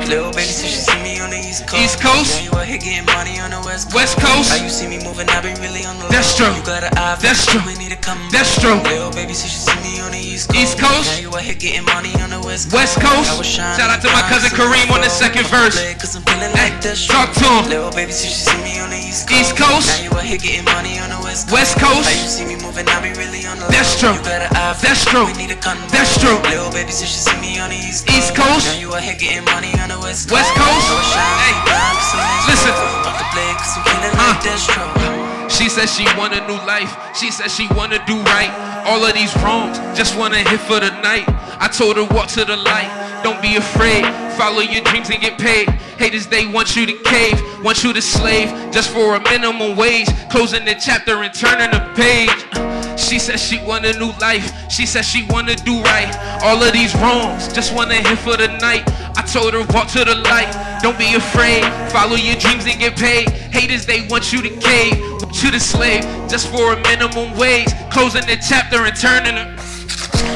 [0.08, 1.80] Little baby, since you see me on the East Coast.
[1.80, 2.40] East Coast.
[2.40, 3.96] Now you out here getting money on the West Coast.
[3.96, 4.48] West Coast.
[4.48, 6.12] How you see me moving, I be really on the low.
[6.12, 6.48] That's true.
[6.48, 7.60] You got an eye That's true.
[7.68, 8.80] we need to come That's true.
[8.88, 10.60] Little baby, since you see me on the East Coast.
[10.60, 11.08] East Coast.
[11.12, 12.96] Now you out here getting money on the West Coast.
[12.96, 13.28] West Coast.
[13.28, 15.76] I was shining Shout out to my cousin Kareem on the second verse.
[16.00, 17.68] Cause I'm feeling like that's talk to him.
[17.68, 19.37] Little baby, since you see me on the East Coast.
[19.38, 19.86] East Coast.
[19.86, 21.54] Now you out here getting money on the West Coast.
[21.54, 22.10] West Coast.
[22.10, 23.70] How you see me moving, I be really on the low.
[23.70, 24.10] That's true.
[24.10, 25.30] You got an eye That's true.
[25.30, 26.42] we need come That's true.
[26.50, 27.06] Little baby, see
[27.38, 28.18] me on the East Coast.
[28.18, 28.66] East Coast.
[28.66, 30.42] Now you out here getting money on the West Coast.
[30.42, 30.90] West Coast.
[31.14, 31.54] Hey.
[31.62, 32.72] blind, cause the lens Listen.
[32.74, 33.06] froze.
[33.06, 35.27] Off the blade, cause I'm feeling like.
[35.48, 36.94] She said she want a new life.
[37.16, 38.82] She said she wanna do right.
[38.86, 41.24] All of these wrongs, just wanna hit for the night.
[41.60, 43.20] I told her walk to the light.
[43.22, 44.04] Don't be afraid.
[44.36, 45.68] Follow your dreams and get paid.
[45.98, 50.06] Haters they want you to cave, want you to slave just for a minimum wage.
[50.30, 52.30] Closing the chapter and turning the page.
[52.52, 54.52] Uh, she said she want a new life.
[54.70, 56.14] She said she wanna do right.
[56.44, 58.84] All of these wrongs, just wanna hit for the night.
[59.16, 60.78] I told her walk to the light.
[60.82, 61.64] Don't be afraid.
[61.90, 63.30] Follow your dreams and get paid.
[63.50, 67.68] Haters they want you to cave, want the slave just for a minimum wage.
[67.90, 69.67] Closing the chapter and turning the.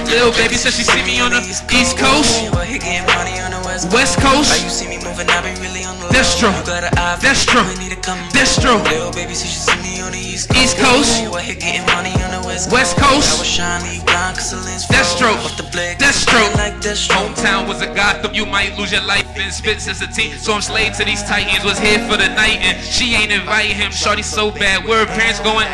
[0.09, 3.41] Little baby said she see me on the East Coast, You out here getting money
[3.41, 3.97] on the West Coast.
[3.97, 4.49] West Coast.
[4.53, 6.12] How you see me moving, I be really on the low.
[6.12, 6.53] That's true.
[6.53, 7.65] You got an That's true.
[7.65, 8.77] we need to come That's true.
[8.93, 10.61] Little baby, since you see me on the East Coast.
[10.61, 11.11] East Coast.
[11.16, 12.97] Now you out here getting money on the West Coast.
[13.01, 13.29] Coast.
[13.33, 15.33] I was shine, leave blind, cause the lens That's true.
[15.33, 16.45] Off the blade, That's true.
[16.61, 17.33] like Deathstroke.
[17.33, 20.37] Hometown was a Gotham, you might lose your life in spits as a teen.
[20.37, 23.77] So I'm slave to these titans, was here for the night, and she ain't inviting
[23.77, 23.93] him.
[23.93, 25.66] Shorty so bad, where her parents going?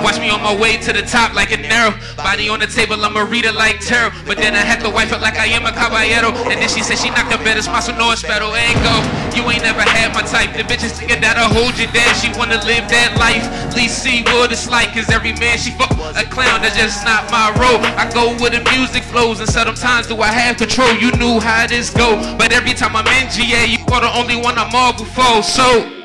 [0.00, 1.92] Watch me on my way to the top like an arrow.
[2.16, 4.16] Body on the table, I'ma read it like tarot.
[4.24, 6.32] But then I had to wipe it like I am a caballero.
[6.48, 8.54] And then she said she knocked up better smile, so no espero.
[8.54, 8.94] Ain't go.
[9.36, 10.56] You ain't never had my type.
[10.56, 12.12] The bitches thinking that'll hold you down.
[12.16, 13.44] She wanna live that life.
[13.72, 14.94] Please see what it's like.
[14.94, 17.80] Cause every man she fuck a clown, that's just not my role.
[17.96, 19.40] I go where the music flows.
[19.40, 20.92] And sometimes do I have control?
[20.94, 22.16] You knew how this go.
[22.36, 25.42] But every time I'm in GA, you are the only one I'm all before.
[25.42, 26.01] So.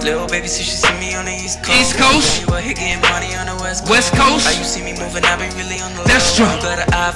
[0.00, 1.76] Little baby, since you see me on the East Coast.
[1.76, 2.40] East Coast.
[2.40, 3.92] You out here getting money on the West Coast.
[3.92, 4.48] West Coast.
[4.48, 6.08] How you see me moving, I be really on the.
[6.08, 6.48] That's true.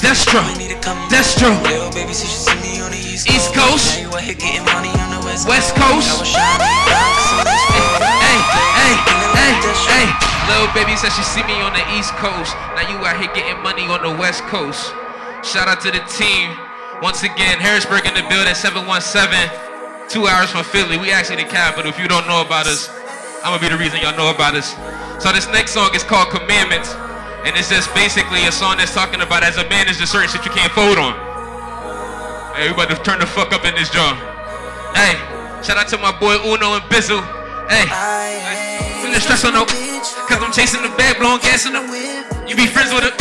[0.05, 0.44] That's true.
[0.61, 1.56] need to come That's true.
[1.65, 3.32] Little baby, you see me on the East Coast.
[3.32, 3.89] East Coast.
[3.89, 6.12] Now you out here getting money on the West West Coast.
[6.12, 8.05] I was shining blind, cause the lens froze.
[8.05, 8.94] Hey, hey,
[9.32, 10.06] hey, hey.
[10.52, 12.52] Little baby said she see me on the East Coast.
[12.77, 14.93] Now you out here getting money on the West Coast.
[15.40, 16.52] Shout out to the team.
[17.01, 19.74] Once again, Harrisburg in the building, 717.
[20.09, 20.97] Two hours from Philly.
[20.99, 21.91] We actually the capital.
[21.91, 22.89] If you don't know about us,
[23.43, 24.77] I'm gonna be the reason y'all know about us.
[25.23, 26.95] So this next song is called Commandments.
[27.45, 30.29] And it's just basically a song that's talking about as a man, there's just certain
[30.29, 31.13] shit you can't fold on.
[32.57, 34.17] Hey, we about to turn the fuck up in this joint.
[34.95, 35.19] Hey,
[35.63, 37.21] shout out to my boy Uno and Bizzle.
[37.69, 38.84] Hey,
[39.15, 39.62] feeling stress on no,
[40.27, 42.27] cause I'm chasing the bag, blowing gas in the wind.
[42.51, 43.15] You be friends with her.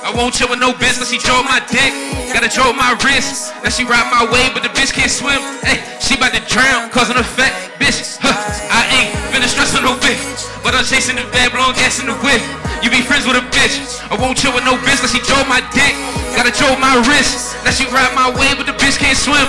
[0.00, 1.92] I won't chill with no bitch, cause she drove my dick.
[2.32, 3.52] Gotta drove my wrist.
[3.60, 5.36] Now she ride my way, but the bitch can't swim.
[5.60, 7.76] Hey, she about to drown, causing effect.
[7.76, 8.32] Bitch, huh,
[8.72, 10.48] I ain't finna stress on no bitch.
[10.64, 12.40] But I'm chasing the bag, blowing gas in the whip.
[12.80, 14.00] You be friends with a bitch.
[14.08, 15.92] I won't chill with no bitch, cause she drove my dick.
[16.32, 17.52] Gotta drove my wrist.
[17.68, 19.44] Now she ride my way, but the bitch can't swim.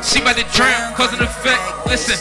[0.00, 1.60] She about to drown, causing effect.
[1.84, 2.16] Listen,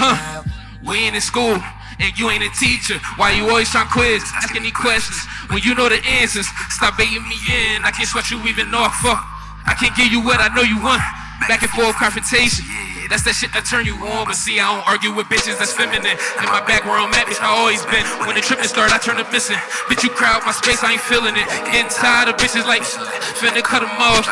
[0.00, 0.40] huh?
[0.80, 1.60] We ain't in school.
[2.02, 2.98] And you ain't a teacher.
[3.14, 5.22] Why you always trying quiz, asking me questions
[5.54, 6.50] when you know the answers?
[6.68, 7.84] Stop baiting me in.
[7.86, 9.22] I can't sweat you even I fuck.
[9.64, 11.00] I can't give you what I know you want.
[11.46, 12.66] Back and forth confrontation.
[13.12, 14.24] That's that shit that turn you on.
[14.24, 16.16] But see, I don't argue with bitches that's feminine.
[16.40, 18.00] In my back where I'm at, bitch, I always been.
[18.24, 19.60] When the tripping start, I turn to missing.
[19.84, 21.44] Bitch, you crowd my space, I ain't feeling it.
[21.68, 22.80] Getting tired of bitches like
[23.36, 24.24] finna cut them off.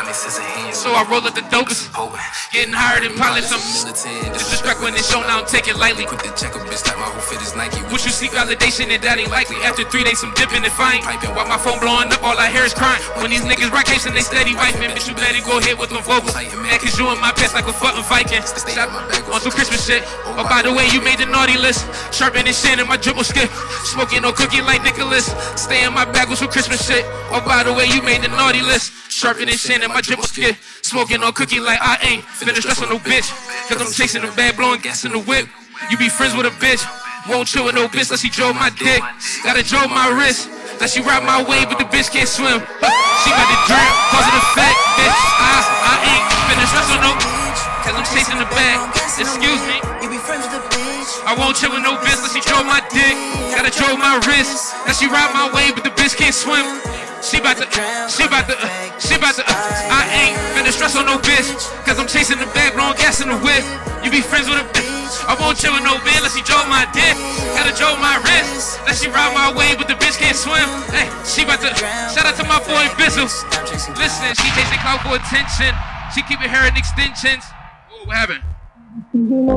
[0.73, 1.93] So I roll up the dopest.
[2.49, 3.53] Getting higher than pilots.
[3.53, 3.61] I'm
[4.33, 6.09] disrespect when it's shown, I don't take it lightly.
[6.09, 7.85] Quick to check a bitch type my whole fit is Nike.
[7.93, 9.61] What you seek validation and that ain't likely.
[9.61, 11.05] After three days, I'm dipping and fine.
[11.05, 12.97] Piping while my phone blowing up, all I hear is crying.
[13.21, 14.89] When these niggas rock and they steady wiping.
[14.89, 16.33] Bitch, you better go ahead with them vocals.
[16.33, 18.41] Man, cause you in my pants like a fucking Viking.
[18.77, 20.03] On some Christmas shit.
[20.39, 21.83] Oh, by the way, you made the naughty list.
[22.13, 23.49] Sharpening shit in my dribble skip.
[23.83, 25.27] Smoking no cookie like Nicholas.
[25.59, 27.03] Stay in my bag with some Christmas shit.
[27.35, 28.93] Oh, by the way, you made the naughty list.
[29.11, 30.55] Sharpening shit in my dribble skip.
[30.83, 32.23] Smoking no cookie like I ain't.
[32.23, 33.27] Finna stress on no bitch.
[33.67, 35.47] Cause I'm chasing the bag, blowing gas in the whip.
[35.89, 36.79] You be friends with a bitch.
[37.27, 39.03] Won't chill with no bitch unless she drove my dick.
[39.43, 40.47] Gotta drove my wrist.
[40.79, 42.63] That she ride my way, but the bitch can't swim.
[42.63, 45.19] She got the drip, cause of the fact, bitch.
[45.43, 47.40] I, I ain't stress on no.
[47.91, 48.87] Cause I'm chasing the bag.
[49.19, 49.75] Excuse me.
[51.27, 53.19] I won't chill with no bitch unless she drove my dick.
[53.51, 54.71] Gotta drove my wrist.
[54.87, 56.63] That she ride my way, but the bitch can't swim.
[57.19, 57.67] She about to,
[58.07, 61.67] she about to, uh, she about to, uh, I ain't finna stress on no bitch.
[61.83, 63.59] Cause I'm chasing the bag, blowing gas in the whip.
[64.07, 65.27] You be friends with a bitch.
[65.27, 67.19] I won't chill with no bitch unless she drove my dick.
[67.59, 68.79] Gotta drove my wrist.
[68.87, 70.63] That she ride my way, but the bitch can't swim.
[70.95, 73.27] Hey, she about to, shout out to my boy Bizzle.
[73.99, 75.75] Listen, she chasing clout for attention.
[76.15, 77.43] She keeping hair in extensions.
[78.05, 78.50] What happened?
[78.93, 79.49] What's going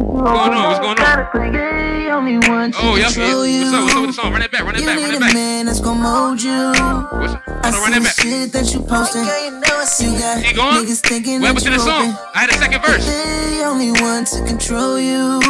[0.55, 0.63] on?
[0.69, 2.73] What's going on?
[2.77, 3.11] Oh, y'all.
[3.11, 3.83] What's up?
[3.83, 4.31] What's up with the song?
[4.31, 4.63] Run that back.
[4.63, 4.97] Run that back.
[4.97, 5.35] Run that back.
[5.35, 6.53] man that's gonna mold you.
[6.53, 8.15] What's I Hold on, run see that back.
[8.15, 9.25] shit that you posting.
[9.25, 10.87] You got Keep going.
[10.87, 12.17] niggas thinking What that happened to you the song?
[12.35, 13.07] I had a second verse.
[13.07, 15.41] They only want to control you.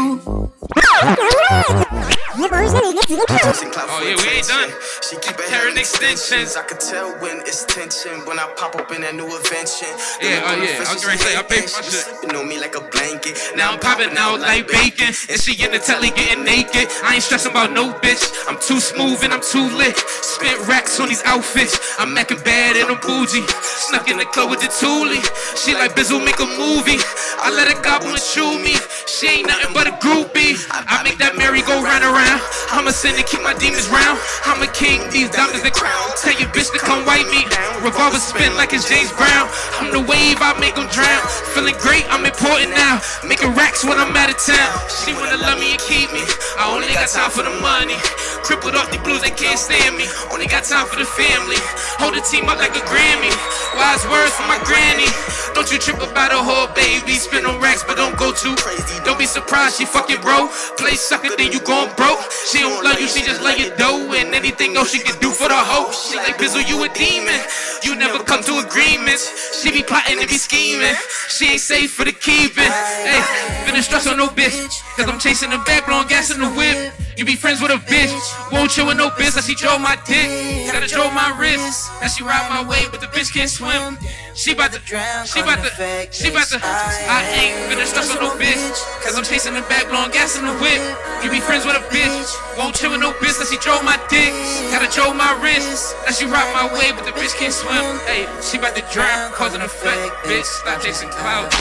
[2.36, 4.70] Oh yeah, we ain't done.
[5.02, 6.56] She keep her hair in extensions.
[6.56, 9.89] I can tell when it's tension when I pop up in that new invention.
[10.20, 10.82] Yeah, oh yeah.
[10.82, 12.06] I was gonna say I paid for my shit.
[12.23, 13.39] You know me like a blanket.
[13.56, 16.87] Now I'm popping out like bacon, and she in the telly getting naked.
[17.03, 18.23] I ain't stressing about no bitch.
[18.47, 19.99] I'm too smooth and I'm too lit.
[19.99, 21.75] Spent racks on these outfits.
[21.99, 23.43] I'm acting bad and I'm bougie.
[23.51, 25.19] Snuck in the club with the Thule.
[25.59, 27.03] She like Bizzle make a movie.
[27.43, 28.79] I let gobble and chew me.
[29.11, 30.57] She ain't nothing but a groupie.
[30.73, 32.41] I make that merry go round around.
[32.73, 34.19] I'm a sin to keep my demons round.
[34.49, 36.15] I'm a king, these diamonds the crown.
[36.19, 37.45] Tell your bitch to come wipe me.
[37.85, 39.47] Revolver spin like it's James Brown.
[39.79, 41.23] I'm the wave, I make them drown.
[41.53, 42.99] Feeling great, I'm important now.
[43.23, 44.73] Making racks when I'm out of town.
[44.93, 46.20] She wanna love me and keep me.
[46.61, 47.97] I only got time for the money.
[48.45, 50.05] Crippled off the blues, they can't stand me.
[50.28, 51.57] Only got time for the family.
[51.97, 53.32] Hold the team up like a Grammy.
[53.81, 55.09] Wise words from my granny.
[55.57, 57.16] Don't you trip about a whole baby.
[57.16, 59.01] Spin on racks, but don't go too crazy.
[59.05, 60.51] Don't be surprised, she fucking bro.
[60.77, 62.20] Play sucker, then you gon' broke.
[62.51, 64.12] She don't love you, she just love your dough.
[64.12, 65.91] And anything else she can do for the hoe.
[65.91, 67.41] She like Bizzle, you a demon.
[67.82, 69.24] You never come to agreements.
[69.62, 70.97] She be plotting and be scheming.
[71.28, 72.65] She ain't safe for the keeping.
[72.65, 74.82] Hey, finna stress on no bitch.
[74.97, 76.93] Cause I'm chasing the back, blowing gas in the whip.
[77.16, 78.10] You be friends with a bitch.
[78.51, 79.35] Won't chill with no bitch.
[79.35, 80.66] That she drove my dick.
[80.66, 81.94] Gotta drove my wrist.
[82.01, 83.98] That she ride my way, but the bitch can't swim.
[84.35, 85.70] She bout to, she bout to,
[86.10, 86.59] she bout to.
[86.59, 88.78] I ain't finna stress on no bitch.
[89.06, 90.82] Cause I'm chasing the back, blowing gas in the whip.
[91.22, 92.59] You be friends with a bitch.
[92.59, 93.39] Won't chill with no bitch.
[93.39, 94.35] That she drove my dick.
[94.74, 95.94] Gotta drove my wrist.
[96.02, 98.02] That she ride my way, but the bitch can't swim.
[98.10, 100.51] Hey, she bout to drown, causing a fake bitch.
[100.51, 101.55] Stop chasing clouds.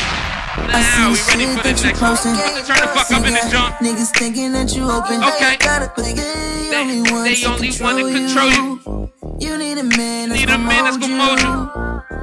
[0.57, 2.13] Now we ready for the next one.
[2.13, 3.75] About to turn the fuck up in this jump.
[3.77, 5.23] Niggas thinking that you open.
[5.23, 5.57] Okay.
[5.59, 9.11] But they only want They to only control to control you.
[9.39, 11.69] You need a man that's Need a man that's gonna mold you.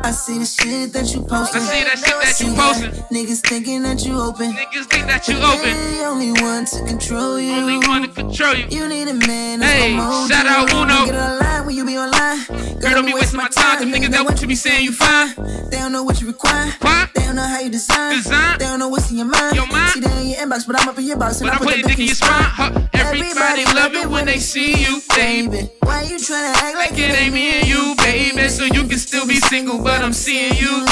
[0.02, 1.61] I see the shit that you posting.
[1.61, 2.90] I see that shit that you posting.
[3.11, 4.52] Niggas thinking that you open.
[4.52, 5.74] Niggas think that you open.
[5.74, 7.52] They only one to control you.
[7.52, 8.66] Only one to control you.
[8.70, 10.51] You need a man that's Hey, gonna shout you.
[10.51, 11.07] out Uno.
[11.07, 12.47] Get online when you be online.
[12.81, 13.81] Girl, don't be wasting my time.
[13.81, 15.35] Them niggas that what you be saying you fine.
[15.70, 16.73] They don't know what you require.
[17.15, 18.19] They don't know how you design.
[18.22, 18.59] Design.
[18.59, 19.56] They don't know what's in your mind.
[19.56, 19.92] Your mind.
[19.92, 21.40] See, they in your inbox, but I'm up in your box.
[21.40, 22.30] And But I put a dick in your spine.
[22.30, 22.88] Huh.
[22.92, 25.70] Everybody love it when they see you, baby.
[25.80, 28.47] Why you tryna act Like it ain't me and you, baby.
[28.48, 30.84] So you can still be single, but I'm seeing you.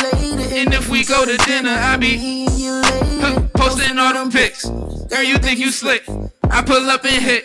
[0.56, 2.46] And if we go to dinner, I'll be
[3.20, 4.64] huh, posting all them pics.
[4.64, 6.09] Girl, you think you slick?
[6.50, 7.44] I pull up and hit.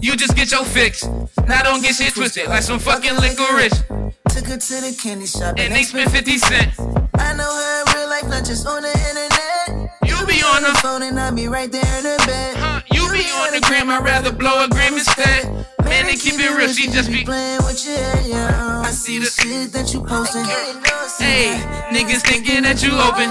[0.00, 1.04] You just get your fix.
[1.48, 3.82] Now don't get shit twisted like some fucking licorice.
[4.28, 7.03] Took her to the candy shop And they spent 50 cent.
[7.44, 9.92] Know her in real life, not just on the internet.
[10.06, 12.56] You be on the phone and I be right there in the bed.
[12.56, 12.80] Huh,
[13.14, 15.46] be on the gram, I'd rather blow a gram instead.
[15.84, 17.94] Man, they keep it real, she just be playing with your.
[18.82, 20.44] I see the shit that you posting.
[20.44, 21.54] Hey,
[21.94, 23.30] niggas thinking that you open,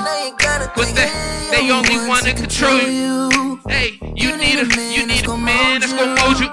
[0.75, 1.11] but they
[1.51, 3.59] they only wanna control you.
[3.67, 6.49] Hey, you need a you need a man that's gonna mold you.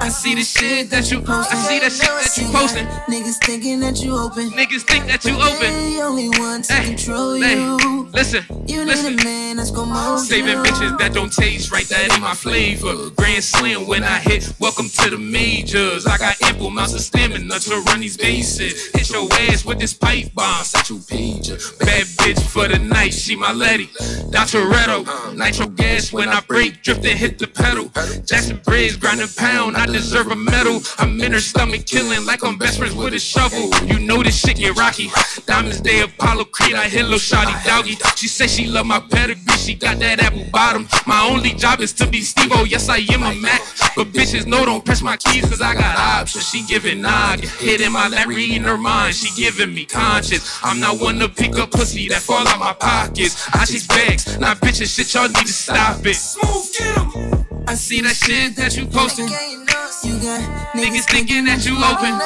[0.00, 1.52] I see the shit that you post.
[1.52, 2.86] I see that shit that you posting.
[3.12, 4.50] Niggas thinking that you open.
[4.50, 5.58] Niggas think that you open.
[5.60, 8.08] They only want to control Hey, you.
[8.12, 9.18] listen, You need listen.
[9.18, 12.34] a man that's gonna mold Saving bitches that don't taste right, that ain't my
[12.76, 13.10] flavor.
[13.16, 16.06] Grand slam when I hit, welcome to the majors.
[16.06, 18.90] I got ample amounts of stamina to run these bases.
[18.92, 21.56] Hit your ass with this pipe bomb, satchel pager.
[21.78, 23.86] Bad bitch for the night, she my lady.
[24.30, 27.90] Doctoretto, nitro gas when I break, drift and hit the pedal.
[28.24, 30.80] Jackson Briggs, grinding pound, I deserve a medal.
[30.98, 33.70] I'm in her stomach killing like I'm best friends with a shovel.
[33.86, 35.10] You know this shit get rocky.
[35.46, 37.96] Diamonds Day, Apollo Creed, I hit Lil Shotty Doggy.
[38.16, 40.88] She say she love my pedigree, she got that apple bottom.
[41.06, 43.60] My only job is to be Steve Oh, yes I am a Mac.
[43.96, 46.48] But bitches no, don't press my keys cause I got options.
[46.48, 49.14] She giving nog, hit in my lap, reading her mind.
[49.14, 50.58] She giving me conscience.
[50.62, 53.48] I'm not one to pick up pussy that fall out my pockets.
[53.52, 56.14] I chase bags, not bitches, shit, y'all need to stop it.
[56.14, 57.46] Smooth, get 'em.
[57.66, 59.26] I see that shit that you posting.
[59.28, 62.18] Niggas thinking that you open.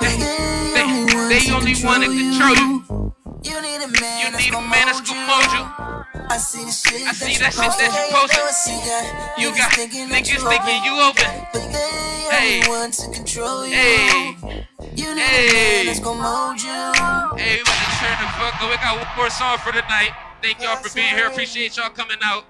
[0.00, 0.16] They,
[0.74, 3.14] they, they only wanna control you.
[3.44, 5.62] You need a man, You need a man that's gonna mold you.
[6.30, 8.82] I see the shit I see that shit that you posting.
[9.38, 11.46] You got niggas thinking you open.
[12.30, 13.74] Hey, want to control you.
[13.74, 14.34] hey,
[14.94, 15.86] You need a man hey.
[15.86, 16.68] that's gonna mold you.
[17.38, 18.70] Hey, we about to turn the fuck up.
[18.70, 20.10] We got one more song for tonight.
[20.42, 21.28] Thank y'all for being here.
[21.28, 22.44] Appreciate y'all coming out.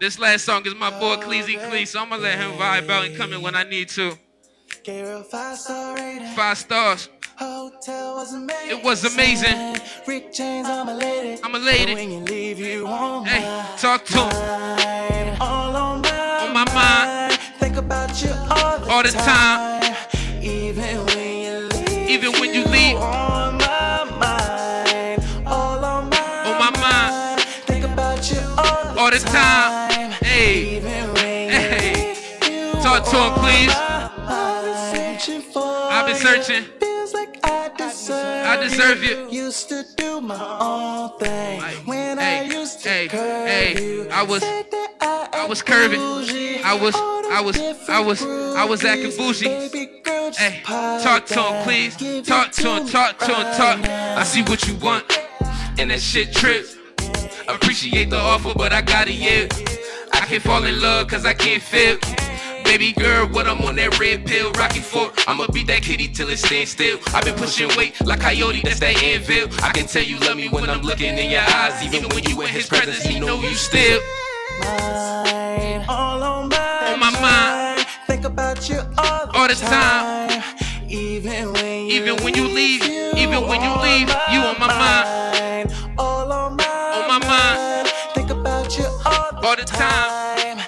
[0.00, 3.04] This last song is my boy Cleezy Clee, so I'm gonna let him vibe out
[3.04, 4.18] and come in when I need to.
[6.34, 7.08] Five stars.
[7.40, 9.76] It was amazing.
[10.06, 11.40] Rick James, I'm a lady.
[11.42, 11.94] I'm a lady.
[11.94, 13.42] When you leave, you on Hey,
[13.76, 15.36] talk to him.
[15.40, 17.38] all on my, On my mind.
[17.58, 19.82] Think about you all the, All the time.
[20.42, 22.96] Even when you leave, Even when you leave.
[22.96, 27.40] on my mind, all on my, On my mind.
[27.66, 30.12] Think about you all the, All the time.
[30.22, 30.80] Hey.
[30.80, 32.14] Hey.
[32.82, 33.72] Talk to him, please.
[35.90, 36.64] I've been searching.
[38.10, 39.28] I deserve you.
[39.30, 39.44] you.
[39.44, 43.82] Used to do my own thing when I used to hey, curve hey.
[43.82, 44.08] you.
[44.10, 44.42] I was,
[45.00, 46.00] I was curving.
[46.00, 47.58] I was, I was,
[47.88, 49.48] I was, I was acting bougie.
[49.48, 51.96] Hey, talk to him, please.
[52.26, 53.78] Talk to him, talk to him, talk.
[53.88, 55.04] I see what you want,
[55.78, 56.76] and that shit trips.
[57.48, 59.48] Appreciate the offer, but I gotta yeah.
[60.12, 61.98] I can't fall in love, cause I can't feel.
[62.64, 65.12] Baby girl, what I'm on that red pill, rocking for.
[65.28, 66.98] I'ma beat that kitty till it stands still.
[67.14, 69.48] I've been pushing weight like coyote, that's that anvil.
[69.62, 71.82] I can tell you love me when I'm looking in your eyes.
[71.84, 74.00] Even when you in his presence, he know you still.
[75.88, 77.86] all on my, On my mind.
[78.06, 80.42] Think about you all the, All the time.
[80.88, 82.82] Even when you Even when you leave,
[83.16, 85.72] even when you leave, you on my mind.
[85.98, 87.88] all on my, On my mind.
[88.14, 90.58] Think about you all, All the time.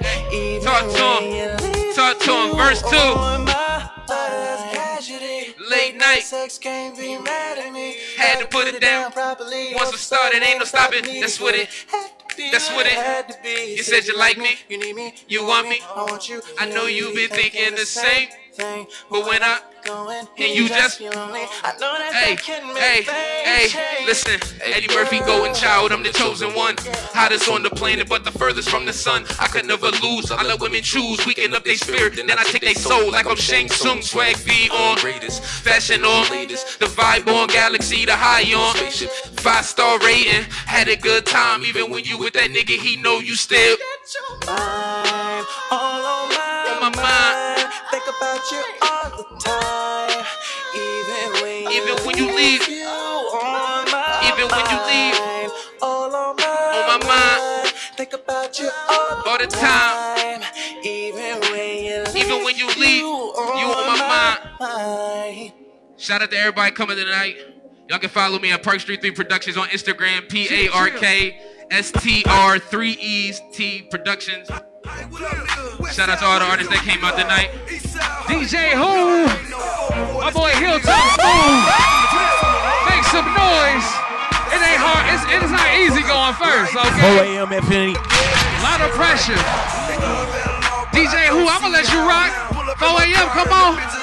[0.63, 1.56] Talk to him.
[2.15, 2.57] To him.
[2.57, 2.87] Verse 2.
[5.69, 6.23] Late night.
[6.23, 7.97] Sex can't be mad at me.
[8.17, 9.11] Had to put it down.
[9.11, 9.73] properly.
[9.75, 11.03] Once it started, ain't no stopping.
[11.21, 11.69] That's what it.
[12.53, 13.77] That's what it.
[13.77, 14.57] You said you like me.
[14.69, 15.15] You need me.
[15.27, 15.81] You want me.
[15.95, 16.41] I want you.
[16.61, 18.29] I know you've been thinking the same.
[18.57, 18.87] Thing.
[19.11, 21.13] But when I Going, and you just feel.
[21.13, 24.41] I know that Hey, that can make hey, hey, listen.
[24.65, 26.75] Eddie Murphy, Golden Child, I'm the chosen one.
[27.15, 29.25] Hottest on the planet, but the furthest from the sun.
[29.39, 30.33] I could never lose.
[30.33, 32.17] I let women choose, weaken up their spirit.
[32.17, 34.03] Then I take their soul like I'm Shang Tsung.
[34.03, 38.75] Swag V on, fashion on, leaders, the vibe on, galaxy, the high on.
[39.37, 41.63] Five star rating, had a good time.
[41.63, 43.77] Even when you with that nigga, he know you still.
[46.87, 47.67] On my, mind.
[47.91, 50.25] Think about you all the time.
[50.77, 51.83] Even when you leave.
[51.83, 52.29] Even when you
[54.87, 55.51] leave.
[55.83, 57.75] All on my mind.
[57.97, 60.43] Think about you all, the time.
[60.85, 62.25] Even when you leave.
[62.25, 65.53] Even when you leave, you on my mind.
[65.97, 67.37] Shout out to everybody coming tonight.
[67.89, 71.37] Y'all can follow me at Park Street 3 Productions on Instagram, P A R K
[71.69, 74.49] S T R 3 E's T Productions.
[74.87, 77.51] Shout out to all the artists that came out tonight.
[78.31, 79.27] DJ Who,
[80.21, 81.67] my boy Hilltop Smooth.
[82.91, 83.89] Make some noise.
[84.55, 85.05] It ain't hard.
[85.11, 87.19] It's, it's not easy going first, okay?
[87.19, 87.51] 4 a.m.
[87.51, 87.99] Infinity.
[88.63, 89.39] lot of pressure.
[90.95, 92.31] DJ Who, I'm gonna let you rock.
[92.79, 93.29] 4 a.m.
[93.35, 93.97] Come on.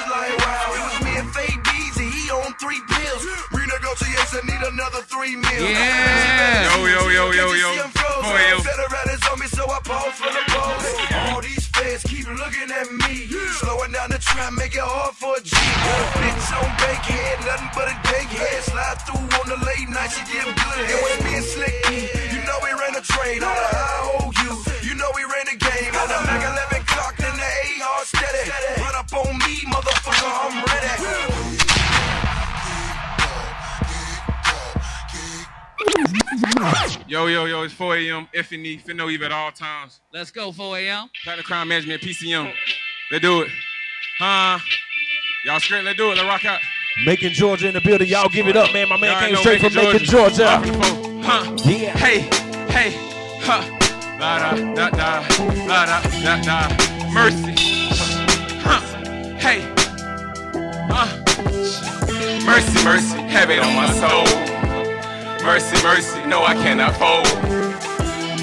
[3.94, 5.70] Renegotiation need another three mil.
[5.70, 6.76] Yeah.
[6.76, 7.70] Yo, yo, yo, yo, yo.
[8.22, 8.58] Boy, yo.
[8.58, 11.30] Federal is on me, so I pause for the pose.
[11.30, 13.30] All these feds keep looking at me.
[13.62, 15.54] Slowing down the trap, make it hard for a G.
[15.54, 18.62] A bitch on bankhead, nothing but a head.
[18.64, 20.98] Slide through on the late night, she give good head.
[21.02, 22.00] With me and Slicky,
[22.34, 24.58] you know we ran a train on the high OU.
[24.82, 28.50] You know we ran the game on the Mac 11 clock, then the AR steady.
[28.82, 31.63] Run up on me, motherfucker, I'm ready.
[37.06, 38.28] Yo, yo, yo, it's 4 a.m.
[38.34, 40.00] Effing finna Eve at all times.
[40.12, 41.10] Let's go, 4 a.m.
[41.22, 42.52] Platinum Crime Management, PCM.
[43.10, 43.48] Let's do it.
[44.18, 44.58] Huh?
[45.44, 46.16] Y'all straight, let's do it.
[46.16, 46.60] Let's rock out.
[47.04, 48.08] Making Georgia in the building.
[48.08, 48.88] Y'all give it up, man.
[48.88, 50.48] My man Y'all came know straight from Macon, Georgia.
[51.22, 51.56] Huh?
[51.64, 51.96] Yeah.
[51.96, 52.20] Hey,
[52.70, 52.92] hey,
[53.42, 53.62] huh?
[54.18, 55.26] La da da da,
[55.66, 57.12] la da da da.
[57.12, 57.54] Mercy.
[58.60, 58.80] Huh?
[59.38, 59.70] Hey.
[60.90, 61.24] Uh.
[62.46, 64.73] Mercy, mercy, heavy on my soul.
[65.44, 67.28] Mercy, mercy, no, I cannot fold.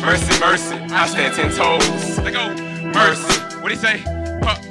[0.01, 2.19] Mercy, mercy, I stand ten toes.
[2.19, 2.53] Let go.
[2.93, 4.03] Mercy, what do you say?
[4.43, 4.61] Huh?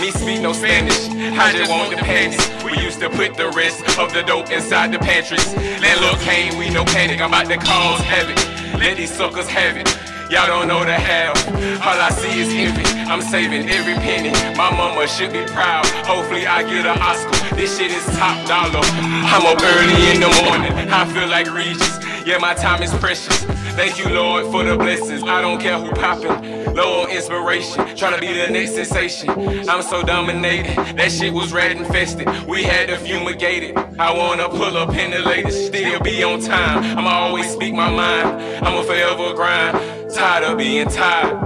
[0.00, 1.08] Me speak no Spanish,
[1.38, 2.64] I just want the panties.
[2.64, 5.54] We used to put the rest of the dope inside the pantries.
[5.54, 8.36] Landlord came, we no panic, I'm about to cause havoc.
[8.80, 9.86] Let these suckers have it.
[10.32, 11.36] Y'all don't know the half.
[11.84, 12.88] All I see is envy.
[13.02, 14.30] I'm saving every penny.
[14.56, 15.84] My mama should be proud.
[16.06, 17.54] Hopefully I get an Oscar.
[17.54, 18.80] This shit is top dollar.
[18.82, 20.88] I'm up early in the morning.
[20.90, 21.98] I feel like Regis.
[22.24, 23.44] Yeah, my time is precious.
[23.76, 25.22] Thank you, Lord, for the blessings.
[25.22, 26.74] I don't care who poppin'.
[26.74, 29.28] Low on inspiration, tryna be the next sensation.
[29.68, 30.96] I'm so dominated.
[30.96, 32.26] That shit was rat infested.
[32.46, 33.76] We had to fumigate it.
[33.98, 36.96] I wanna pull up in the latest, still be on time.
[36.96, 38.66] I'ma always speak my mind.
[38.66, 40.01] I'ma forever grind.
[40.14, 41.42] Tired of being tired.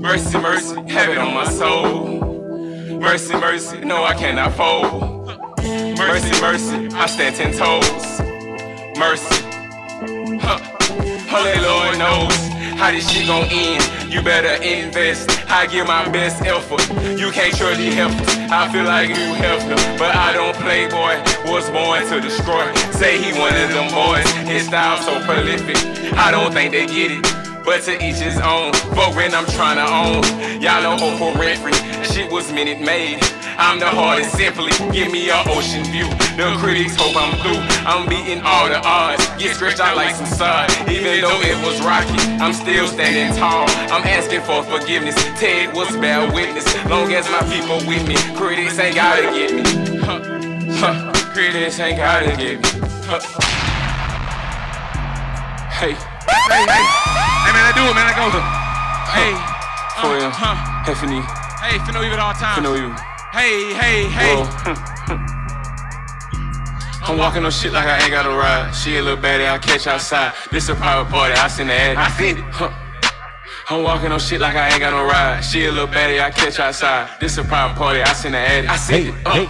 [0.00, 2.20] Mercy, mercy, have it on my soul.
[3.00, 5.26] Mercy, mercy, no, I cannot fold.
[5.98, 8.20] Mercy, mercy, I stand ten toes.
[8.96, 9.42] Mercy.
[10.40, 10.58] Huh.
[11.28, 12.36] Holy Lord knows
[12.78, 14.12] how this shit gon' end.
[14.12, 15.30] You better invest.
[15.50, 16.86] I give my best effort.
[17.18, 18.36] You can't trust these heifers.
[18.52, 21.20] I feel like you hefter, but I don't play, boy.
[21.50, 22.72] Was born to destroy.
[22.92, 24.30] Say he one of them boys.
[24.48, 25.76] His style so prolific.
[26.16, 27.43] I don't think they get it.
[27.64, 28.72] But to each his own.
[28.94, 31.72] But when I'm trying to own, y'all know Oprah Winfrey.
[32.04, 33.18] Shit was minute made.
[33.56, 36.04] I'm the hardest, simply give me a ocean view.
[36.36, 37.62] The critics hope I'm through.
[37.88, 39.24] I'm beating all the odds.
[39.38, 40.70] Get stretched out like some sod.
[40.90, 43.64] Even though it was rocky, I'm still standing tall.
[43.88, 45.14] I'm asking for forgiveness.
[45.40, 46.66] Ted was bad witness.
[46.90, 49.98] Long as my people with me, critics ain't gotta get me.
[50.00, 51.12] Huh.
[51.32, 52.88] Critics ain't gotta get me.
[53.06, 53.20] Huh.
[55.70, 55.94] Hey.
[56.50, 57.33] Hey, hey.
[57.44, 58.06] Hey, man, I do it, man.
[58.08, 58.30] I go.
[59.12, 59.32] Hey.
[60.00, 60.30] For Uh, real.
[60.30, 60.56] huh.
[61.64, 62.62] Hey, finna leave it all time.
[62.62, 62.94] Finna leave.
[63.32, 64.36] Hey, hey, hey.
[67.06, 68.72] I'm walking on shit like I ain't got a ride.
[68.74, 70.32] She a little baddie, I'll catch outside.
[70.50, 71.96] This a private party, I seen the ad.
[71.96, 72.44] I seen it.
[72.50, 72.70] Huh.
[73.70, 75.42] I'm walking on shit like I ain't got no ride.
[75.42, 77.08] She a little baddie, I catch outside.
[77.20, 78.66] This a private party, I seen the ad.
[78.66, 79.14] I seen it.
[79.26, 79.48] Uh, Hey.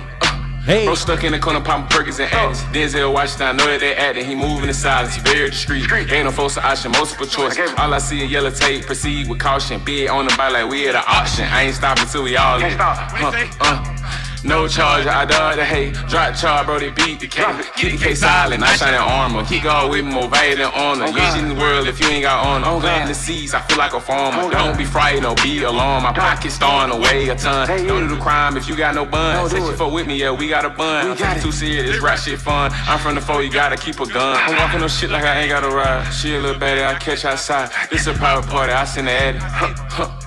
[0.65, 2.63] Bro stuck in the corner, popping Perkins and Addis.
[2.73, 4.25] Denzel Washington, I know that they acting.
[4.25, 5.91] He moving in silence, he very discreet.
[5.93, 7.59] Ain't no force false option, multiple choice.
[7.79, 8.87] All I see is yellow tape.
[8.87, 9.85] Proceed with caution.
[9.85, 11.45] Bid on the bike like we at an auction.
[11.45, 12.81] I ain't stopping till we all in.
[12.81, 14.34] Uh, uh.
[14.45, 15.95] No charge, I dog the hate.
[16.07, 17.43] Drop charge, bro, they beat the K.
[17.77, 19.43] Keep the K silent, I shine in armor.
[19.45, 21.07] Keep going with more valuable than honor.
[21.17, 22.79] Yeah, in the world if you ain't got honor.
[22.81, 24.51] Plant the seeds, I feel like a farmer.
[24.51, 26.05] Don't be frightened or be alarmed.
[26.05, 27.67] My pocket's throwing away a ton.
[27.69, 29.49] Don't do the crime if you got no bun.
[29.49, 31.11] Set you fuck with me, yeah, we got a bun.
[31.11, 32.71] I'm taking too serious, this rap shit fun.
[32.87, 34.37] I'm from the four, you gotta keep a gun.
[34.43, 36.11] I'm walking on shit like I ain't got a ride.
[36.13, 37.71] She a little baddie, I catch outside.
[37.91, 39.39] This a private party, I send the addy.
[39.39, 40.24] Huh, huh.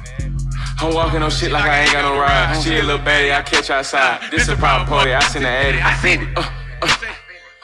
[0.79, 2.61] I'm walking on shit like I ain't got no ride.
[2.61, 4.29] She a little baddie, I catch outside.
[4.29, 5.79] This a private party, I send the addy.
[5.79, 6.37] I send it.
[6.37, 6.41] Uh,
[6.81, 7.13] uh.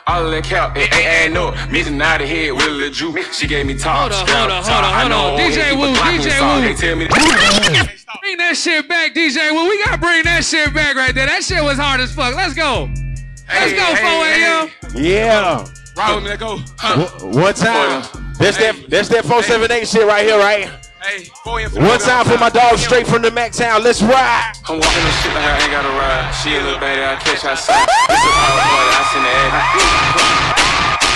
[0.06, 1.72] All of that cap, it ain't adding up.
[1.72, 3.31] Meeting out of head with a little juke.
[3.31, 5.40] She gave me top, Hold on, hold on, hold on, hold on.
[5.40, 6.56] DJ hit, Woo, DJ was soft.
[6.57, 6.68] Woo.
[6.68, 7.07] They tell me
[8.22, 9.69] Bring that shit back, DJ Woo.
[9.69, 11.27] We gotta bring that shit back right there.
[11.27, 12.35] That shit was hard as fuck.
[12.35, 12.90] Let's go.
[13.48, 14.69] Let's go, 4 a.m.
[14.95, 15.65] Yeah.
[15.95, 16.57] Ride with me, let go.
[16.57, 18.03] One one time.
[18.40, 18.90] That's that.
[18.90, 20.82] That's that 478 shit right here, right?
[21.04, 23.84] Hey, 4 One time for my dog straight from the Mac Town.
[23.84, 24.54] Let's ride.
[24.70, 26.32] I'm walking this shit like I ain't gotta ride.
[26.32, 27.90] She a little baby, I catch her side.
[28.08, 30.53] This a power party, I seen the ad.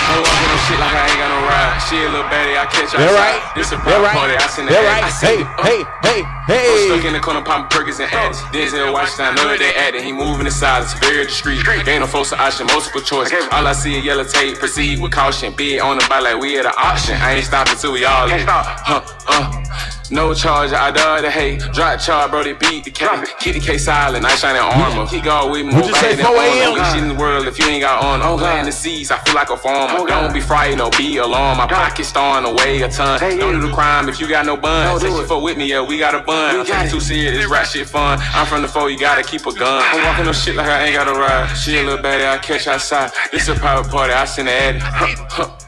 [0.08, 1.74] I'm walking this shit like I ain't got no ride.
[1.88, 3.40] She a little baby, I catch her right.
[3.54, 4.12] This a right.
[4.16, 5.04] party, I seen the right.
[5.04, 5.88] I seen Hey, it.
[6.04, 6.86] hey, hey, I'm hey.
[6.88, 8.40] stuck in the corner, popping Perkins and ads.
[8.54, 10.04] Denzel Washington, know that they acting.
[10.04, 11.60] He moving the sides, very discreet.
[11.68, 13.30] Ain't no false option, multiple choice.
[13.52, 14.58] All I see is yellow tape.
[14.58, 15.52] Proceed with caution.
[15.54, 17.16] Bid on the buy like we at an auction.
[17.20, 18.40] I ain't stopping till we all in.
[18.48, 19.97] Huh, uh.
[20.10, 21.60] No charge, I dog the hate.
[21.72, 23.26] Drop charge, bro, they beat the cat.
[23.40, 25.06] Keep the case silent, I shine in armor.
[25.06, 26.40] He go with me, more you say bad than armor.
[26.40, 26.94] a.m.?
[26.94, 28.22] Shit in the world if you ain't got on.
[28.22, 30.06] I'm playing the seas, I feel like a farmer.
[30.06, 31.58] Don't be frightened, no be alarmed.
[31.58, 33.20] My pocket's throwing away a ton.
[33.20, 34.98] Don't do the crime if you got no bun.
[35.00, 36.66] Say she fuck with me, yeah, we got a bun.
[36.66, 38.18] I'm too serious, this rap shit fun.
[38.20, 39.82] I'm from the four, you gotta keep a gun.
[39.84, 41.54] I'm walking no shit like I ain't got a ride.
[41.54, 43.10] She a little baddie, I catch outside.
[43.30, 45.67] This a private party, I send the addy.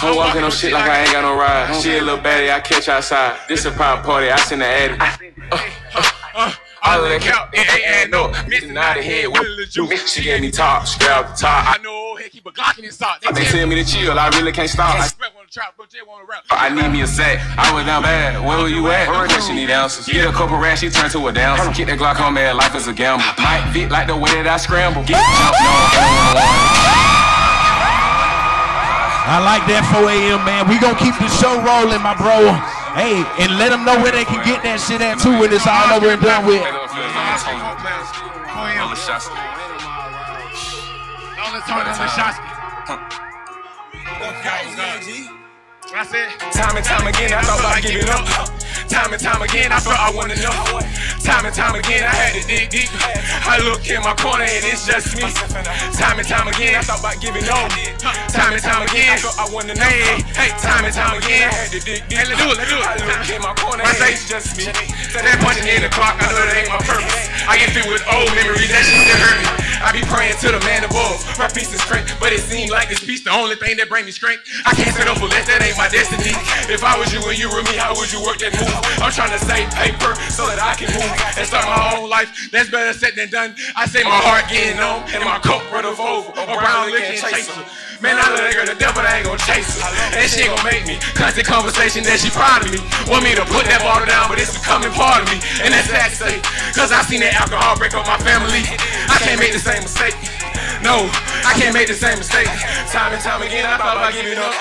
[0.00, 1.80] I'm walking on shit like I ain't got no ride.
[1.80, 3.38] She a little baddie, I catch outside.
[3.48, 4.98] This a private party, I send the addy.
[6.86, 8.28] All of count, it ain't add no.
[8.46, 10.12] Missing out of head with the juice.
[10.12, 11.64] She gave me top, she grabbed the top.
[11.66, 13.22] I know, heck, keep a Glock in his sock.
[13.22, 14.94] They They tell me to chill, I really can't stop.
[14.94, 16.44] I, wanna trap, but they wanna rap.
[16.50, 17.40] I need me a sack.
[17.56, 18.44] I was down bad.
[18.46, 19.08] Where were you at?
[19.08, 20.06] Course you need answers.
[20.06, 21.72] Get a couple racks, she turn to a down.
[21.72, 22.54] Kick that Glock on, man.
[22.56, 23.24] Life is a gamble.
[23.38, 25.02] Might fit like the way that I scramble.
[25.04, 25.60] Get jumped
[26.60, 28.23] on.
[29.24, 30.44] I like that 4 a.m.
[30.44, 30.68] man.
[30.68, 32.52] We gonna keep the show rolling, my bro.
[32.92, 35.64] Hey, and let them know where they can get that shit at too when it's
[35.64, 36.60] all over and done with.
[46.52, 48.28] Time and time again, I thought about giving up.
[48.92, 50.93] Time and time again, I thought I wanted enough.
[51.24, 52.92] Time and time again, I had to dig deep.
[53.48, 55.24] I look in my corner and it's just me.
[55.96, 57.72] Time and time again, I thought about giving up.
[58.28, 59.88] Time and time again, I thought I wanted enough.
[59.88, 62.20] Hey, hey, time and time again, I had to dig deep.
[62.20, 62.84] Hey, let's do it, let's do it.
[62.84, 64.68] I look in my corner and it's just me.
[64.68, 67.08] That punching in the clock, I know that ain't my purpose.
[67.48, 69.63] I get filled with old memories, that shit still hurt me.
[69.84, 72.16] I be praying to the man above, my peace and strength.
[72.16, 74.48] But it seems like this peace the only thing that bring me strength.
[74.64, 76.32] I can't settle for less, that ain't my destiny.
[76.72, 78.72] If I was you and you were me, how would you work that move?
[79.04, 82.32] I'm trying to save paper so that I can move and start my own life.
[82.48, 83.52] That's better said than done.
[83.76, 86.32] I say my heart getting on and my coat run over.
[86.32, 87.52] A brown licking chaser.
[88.02, 89.86] Man, I love that girl death, but I ain't gonna chase her.
[90.18, 90.98] And she ain't gonna make me.
[91.14, 92.82] Constant conversation that she proud of me.
[93.06, 95.38] Want me to put that bottle down, but it's becoming part of me.
[95.62, 96.10] And that's sad
[96.74, 98.66] cause I seen that alcohol break up my family.
[99.06, 100.16] I can't make the same mistake.
[100.82, 101.06] No,
[101.46, 102.50] I can't make the same mistake.
[102.90, 104.52] Time and time again, I thought about giving up.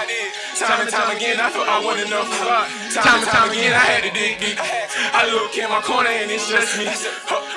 [0.56, 2.30] Time and time again, I thought I wasn't enough.
[2.94, 4.58] Time and time again, I had to dig deep.
[4.62, 6.86] I look in my corner and it's just me.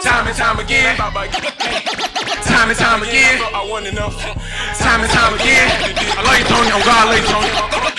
[0.03, 0.97] Time and time again,
[2.45, 4.17] time and time again, I wasn't enough.
[4.79, 5.69] Time and time again,
[6.17, 6.71] I love you, Tony.
[6.73, 7.51] Oh God, I love you, Tony.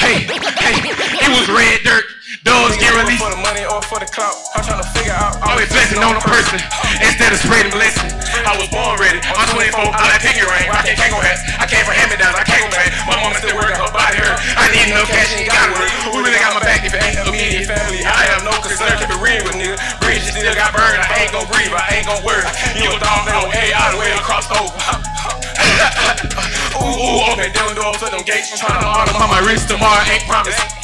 [0.02, 0.18] Hey,
[0.58, 0.76] hey,
[1.22, 2.06] it was red dirt.
[2.48, 3.20] Dogs get released.
[3.20, 5.36] For the money or for the clout, I'm trying to figure out.
[5.44, 6.56] Always flexing on a person
[7.04, 8.16] instead of spreading blessings.
[8.48, 9.20] I was born ready.
[9.36, 9.84] I'm 24.
[9.84, 10.72] I like pinky ring.
[10.72, 11.44] I can't kango hats.
[11.60, 12.40] I came from hand me downs.
[12.40, 12.88] I came from back.
[13.04, 14.40] My mama still working her body hurt.
[14.56, 15.28] I need enough cash.
[15.28, 15.92] She ain't got work.
[16.08, 18.00] Who really got my back if it ain't immediate family?
[18.08, 18.96] I have no concern.
[18.96, 19.76] Keep it real with nigga.
[20.00, 21.04] Bridges still got burned.
[21.04, 21.76] I ain't gon' breathe.
[21.76, 22.48] I ain't gon' worry.
[22.80, 24.72] You a dog on A out the way I crossed over.
[26.80, 28.56] ooh, ooh, open them doors to them gates.
[28.56, 30.00] I'm trying to order on my wrist tomorrow.
[30.08, 30.77] Ain't promised.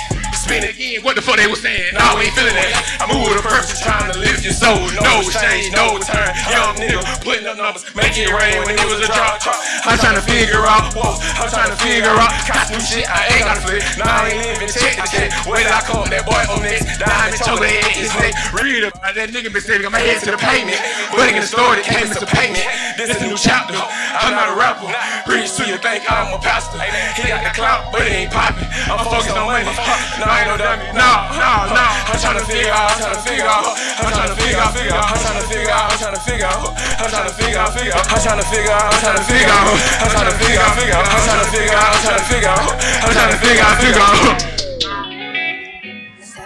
[0.44, 1.95] Spin again, what the fuck they was saying?
[1.95, 2.76] Nah, we ain't feeling that.
[2.99, 4.91] I move with a purpose, trying to lift your soul.
[4.99, 6.36] No change, no return.
[6.52, 9.40] Young nigga, putting up numbers, making it rain when it was a drop.
[9.88, 12.28] I'm trying to figure out, whoa, I'm trying to figure out.
[12.44, 13.88] Got some shit, I ain't gotta flip.
[13.95, 15.32] Nah, I ain't living, check the check.
[15.48, 16.91] Wait till I call that boy on next.
[16.99, 18.36] Diamond chocolate in his neck.
[18.52, 20.76] Read about that nigga been saving my head to the payment.
[21.15, 22.68] But in the store, it came a payment.
[22.99, 23.80] This is a new chapter.
[23.80, 24.91] I'm not a rapper.
[25.24, 26.84] Preach to you, think I'm a pastor.
[27.15, 28.68] He got the clout, but it ain't popping.
[28.91, 29.72] I'm focused on money.
[30.20, 30.89] No, I ain't no dummy.
[30.97, 31.85] No, no, no.
[32.10, 32.89] I'm trying to figure out.
[32.89, 33.69] I'm trying to figure out.
[33.69, 34.73] I'm trying to figure out.
[34.73, 35.14] Figure out.
[35.14, 35.93] I'm trying to figure out.
[35.93, 36.73] I'm trying to figure out.
[36.73, 37.69] I'm trying to figure out.
[37.69, 38.10] Figure out.
[38.10, 38.89] I'm trying to figure out.
[38.89, 39.69] I'm trying to figure out.
[40.01, 40.73] I'm trying to figure out.
[40.73, 41.05] Figure out.
[41.05, 41.93] I'm trying to figure out.
[41.93, 42.65] I'm trying to figure out.
[42.65, 43.77] I'm trying to figure out.
[43.77, 44.53] Figure out.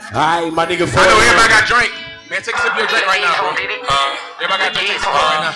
[0.08, 0.84] All right, my nigga.
[0.84, 1.92] I know everybody got drink.
[2.28, 3.56] Man, take a sip of your drink right now, bro.
[3.56, 4.88] Everybody got drink.
[4.92, 5.56] Take some right now.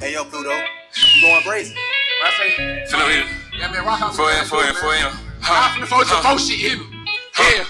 [0.00, 0.52] Hey, yo, Pluto.
[0.52, 1.74] You going crazy?
[2.20, 2.84] What I say?
[2.90, 3.26] Philip,
[3.56, 4.14] Yeah, man, rock out.
[4.14, 5.12] for him, for him, for him.
[5.48, 6.99] Rock from the phone to the shit, hit me.
[7.38, 7.64] Yeah.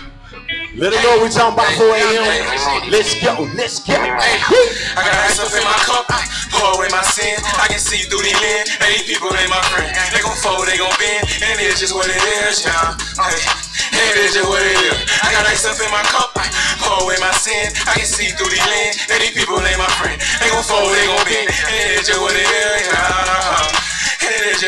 [0.79, 1.21] Let it go.
[1.21, 2.91] We talking about 4 a.m.
[2.91, 3.45] Let's go.
[3.59, 3.99] Let's go.
[3.99, 6.07] I got ice up in my cup,
[6.55, 7.37] pour away my sin.
[7.59, 9.91] I can see through the lens, and these people ain't my friend.
[10.15, 12.97] They gon' fold, they gon' bend, and it's just what it is, y'all.
[13.21, 14.97] Hey, is just what it is.
[15.21, 16.47] I got ice up in my cup, I
[16.79, 17.75] pour away my sin.
[17.85, 20.17] I can see through the lens, and these people ain't my friend.
[20.41, 23.90] They gon' fold, they gon' bend, and it's just what it is,
[24.23, 24.31] y'all.
[24.33, 24.61] And it is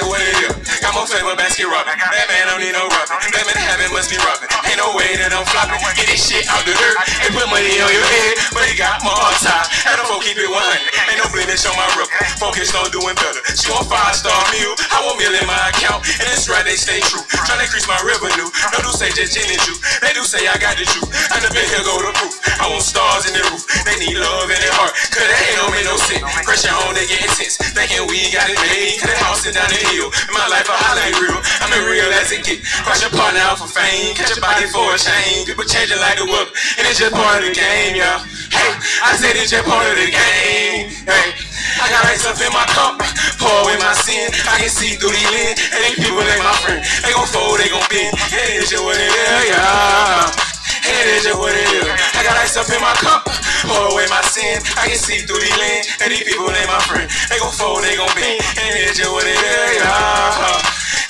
[1.02, 1.98] Whole flavor basket rubbing.
[1.98, 3.18] That man don't need no rubbing.
[3.34, 4.46] That man habit must be rubbing.
[4.70, 5.82] Ain't no way that I'm flopping.
[5.98, 6.94] Get this shit out the dirt.
[7.18, 9.66] They put money on your head, but they got my heart tied.
[9.82, 10.54] Had them folk keep it 100.
[10.54, 12.06] Ain't no blemish on my roof.
[12.38, 13.42] Focused on doing better.
[13.50, 14.78] She want five star meal.
[14.94, 16.06] I want meal in my account.
[16.22, 17.26] And it's right, they stay true.
[17.50, 18.46] Trying to increase my revenue.
[18.46, 19.82] No do say just gin and juice.
[19.98, 21.10] They do say I got the truth.
[21.34, 22.38] And the been here go to proof.
[22.62, 23.66] I want stars in the roof.
[23.82, 24.94] They need love in their heart.
[25.10, 26.22] Cause they ain't don't make no sense.
[26.46, 27.58] Pressure on, they get intense.
[27.58, 29.02] Thinking we got it made.
[29.02, 30.06] Cause they house down the hill.
[30.06, 31.34] In my life, I highlight real.
[31.58, 32.62] I'm as real as it get.
[32.86, 34.14] Crush your partner out for fame.
[34.14, 35.42] Catch your body for a shame.
[35.42, 36.54] People changing like the weather.
[36.78, 38.22] And it's just part of the game, y'all.
[38.54, 38.70] Hey,
[39.02, 40.94] I said it's just part of the game.
[41.10, 41.52] Hey.
[41.82, 42.98] I got up in my cup,
[43.38, 44.30] pour away my sin.
[44.46, 46.84] I can see through the lens, and these people ain't my friend.
[47.02, 48.14] They gon' fold, they gon' bend.
[48.30, 50.51] It is just what it is,
[50.84, 51.00] yeah.
[51.02, 51.86] It is just what it is.
[52.14, 53.24] I got ice up in my cup,
[53.66, 54.60] pour away my sin.
[54.78, 57.08] I can see through the lens, and these people ain't my friend.
[57.30, 58.40] They gon' fold, they gon' bend.
[58.58, 60.62] and It is just what it is, yeah.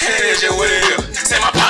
[0.02, 1.01] It is just what it is.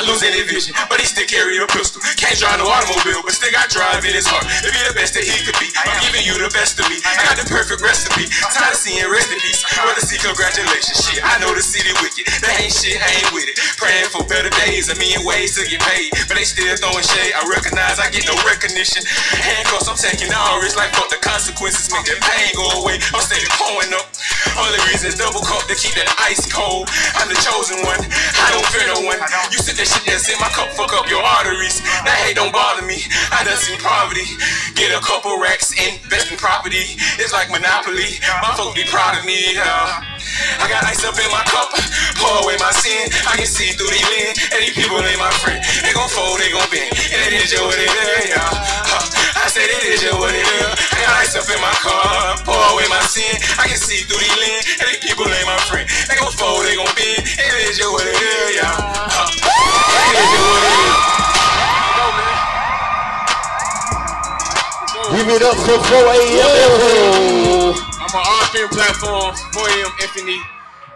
[0.03, 2.03] Pot losing his vision, but he still carry a pistol.
[2.19, 4.43] Can't drive no automobile, but still got drive in his heart.
[4.43, 6.99] To be the best that he could be, I'm giving you the best of me.
[7.07, 8.27] I got the perfect recipe.
[8.27, 9.63] Tired of seeing rest in peace.
[9.79, 10.99] I rather see congratulations.
[10.99, 12.27] Shit, I know the city wicked.
[12.43, 13.57] That ain't shit, I ain't with it.
[13.79, 17.35] Praying for better days, a million ways to get paid, but they still throwing shade.
[17.39, 19.07] I recognize I get no recognition.
[19.39, 21.95] Handcuffs, I'm taking all risks like fuck the consequences.
[21.95, 22.99] Make that pain go away.
[23.15, 24.11] I'm steady pouring up.
[24.59, 26.91] Only reason is double cup to keep that ice cold.
[27.17, 28.03] I'm the chosen one.
[28.03, 29.21] I don't fear no one.
[29.49, 31.81] You sit that shit that's in my cup, fuck up your arteries.
[32.05, 33.05] That hate don't bother me.
[33.33, 34.25] I done seen poverty.
[34.73, 36.97] Get a couple racks, invest in property.
[37.21, 38.17] It's like Monopoly.
[38.41, 39.57] My folks be proud of me.
[39.61, 40.01] Uh,
[40.63, 41.77] I got ice up in my cup,
[42.17, 43.13] pour away my sin.
[43.29, 45.61] I can see through the lens, and these people ain't my friend.
[45.85, 48.41] They gon' fold, they gon' bend, and it is just what yeah.
[48.41, 49.22] Uh,
[49.53, 50.65] I said it is just what it is.
[50.97, 53.37] I got ice up in my cup, pour away my sin.
[53.61, 55.85] I can see through the lens, and these people ain't my friend.
[56.09, 58.73] They gon' fold, they gon' bend, and it is just what it is, yeah.
[58.73, 60.97] Uh, it is just what it is.
[65.21, 67.77] Give it up for 4 a.m.
[67.77, 69.93] I'm on all streaming platforms, 4 a.m.
[70.01, 70.41] Infinity.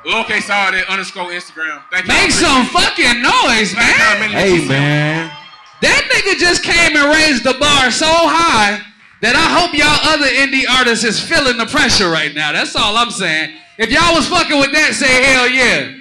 [0.08, 1.84] Locate Solid underscore Instagram.
[1.92, 2.16] Thank you.
[2.24, 4.32] Make some fucking noise, man.
[4.32, 5.45] Hey, man.
[5.82, 8.80] That nigga just came and raised the bar so high
[9.20, 12.52] that I hope y'all other indie artists is feeling the pressure right now.
[12.52, 13.56] That's all I'm saying.
[13.78, 15.92] If y'all was fucking with that, say hell yeah.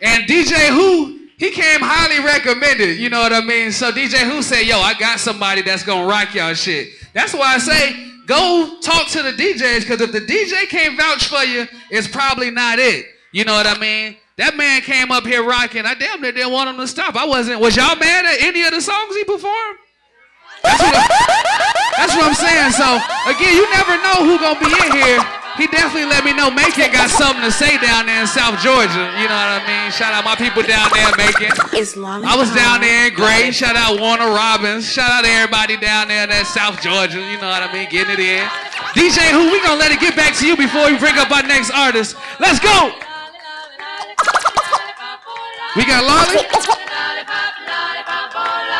[0.00, 3.72] And DJ Who, he came highly recommended, you know what I mean?
[3.72, 6.88] So DJ Who said, yo, I got somebody that's gonna rock y'all shit.
[7.14, 7.96] That's why I say,
[8.26, 12.50] go talk to the DJs, because if the DJ can't vouch for you, it's probably
[12.50, 13.06] not it.
[13.32, 14.16] You know what I mean?
[14.36, 15.88] That man came up here rocking.
[15.88, 17.16] I damn near didn't want him to stop.
[17.16, 17.56] I wasn't.
[17.58, 19.80] Was y'all mad at any of the songs he performed?
[20.60, 20.92] That's what,
[21.96, 22.72] that's what I'm saying.
[22.76, 23.00] So
[23.32, 25.24] again, you never know who gonna be in here.
[25.56, 29.08] He definitely let me know Macon got something to say down there in South Georgia.
[29.16, 29.88] You know what I mean?
[29.88, 31.56] Shout out my people down there in Macon.
[32.28, 33.48] I was down there in Gray.
[33.56, 34.84] Shout out Warner Robins.
[34.84, 37.24] Shout out to everybody down there in that South Georgia.
[37.24, 37.88] You know what I mean?
[37.88, 38.44] Getting it in.
[38.92, 41.42] DJ Who, we gonna let it get back to you before we bring up our
[41.42, 42.20] next artist.
[42.36, 42.92] Let's go.
[45.76, 46.40] We got Lolly.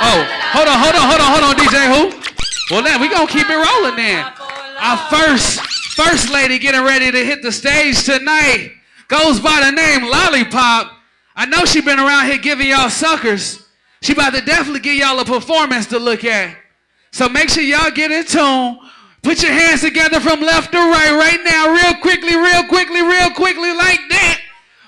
[0.01, 0.25] Oh,
[0.57, 2.27] hold on, hold on, hold on, hold on, DJ Who.
[2.71, 4.25] Well, then we gonna keep it rolling then.
[4.81, 5.61] Our first
[5.95, 8.73] first lady getting ready to hit the stage tonight
[9.09, 10.91] goes by the name LahliPop.
[11.35, 13.67] I know she been around here giving y'all suckers.
[14.01, 16.57] She about to definitely give y'all a performance to look at.
[17.11, 18.79] So make sure y'all get in tune.
[19.23, 23.31] Put your hands together from left to right right now, real quickly, real quickly, real
[23.33, 24.41] quickly, like that.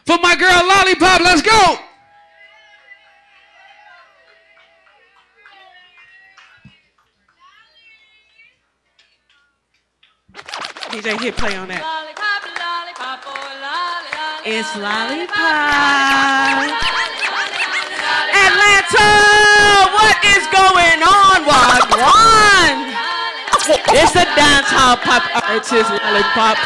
[0.06, 1.87] For my girl LahliPop, let's go.
[10.98, 11.78] DJ, hit play on that.
[14.42, 15.30] It's LahliPop.
[18.34, 19.06] Atlanta,
[19.94, 21.46] what is going on?
[21.46, 22.90] What one?
[23.94, 26.58] It's a dancehall pop uh, artist, LahliPop.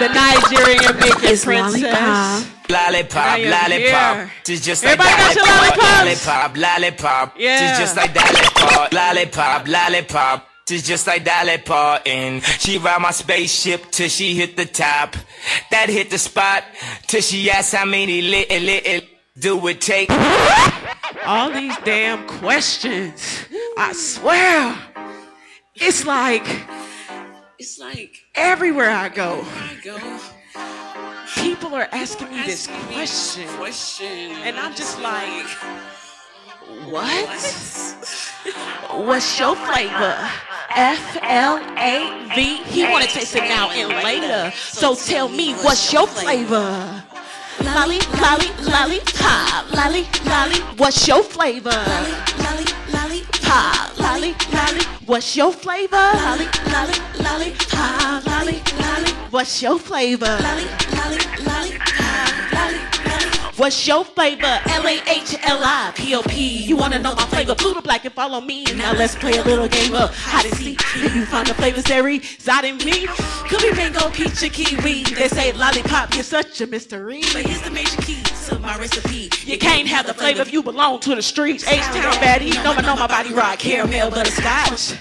[0.00, 1.82] The Nigerian making It's princess.
[1.84, 2.48] lollipop.
[2.70, 4.30] Lollipop, I lollipop.
[4.46, 6.26] She's just like Everybody got your lollipops?
[6.26, 7.34] Lollipop, lollipop.
[7.36, 7.58] Yeah.
[7.58, 8.92] She's just like lollipop.
[8.94, 10.49] Lollipop, lollipop.
[10.70, 12.42] She's just like Dolly Parton.
[12.42, 15.16] She ride my spaceship till she hit the top.
[15.72, 16.62] That hit the spot
[17.08, 19.00] till she asks how many little, little
[19.36, 20.08] do it take.
[21.26, 23.46] All these damn questions.
[23.76, 24.78] I swear.
[25.74, 26.46] It's like,
[27.58, 29.44] it's like everywhere I go.
[31.34, 32.68] People are asking me this
[33.56, 34.36] question.
[34.44, 35.48] And I'm just like,
[36.90, 37.28] what?
[39.06, 40.16] What's your flavor?
[40.76, 42.62] F L A V.
[42.64, 44.52] He want to taste it now and later.
[44.56, 47.04] So tell me, what's your flavor?
[47.74, 50.60] lolly, lolly, lolly, pop, lolly, lolly.
[50.76, 51.70] What's your flavor?
[51.70, 54.84] Lolly, lolly, pop, lolly, lolly.
[55.06, 55.96] What's your flavor?
[55.96, 59.12] Lolly, lolly, lolly, pop, lolly, lolly.
[59.30, 60.38] What's your flavor?
[60.42, 60.66] Lolly,
[60.96, 62.89] lolly, lolly, pop, lolly.
[63.60, 64.58] What's your flavor?
[64.68, 66.64] L A H L I P O P.
[66.64, 67.54] You wanna know my flavor?
[67.54, 68.64] To black and follow me.
[68.64, 70.80] Now let's play a little game of hide and seek.
[70.96, 73.06] You find the flavors that reside in me,
[73.50, 75.02] could be mango, peach, or kiwi.
[75.02, 77.20] They say lollipop, you're such a mystery.
[77.34, 79.28] But here's the major key to my recipe.
[79.44, 81.68] You can't have the flavor if you belong to the streets.
[81.68, 84.94] H-Town baddie, know I know my body rock, caramel, butterscotch.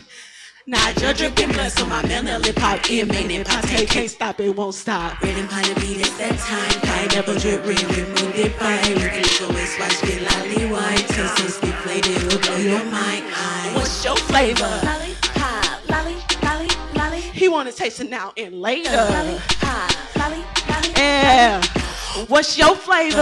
[0.70, 3.90] Now judge dripping blood, so my melody pop in minute pate.
[3.90, 5.20] Can't stop it, won't stop.
[5.20, 6.82] Red and pine beat, it's that time.
[6.82, 8.94] Pineapple drip, ring, remove it fine.
[8.94, 11.08] Look at your waist, watch get lolly white.
[11.08, 13.26] Taste so spit it will blow your mind.
[13.74, 14.62] What's your flavor?
[14.84, 17.22] Lolly, pop, lolly, lolly, lolly.
[17.22, 18.92] He wanna taste it now and later.
[18.92, 20.92] Lolly, pop, lolly, lolly.
[20.96, 21.89] Yeah.
[22.28, 23.18] What's your flavor?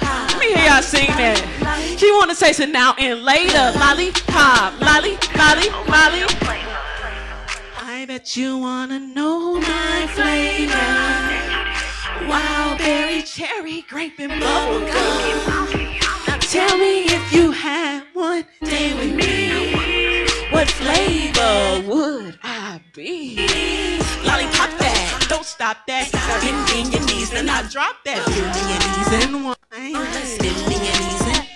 [0.00, 1.38] Let me hear y'all sing that.
[1.98, 3.72] He wanna taste it now and later.
[3.78, 6.24] Lolly, pop, lolly, lolly, lolly.
[7.80, 10.72] I bet you wanna know my flavor.
[12.28, 16.28] Wild berry, cherry, grape, and bubblegum.
[16.28, 20.01] Now tell me if you had one day with me.
[20.62, 23.34] What flavor would I be?
[24.24, 26.06] Lollipop that, don't stop that.
[26.40, 28.24] Bend in your knees, then I drop that.
[28.30, 29.56] Bend your knees and wine.
[30.38, 31.46] Bend your knees and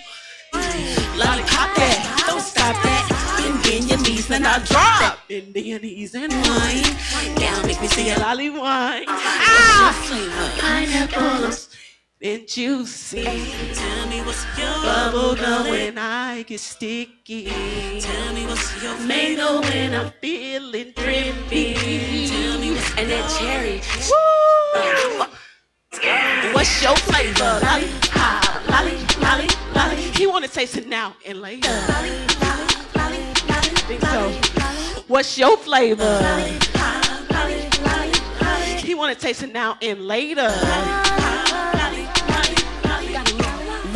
[1.17, 3.07] lollipop that, don't stop that.
[3.39, 5.21] Bend in your knees, then I drop.
[5.29, 7.39] Bend in your knees and wine.
[7.39, 9.05] Now make me see a lolly wine.
[9.07, 9.95] Ah!
[10.59, 11.76] Pineapples.
[12.19, 13.25] Then juicy.
[13.75, 17.45] Tell me what's your bubble gum when I get sticky.
[18.01, 22.27] Tell me what's your mango when I'm feeling drippy.
[22.27, 23.83] Tell me what's and that cherry.
[24.09, 25.27] Woo!
[26.55, 27.61] What's your flavor?
[27.63, 27.89] Lolly,
[28.71, 29.97] lolly, lolly, lolly.
[30.17, 31.69] He wanna taste it now and later.
[31.69, 32.11] Lolly,
[32.41, 32.65] lolly,
[32.97, 33.69] lolly, lolly.
[33.85, 35.03] Think so.
[35.07, 36.03] What's your flavor?
[36.03, 36.59] Lolly,
[37.31, 38.81] lolly, lolly, lolly.
[38.81, 40.51] He wanna taste it now and later.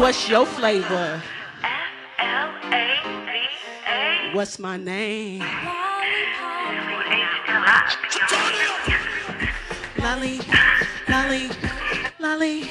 [0.01, 1.23] What's your flavor?
[1.63, 2.81] F-L-A-V-A.
[4.35, 5.41] What's my name?
[9.99, 10.41] Lolly,
[11.07, 11.51] lolly,
[12.19, 12.71] lolly.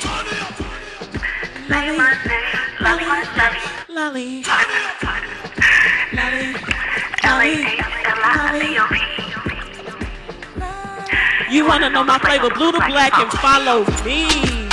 [1.70, 2.26] Lolly, lolly,
[2.82, 3.14] lolly,
[3.94, 4.44] lolly,
[8.26, 9.06] lolly, lolly.
[11.52, 12.50] You wanna know my flavor?
[12.50, 14.69] Blue to black and follow me.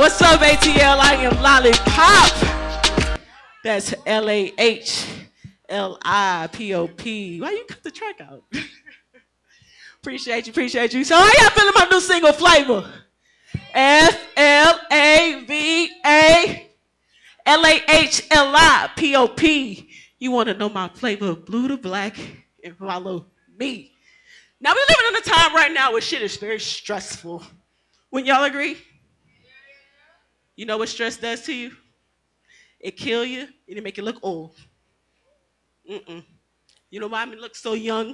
[0.00, 0.98] What's up, ATL?
[0.98, 3.20] I am LahliPop.
[3.62, 5.06] That's L A H
[5.68, 7.38] L I P O P.
[7.38, 8.42] Why you cut the track out?
[10.00, 11.04] appreciate you, appreciate you.
[11.04, 12.90] So how y'all feeling my new single flavor?
[13.74, 16.70] F L A V A
[17.44, 19.90] L A H L I P O P.
[20.18, 22.16] You want to know my flavor blue to black
[22.64, 23.92] and follow me.
[24.62, 27.44] Now we're living in a time right now where shit is very stressful.
[28.10, 28.78] Wouldn't y'all agree?
[30.60, 31.70] You know what stress does to you?
[32.80, 34.56] It kill you and it make you look old.
[35.90, 36.22] Mm-mm.
[36.90, 38.08] You know why I look so young?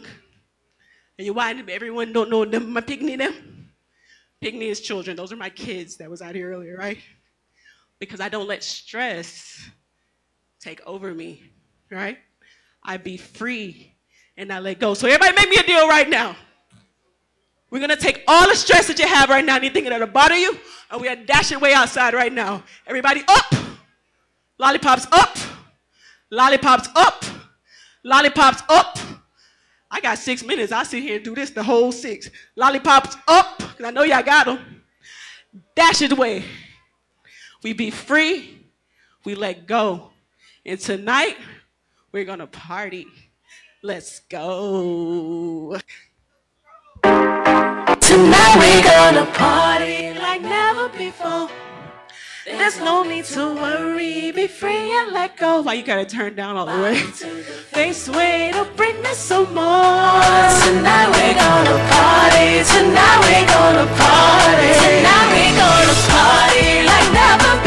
[1.19, 3.73] And you why everyone don't know them, my pygmy them?
[4.41, 5.17] Pygmy is children.
[5.17, 6.99] Those are my kids that was out here earlier, right?
[7.99, 9.69] Because I don't let stress
[10.61, 11.43] take over me,
[11.91, 12.19] right?
[12.81, 13.97] I be free
[14.37, 14.95] and I let go.
[14.95, 16.37] So everybody make me a deal right now.
[17.71, 20.59] We're gonna take all the stress that you have right now, anything that'll bother you,
[20.91, 22.63] and we are dashing way outside right now.
[22.87, 23.55] Everybody up!
[24.59, 25.37] Lollipops up!
[26.31, 27.25] Lollipops up!
[28.05, 28.99] Lollipops up!
[29.91, 30.73] I got six minutes.
[30.73, 32.31] I'll sit here and do this the whole six.
[32.55, 34.83] Lollipops up, because I know y'all got them.
[35.75, 36.45] Dash it away.
[37.63, 38.65] We be free,
[39.25, 40.13] we let go.
[40.65, 41.37] And tonight,
[42.13, 43.07] we're gonna party.
[43.83, 45.79] Let's go.
[48.07, 51.51] Tonight we're gonna party like never before.
[52.47, 55.61] There's no need to worry, be free and let go.
[55.63, 56.97] Why you gotta turn down all the way?
[57.75, 60.23] Face way to bring me some more.
[60.63, 62.63] Tonight we're gonna party.
[62.75, 64.71] Tonight we're gonna party.
[64.87, 67.66] Tonight we're gonna party like never before.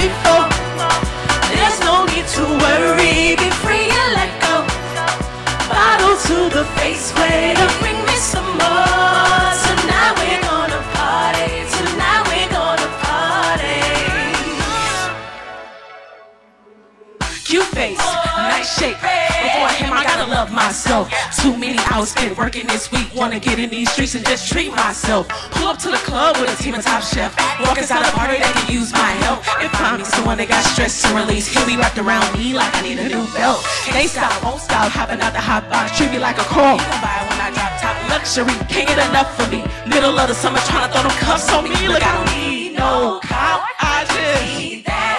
[18.79, 18.95] Shape.
[18.95, 21.11] Before him, I gotta love myself.
[21.35, 23.11] Too many I was spent working this week.
[23.13, 25.27] Wanna get in these streets and just treat myself.
[25.51, 27.35] Pull up to the club with a team of top chef.
[27.59, 29.43] Walk inside a party that can use my help.
[29.59, 31.51] And find me someone that got stress to release.
[31.51, 33.67] He'll be wrapped around me like I need a new belt.
[33.91, 35.97] They stop, won't stop, hopping out the hot box.
[35.97, 36.79] Treat me like a call.
[37.03, 38.55] Buy when I drop top luxury.
[38.71, 39.59] Can't get enough for me.
[39.91, 41.75] Middle of the summer trying to throw them cuffs on me.
[41.83, 43.67] Look, I don't need no cop.
[43.75, 45.18] I just need that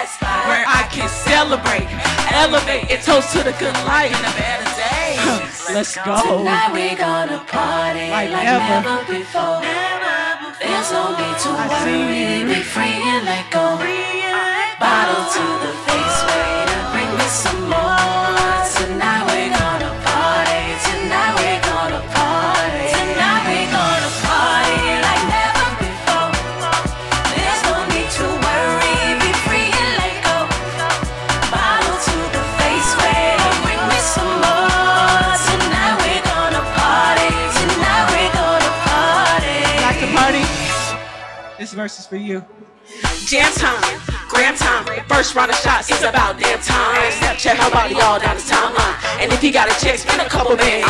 [0.91, 1.87] can celebrate,
[2.31, 5.69] elevate, and toast to the good life and the better days.
[5.73, 6.43] Let's go.
[6.43, 8.89] Tonight we gonna party Like like, never.
[8.89, 9.61] never, before.
[10.59, 14.10] There's no need to worry, be free and let go.
[41.81, 42.45] This verse is for you.
[43.25, 43.81] Jam time,
[44.29, 47.09] gram time, first round of shots, it's about damn time.
[47.17, 48.93] Snapchat my body all down the timeline.
[49.17, 50.85] And if you got a check, spend a couple bands.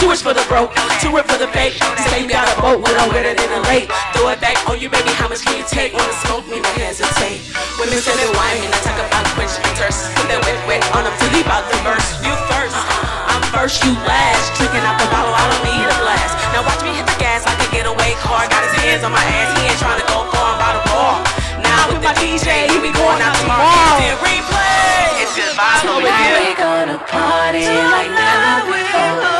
[0.00, 0.72] Two is for the broke,
[1.04, 1.76] two is for the fake.
[2.08, 3.92] Say you got a boat, we don't better than a lake.
[4.16, 5.92] Throw it back on you, baby, how much can you take?
[5.92, 7.44] Wanna smoke me, no hesitate.
[7.76, 10.08] Women they wine, and I talk about quench and thirst.
[10.16, 12.08] Put that wet, wet on them till leave out the verse.
[12.24, 12.80] You first,
[13.28, 14.56] I'm first, you last.
[14.56, 16.39] Drinking out the bottle, I don't need a blast.
[16.52, 18.42] Now watch me hit the gas like a getaway car.
[18.50, 20.82] Got his hands on my ass, he ain't trying to go far, I'm by the
[20.90, 21.14] bar.
[21.62, 24.02] Now with my DJ, he be going out tomorrow.
[24.02, 25.22] Then replay.
[25.22, 26.38] It's good vibes over here.
[26.42, 29.30] we gonna party like never before.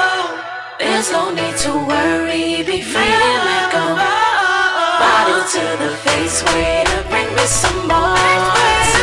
[0.79, 3.85] There's no need to worry, be free and let go.
[3.85, 9.00] Oh, oh, oh, Bottle to the face, wait to bring me some more.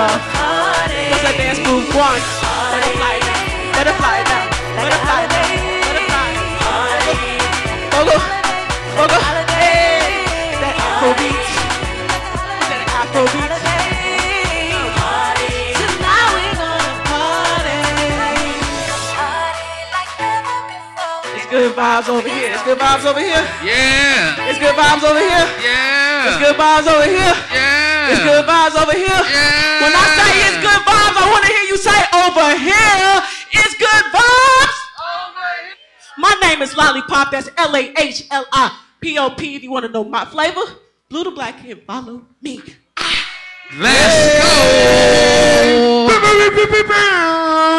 [0.00, 1.10] Gonna dance for y'all.
[1.10, 1.84] What's that dance move?
[1.92, 2.20] One.
[2.72, 3.20] Butterfly.
[3.76, 4.44] Butterfly now.
[4.80, 5.44] Butterfly now.
[5.84, 6.30] Butterfly.
[7.92, 8.16] Bogo.
[8.96, 9.18] Bogo.
[9.60, 10.56] Hey.
[10.60, 11.36] That Afro beat.
[12.70, 13.50] That Afro beat.
[15.80, 17.76] Tonight we gonna party.
[21.36, 22.52] It's good vibes over here.
[22.54, 23.44] It's good vibes over here.
[23.64, 24.48] Yeah.
[24.48, 25.46] It's good vibes over here.
[25.60, 26.28] Yeah.
[26.28, 27.34] It's good vibes over here.
[27.52, 27.69] Yeah.
[28.08, 29.08] It's good vibes over here.
[29.08, 29.82] Yeah.
[29.84, 33.12] When I say it's good vibes, I want to hear you say over here.
[33.52, 34.76] It's good vibes.
[36.18, 37.30] My name is LahliPop.
[37.30, 39.56] That's L A H L I P O P.
[39.56, 40.62] If you want to know my flavor,
[41.08, 42.60] blue to black and follow me.
[43.78, 46.08] Let's go.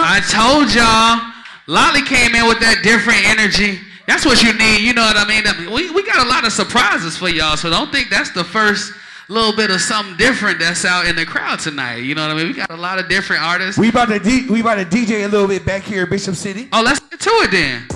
[0.03, 1.19] I told y'all,
[1.68, 3.80] Lolly came in with that different energy.
[4.07, 4.81] That's what you need.
[4.81, 5.43] You know what I mean?
[5.72, 8.93] We, we got a lot of surprises for y'all, so don't think that's the first
[9.32, 11.98] little bit of something different that's out in the crowd tonight.
[11.98, 12.48] You know what I mean?
[12.48, 13.80] We got a lot of different artists.
[13.80, 16.68] We about to we about to DJ a little bit back here in Bishop City.
[16.74, 17.88] Oh, let's get to it then.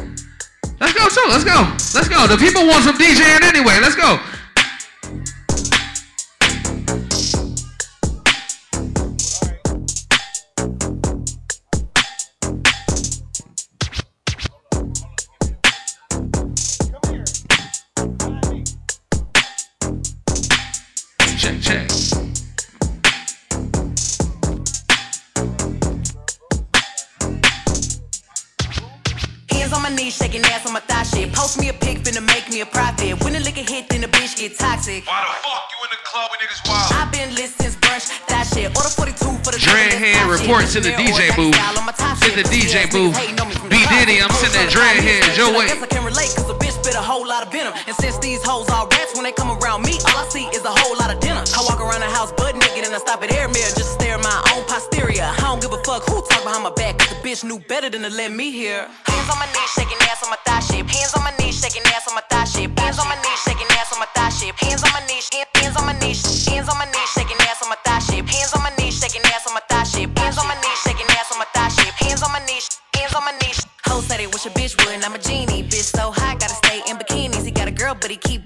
[0.80, 1.28] Let's go too.
[1.30, 1.60] Let's go.
[1.94, 2.28] Let's go.
[2.28, 3.80] The people want some DJing anyway.
[3.82, 4.20] Let's go.
[29.96, 31.32] Knees, shaking ass on my thigh shit.
[31.34, 33.24] Post me a pic, finna make me a profit.
[33.24, 35.08] When the liquor hit, then the bitch get toxic.
[35.08, 36.92] Why the fuck you in the club when niggas wild?
[36.94, 38.76] I've been lit since brunch, that shit.
[38.76, 41.56] Order 42 for the Dreadhead reports to the DJ booth.
[41.56, 43.14] To the DJ booth.
[43.70, 45.70] B Diddy, I'm sending that Dreadhead your way.
[45.70, 47.74] I can relate, cause a bitch spit a whole lot of venom.
[47.86, 50.66] And since these hoes all rats, when they come around me, all I see is
[50.66, 51.46] a whole lot of dinner.
[51.54, 53.96] I walk around the house butt naked and I stop at air mirror just to
[54.02, 55.30] stare at my own posterior.
[55.30, 57.90] I don't give a fuck who talk behind my back, cause the bitch knew better
[57.90, 58.86] than to let me hear.
[59.10, 60.86] Hands on my knees, shaking ass on my thigh shit.
[60.86, 62.70] Hands on my knees, shaking ass on my thigh shit.
[62.78, 64.54] Hands on my knees, shaking ass on my thigh shit.
[64.62, 67.70] Hands on my knees, hands on my knees, hands on my knees, shaking ass on
[67.74, 68.30] my thigh shit.
[68.30, 70.06] Hands on my knees, shaking ass on my thigh shit.
[70.14, 71.94] Hands on my knees, shaking ass on my thigh shit.
[71.98, 73.58] Hands on my knees, hands on my knees.
[73.90, 75.64] Hoes said they wish a bitch would, and I'm a genie.
[75.66, 77.44] Bitch so hot, gotta stay in bikinis.
[77.44, 78.46] He got a girl, but he keep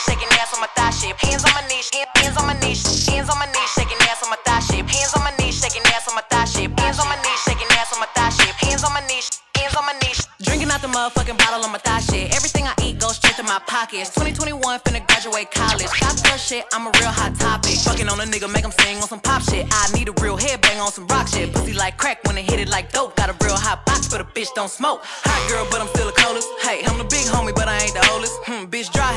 [1.11, 1.31] shape.
[1.31, 4.29] Hands on my knees, hands on my knees, hands on my knees, shaking ass on
[4.29, 4.87] my thigh shape.
[4.87, 6.79] Hands on my knees, shaking ass on my thigh shape.
[6.79, 8.55] Hands on my knees, shaking ass on my thigh shape.
[8.55, 10.27] Hands on my knees, hands on my knees.
[10.41, 12.33] Drinking out the motherfucking bottle on my thigh shit.
[12.35, 14.09] Everything I eat goes straight to my pockets.
[14.15, 15.91] 2021 finna graduate college.
[15.99, 17.77] Got girl shit, I'm a real hot topic.
[17.85, 19.67] Fucking on a nigga, make him sing on some pop shit.
[19.69, 21.53] I need a real headbang on some rock shit.
[21.53, 23.15] Pussy like crack when it hit it like dope.
[23.15, 25.01] Got a real hot box, but a bitch don't smoke.
[25.03, 26.47] Hot girl, but I'm still the coldest.
[26.61, 28.33] Hey, I'm the big homie, but I ain't the oldest.
[28.45, 29.11] Hmm, bitch dry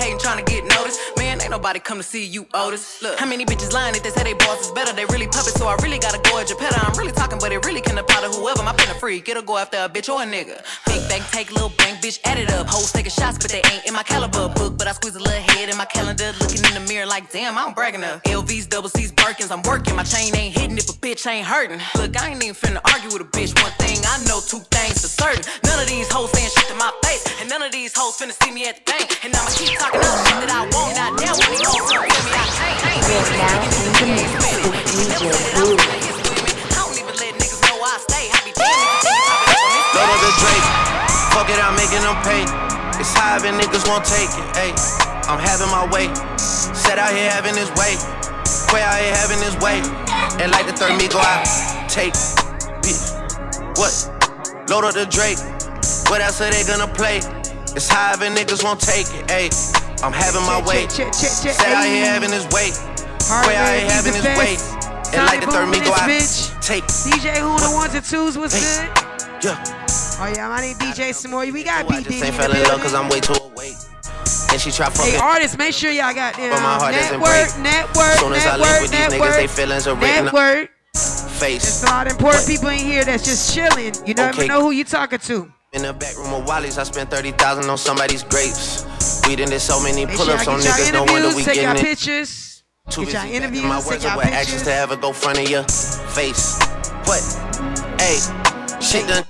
[1.55, 3.01] nobody come to see you, Otis.
[3.01, 4.93] Look, how many bitches lying if they say they boss is better?
[4.93, 6.75] They really puppets, so I really gotta go at Geppetto.
[6.83, 8.65] I'm really talking, but it really can apply to whoever.
[8.65, 10.59] My pen a freak, it'll go after a bitch or a nigga.
[10.87, 12.67] Big bank, take little bank, bitch, add it up.
[12.67, 14.77] Hoes taking shots, but they ain't in my caliber book.
[14.77, 17.57] But I squeeze a little head in my calendar, looking in the mirror like, damn,
[17.57, 18.25] I'm bragging up.
[18.25, 19.95] LVs, double C's, Birkins, I'm working.
[19.95, 21.79] My chain ain't hitting if a bitch ain't hurting.
[21.95, 23.55] Look, I ain't even finna argue with a bitch.
[23.63, 25.45] One thing I know, two things for certain.
[25.63, 28.35] None of these hoes saying shit to my face, and none of these hoes finna
[28.43, 29.07] see me at the bank.
[29.23, 30.97] And I'ma keep talking all shit that I want.
[30.99, 31.44] Tell I damn
[41.35, 42.47] Fuck it, I'm making them pay.
[43.01, 44.47] It's high and niggas won't take it.
[44.55, 44.73] Ayy,
[45.29, 46.09] I'm having my way.
[46.39, 47.99] Set out here having his way.
[48.71, 49.83] Quay out here having his way.
[50.41, 51.45] And like the third me go out.
[51.91, 52.15] Take.
[52.81, 53.19] Bitch.
[53.77, 53.93] What?
[54.71, 55.39] Load up the Drake.
[56.09, 57.21] What else are they gonna play?
[57.75, 59.27] It's high and niggas won't take it.
[59.27, 59.51] Ayy,
[60.03, 60.87] I'm having my way.
[60.87, 62.71] Set out here having his way.
[62.71, 64.55] Quay out here having his way.
[65.11, 66.07] And like the third me go out.
[66.63, 66.87] Take.
[67.03, 68.87] DJ Who the ones and twos was good.
[69.43, 69.59] Yeah.
[70.23, 71.53] Oh yeah, my name DJ Samori.
[71.53, 73.75] We got Diddy in Ain't fell in love cause I'm way too awake.
[74.53, 75.13] And she try fucking.
[75.13, 78.57] Hey artists, make sure y'all got them But my heart network, network, Soon as I
[78.57, 80.01] leave with these niggas, they feelings are up.
[80.01, 80.71] network.
[80.95, 81.63] Face.
[81.63, 83.93] There's a lot of important people in here that's just chilling.
[84.07, 85.53] You never know who you talking to.
[85.75, 88.87] In the back room of Wally's, I spent 30,000 on somebody's grapes.
[89.27, 91.01] We done did so many Make pull sure ups y'all on get y'all niggas, no
[91.03, 91.89] wonder interviews, we take y'all getting it.
[91.89, 92.63] pictures.
[92.91, 94.69] Too Get y'all busy interviews, backing my take words y'all up with actions pictures.
[94.69, 95.65] to ever go front of your
[96.15, 96.59] face.
[97.11, 97.23] What?
[97.99, 98.17] Hey,
[98.81, 99.25] shit done.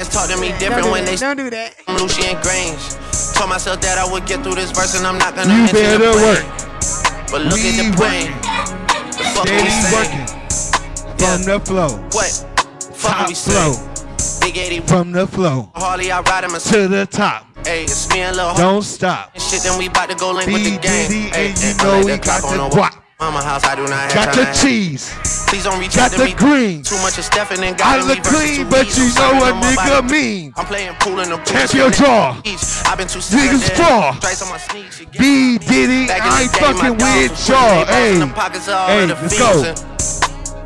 [0.00, 1.10] It's talk to me different Don't do when that.
[1.12, 1.74] they Don't do that.
[1.86, 2.80] I'm Lucy and Grange.
[3.36, 5.76] Told myself that I would get through this verse and I'm not gonna You mention
[5.76, 6.40] the better brain.
[6.40, 6.44] work.
[7.28, 8.32] But look at the brain.
[9.12, 9.92] The fuck are we Steady saying?
[9.92, 10.24] working.
[11.20, 12.00] From the flow.
[12.16, 12.32] What?
[12.96, 13.74] Fuck are Top we saying?
[13.76, 13.91] flow.
[14.42, 15.70] Big 80 From the flow.
[15.74, 17.46] Harley, I ride him To the top.
[17.64, 19.30] Hey, it's me and Lil Don't stop.
[19.34, 20.78] And shit, then we bout to go link with the.
[20.78, 22.98] Diddy Hey, and you know I we got the guap.
[23.20, 25.14] Mama house, I do not have Got the cheese.
[25.46, 26.34] Please don't reach Got out to the me.
[26.34, 26.82] green.
[26.82, 30.52] Too much of Stephen and I got look clean, but you know what nigga mean.
[30.56, 31.46] I'm playing pool in the pool.
[31.46, 32.42] Tap your jaw.
[32.84, 34.16] I've been too Niggas straw.
[34.18, 34.98] Stripes on my sneaks.
[34.98, 37.86] you get B Diddy, I ain't fucking with y'all.
[37.86, 39.70] Hey, in the pockets of all hey, of the let's go.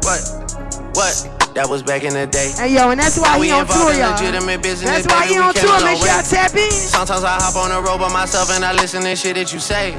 [0.00, 0.96] What?
[0.96, 1.35] What?
[1.56, 2.52] That was back in the day.
[2.52, 4.12] Hey yo, and that's why Now he on tour, y'all.
[4.12, 5.72] legitimate business, That's why he on tour.
[5.88, 6.68] Make sure y'all tap in.
[6.68, 9.58] Sometimes I hop on the road by myself and I listen to shit that you
[9.58, 9.96] say.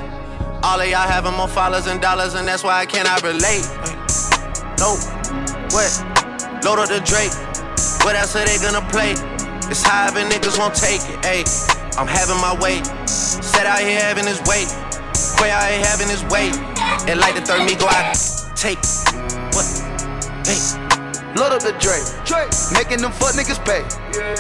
[0.61, 3.65] All of y'all having more followers and dollars, and that's why I cannot relate.
[4.77, 5.01] Nope.
[5.73, 5.89] What?
[6.61, 7.33] Load up the Drake.
[8.05, 9.17] What else are they gonna play?
[9.65, 11.17] It's high and niggas won't take it.
[11.25, 11.41] Ayy,
[11.97, 12.85] I'm having my way.
[13.09, 14.69] Set out here having his way.
[15.41, 16.53] Quay out here having his way.
[17.09, 18.13] And like the third me go out.
[18.53, 18.77] Take.
[19.57, 19.65] What?
[20.45, 20.86] Hey.
[21.35, 22.05] Load up the Drake.
[22.25, 22.49] Drake.
[22.73, 23.83] Making them fuck niggas pay.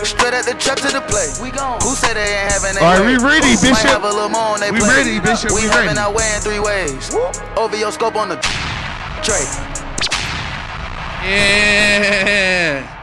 [0.03, 1.27] Straight at the trap to the play.
[1.43, 1.79] We gone.
[1.81, 3.17] Who say they ain't having their All right, way?
[3.17, 3.91] we ready, Might Bishop.
[3.91, 5.05] have a little more on they We plate.
[5.05, 7.13] ready, Bishop, We, we having our way in three ways.
[7.57, 8.37] Over your scope on the
[9.21, 9.51] Drake.
[11.57, 12.93] Yeah.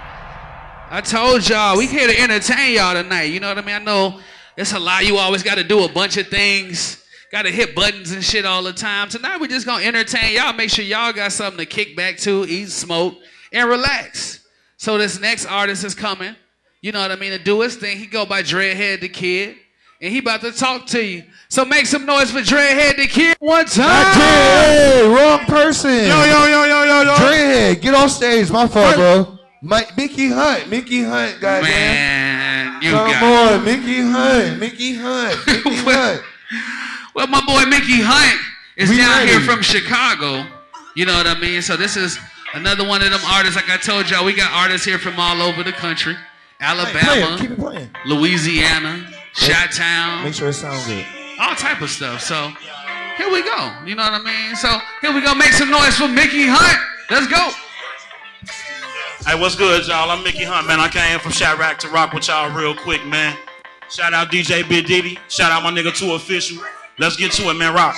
[0.90, 3.24] I told y'all we here to entertain y'all tonight.
[3.24, 3.74] You know what I mean?
[3.74, 4.20] I know
[4.56, 5.04] it's a lot.
[5.06, 7.02] You always got to do a bunch of things.
[7.32, 9.08] Got to hit buttons and shit all the time.
[9.08, 10.52] Tonight we just gonna entertain y'all.
[10.52, 13.14] Make sure y'all got something to kick back to, eat, smoke,
[13.54, 14.40] and relax.
[14.76, 16.36] So this next artist is coming.
[16.82, 17.30] You know what I mean?
[17.30, 17.96] To do his thing.
[17.96, 19.56] He go by Dreadhead the Kid,
[20.02, 21.22] and he about to talk to you.
[21.48, 24.14] So make some noise for Dreadhead the Kid one time.
[24.14, 25.90] Hey, wrong person.
[25.90, 27.14] Yo, yo, yo, yo, yo, yo.
[27.14, 28.50] Dreadhead, get off stage.
[28.50, 29.38] My fault, bro.
[29.62, 31.62] Mike, Mickey Hunt, Mickey Hunt, goddamn.
[31.62, 36.22] Man, you Come got on, Mickey Hunt, Mickey Hunt, Mickey Hunt.
[37.14, 38.38] Well, my boy Mickey Hunt
[38.76, 40.44] is We down here from Chicago.
[40.94, 41.62] You know what I mean?
[41.62, 42.18] So this is
[42.54, 43.56] another one of them artists.
[43.56, 46.16] Like I told y'all, we got artists here from all over the country.
[46.60, 47.90] Alabama, play it, keep it playing.
[48.06, 51.04] Louisiana, Chi-Town, Make sure it sounds good.
[51.40, 52.20] all type of stuff.
[52.20, 52.52] So
[53.18, 53.72] here we go.
[53.84, 54.56] You know what I mean?
[54.56, 54.68] So
[55.00, 55.34] here we go.
[55.34, 56.78] Make some noise for Mickey Hunt.
[57.10, 57.50] Let's go.
[59.28, 60.10] Hey, what's good, y'all?
[60.10, 60.80] I'm Mickey Hunt, man.
[60.80, 63.36] I came from Chiraq to rock with y'all real quick, man.
[63.90, 65.18] Shout out DJ Big Diddy.
[65.28, 66.62] Shout out my nigga 2wo Official.
[66.98, 67.74] Let's get to it, man.
[67.74, 67.96] Rock.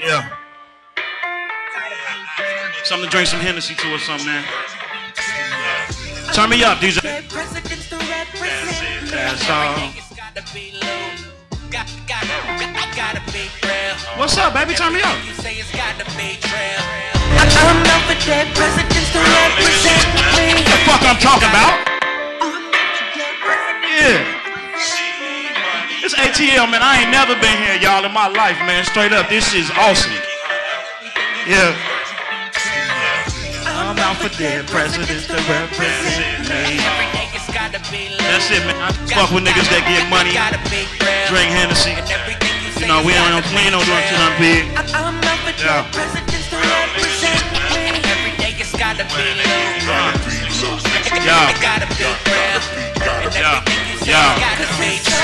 [0.00, 0.28] Yeah.
[2.84, 4.42] Something to drink some Hennessy to or something, man.
[6.34, 6.98] Turn me up, DJ.
[9.06, 9.78] That's all.
[14.18, 14.74] What's up, baby?
[14.74, 15.14] Turn me up.
[17.54, 20.02] I'm out for dead presidents to represent
[20.34, 20.66] me.
[20.66, 21.86] The fuck I'm talking about?
[23.94, 24.26] Yeah.
[26.02, 26.82] It's ATL, man.
[26.82, 28.84] I ain't never been here, y'all, in my life, man.
[28.84, 30.10] Straight up, this is awesome.
[31.46, 31.91] Yeah.
[34.12, 36.76] I'm dead presidents to represent me.
[38.20, 38.76] That's it, man.
[38.76, 40.36] I fuck with niggas that get money,
[41.32, 41.96] drink Hennessy.
[42.78, 44.68] You know, we ain't, we ain't no doing too nothing big.
[44.92, 45.88] I'm out for Yeah.
[54.02, 55.22] To.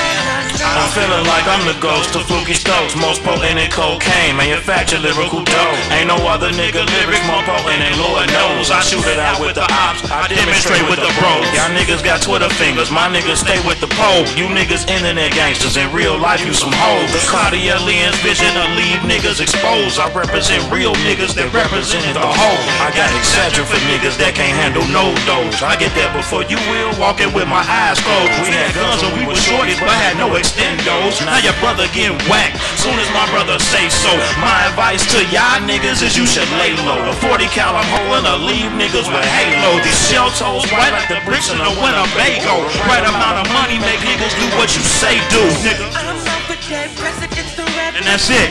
[0.79, 5.43] I'm feeling like I'm the ghost of Flukey Stokes, most potent in cocaine, manufacture lyrical
[5.43, 5.75] dough.
[5.91, 9.59] Ain't no other nigga lyrics more potent, and Lord knows I shoot it out with
[9.59, 10.07] the ops.
[10.07, 11.43] I demonstrate with the bros.
[11.51, 14.23] Y'all niggas got Twitter fingers, my niggas stay with the pole.
[14.39, 17.11] You niggas internet gangsters, in real life you some hoes.
[17.11, 19.99] The Claudia Leon's vision of leave niggas exposed.
[19.99, 22.61] I represent real niggas that represent the whole.
[22.79, 25.59] I got Excedrin for niggas that can't handle no dose.
[25.59, 28.31] I get there before you will, walking with my eyes closed.
[28.45, 31.19] We had guns when we was shorties, but had no extendos.
[31.25, 34.11] Now your brother getting whacked, soon as my brother say so.
[34.41, 36.99] My advice to y'all niggas is you should lay low.
[37.05, 39.79] The 40 cal I'm holding to leave niggas with halo.
[39.83, 42.55] These shell toes white like the bricks in a Winnebago.
[42.89, 45.85] Right amount of money make niggas do what you say do, nigga.
[45.95, 48.49] I'm out for dead presidents to represent And that's it.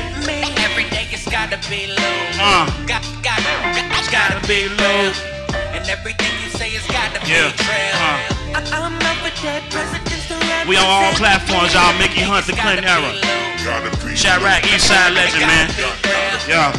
[0.65, 2.17] Every day it's gotta be low.
[2.41, 2.67] Uh.
[2.87, 3.41] Got, got,
[3.99, 5.13] it's gotta be low.
[5.75, 7.51] And everything you say has gotta Yeah.
[7.51, 7.95] be trail.
[7.95, 8.59] Uh.
[8.59, 10.08] I- I'm out for dead represent
[10.69, 11.97] We on all platforms, y'all.
[11.97, 13.09] Mickey Hunt, the Clinton era.
[14.13, 15.73] Chiraq, Eastside legend, man.
[16.45, 16.77] Yeah.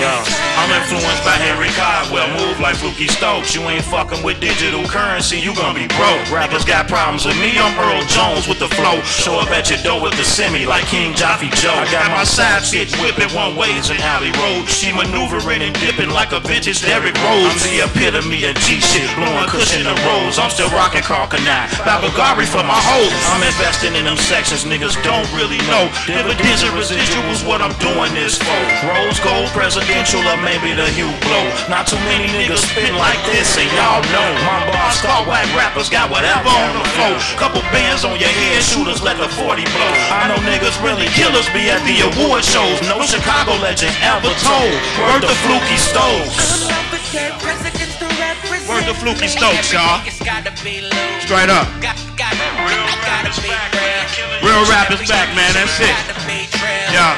[0.00, 2.28] I'm influenced by Henry Caldwell.
[2.36, 3.54] Move like Flukey Stokes.
[3.54, 6.24] You ain't fucking with digital currency, you gonna be broke.
[6.32, 9.00] Rappers got problems with me, I'm Earl Jones with the flow.
[9.04, 11.72] Show up at your door with the semi like King Joffy Joe.
[11.72, 14.68] I got my side bitch whipping one ways in alley road.
[14.68, 17.52] She maneuvering and dipping like a vintage Derrick Rose.
[17.52, 20.38] I'm the epitome of G shit, blowing cushion the rose.
[20.38, 21.68] I'm still rocking Karl Kani.
[22.00, 23.12] Babagari for my hoes.
[23.28, 25.84] I'm investing in them sections niggas don't really know.
[26.08, 28.56] Dividends and residuals, what I'm doing this for.
[28.88, 31.68] Rose gold, presidential, or maybe the Hublot.
[31.68, 34.28] Not too many niggas spin like this, and y'all know.
[34.48, 37.20] My boss call whack rappers, got whatever on the floor.
[37.36, 39.92] Couple bands on your head, shooters let the 40 blow.
[40.08, 42.80] I know niggas really killers be at the award shows.
[42.88, 44.72] No Chicago legend ever told.
[45.04, 46.64] Word the Flukey Stokes.
[48.68, 50.02] Word the Flukey Stokes, y'all.
[51.20, 51.66] Straight up.
[54.42, 55.52] Real rap is back, man.
[55.54, 55.94] That's it.
[56.92, 57.16] Yeah.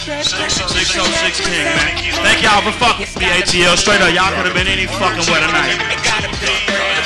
[0.00, 1.96] 606 King, man.
[2.24, 3.76] Thank y'all for fucking with me, ATL.
[3.76, 5.76] Straight up, y'all could have been any fucking way tonight.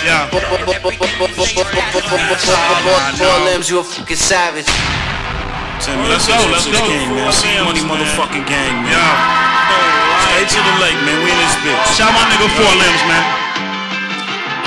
[0.05, 0.29] Yeah.
[3.19, 4.69] Four limbs, you a fucking savage.
[6.09, 6.73] Let's go, let's go.
[6.73, 7.33] man.
[7.33, 8.93] C Money motherfucking gang, man.
[8.93, 9.54] Yeah.
[10.35, 11.23] Stay to the lake, man.
[11.23, 11.95] We in this bitch.
[11.95, 13.23] Shout my nigga Four Limbs, man.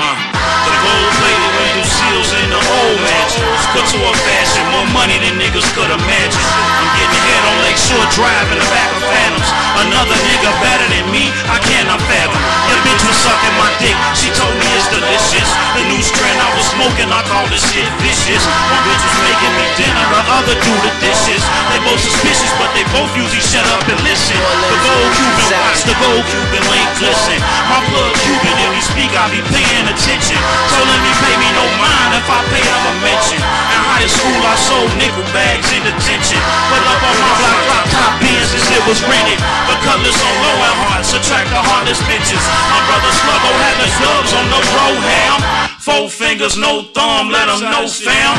[0.00, 0.16] Uh,
[0.64, 1.47] the gold plated
[1.78, 3.62] in the old mansions.
[3.70, 6.46] Couture fashion, more money than niggas could imagine.
[6.74, 9.48] I'm getting head on Lakeshore Drive in the back of Phantoms.
[9.86, 12.42] Another nigga better than me, I cannot fathom.
[12.66, 15.48] Your bitch was sucking my dick, she told me it's delicious.
[15.78, 18.42] The new strand I was smoking, I call this shit vicious.
[18.42, 21.42] One bitch was making me dinner, the other do the dishes.
[21.70, 24.34] They both suspicious, but they both usually shut up and listen.
[24.34, 27.38] The gold Cuban watch, the gold Cuban link listen.
[27.70, 30.40] My plug Cuban, if he speak, I be paying attention.
[30.88, 33.40] Let me pay me no mind if I pay him a mention.
[33.40, 36.40] In high school, I sold nickel bags in detention.
[36.72, 39.40] Put up on my block, drop top bins as it was rented.
[39.68, 42.40] The colors on low and hard, subtract the hardest bitches.
[42.72, 45.38] My brother Sluggo had the gloves on the Broham.
[45.78, 48.34] Four fingers, no thumb, let them know fam.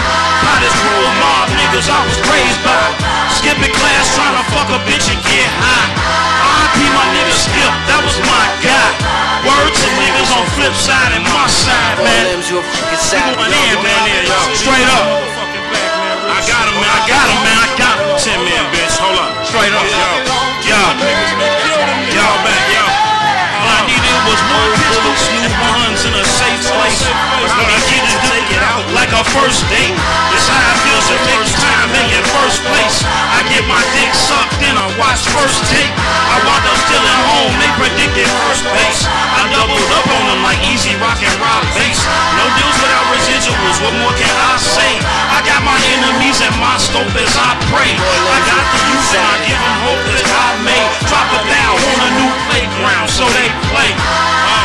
[0.46, 2.78] Hottest rule mob niggas I was raised by.
[3.42, 5.90] Skipping class, trying to fuck a bitch and get high.
[6.46, 8.59] I RIP my nigga Skip, that was my
[9.70, 12.42] Niggas on flip side and my side, man.
[12.42, 14.40] We going in, man, yo.
[14.58, 15.06] Straight up.
[16.30, 16.90] I got him, man.
[16.90, 17.58] I got him, man.
[17.58, 18.18] I got him.
[18.18, 18.98] Ten man, bitch.
[18.98, 19.46] Hold up.
[19.46, 19.86] Straight up.
[19.86, 20.19] Yo.
[29.20, 29.92] A first date.
[30.32, 33.04] It's how I feel the first time making first place.
[33.36, 35.92] I get my dick sucked, then I watch first take.
[36.32, 39.04] I wound up still at home, they predicted first base.
[39.12, 42.00] I doubled up on them like easy rock and rock bass.
[42.40, 44.92] No deals without residuals, what more can I say?
[45.36, 47.92] I got my enemies in my scope as I pray.
[48.00, 51.76] I got the youth and I give them hope that I may drop it down
[51.76, 53.92] on a new playground so they play.
[54.48, 54.64] Uh,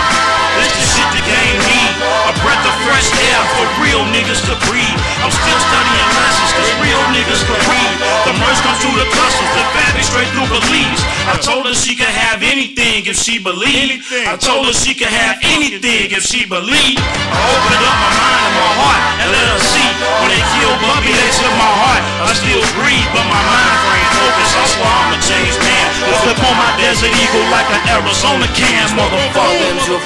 [0.63, 5.01] this the a breath of fresh air for real niggas to breathe.
[5.21, 7.95] I'm still studying lessons cause real niggas can read.
[8.25, 11.03] The merch comes through the customs, the fabric straight through Belize.
[11.29, 14.09] I told her she could have anything if she believed.
[14.25, 17.05] I told her she could have anything if she believed.
[17.05, 19.91] I opened up my mind and my heart and let her see.
[20.25, 22.03] When they killed Bubby, they took my heart.
[22.25, 24.49] I still breathe, but my mind frame focus.
[24.57, 25.87] That's why I'm a changed man.
[26.25, 30.01] Flip on my desert eagle like an Arizona can, motherfucker.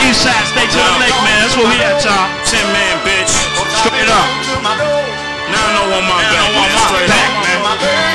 [0.00, 1.44] Eastside, stay to the lake, man.
[1.44, 2.30] That's where we at, y'all.
[2.46, 3.34] Ten man, bitch.
[3.82, 4.28] Straight up.
[5.50, 6.30] Now I know on my back.
[6.30, 7.58] Now on my back, man.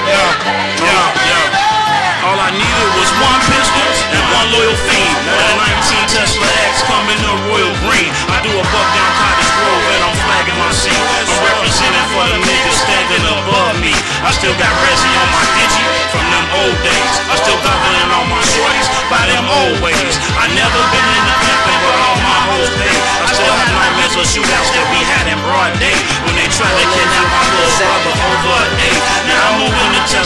[0.07, 0.31] Yeah,
[0.79, 2.23] yeah, yeah.
[2.23, 3.83] All I needed was one pistol
[4.15, 5.15] and one loyal fiend.
[5.27, 8.15] A 19 Tesla X coming in royal green.
[8.31, 11.03] I do a buck down Cottage Grove and I'm flagging my scene.
[11.03, 13.91] I'm representing for the niggas standing above me.
[14.23, 15.83] I still got Resi on my digi
[16.15, 17.15] from them old days.
[17.27, 20.15] I still gobbling on my shorties by them old ways.
[20.39, 23.32] I never been in the pimpin', but all my hoes pay.
[24.13, 25.97] Of shootouts that we had in broad day
[26.29, 28.61] when they tried to kidnap my little brother over.
[29.25, 30.21] Now I'm moving to.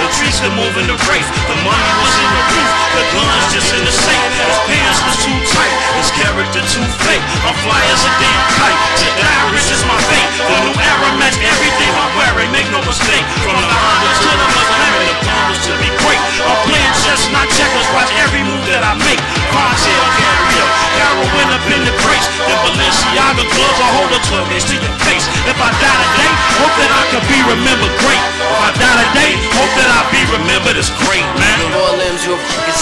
[0.00, 1.28] The trees race.
[1.44, 2.70] The money was in the roof.
[2.96, 4.24] The guns just in the safe.
[4.40, 5.74] His pants was too tight.
[6.00, 7.20] His character too fake.
[7.44, 8.80] A damn kite.
[9.04, 10.30] To die rich is my fate.
[10.40, 12.48] The new era match everything I'm wearing.
[12.56, 13.24] Make no mistake.
[13.44, 16.22] From the Honda to the McLaren, the plan was to be great.
[16.40, 17.84] I'm playing chess, not checkers.
[17.92, 19.20] Watch every move that I make.
[19.52, 22.39] Cartel carrier, heroin up in the crates.
[22.48, 25.26] The Balenciaga gloves, I hold a 12 inch to your face.
[25.44, 28.22] If I die today, hope that I can be remembered great.
[28.40, 31.58] If I die today, hope that I be remembered as great, man.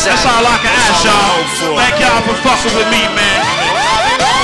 [0.07, 1.43] That's all I can ask y'all.
[1.75, 3.39] Thank y'all for fucking with me, man.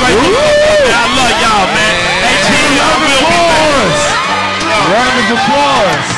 [0.03, 0.95] Straight the fuck up.
[0.95, 1.95] I love y'all, man.
[2.27, 3.39] Hey, team, y'all will be.
[4.91, 6.09] Round of applause.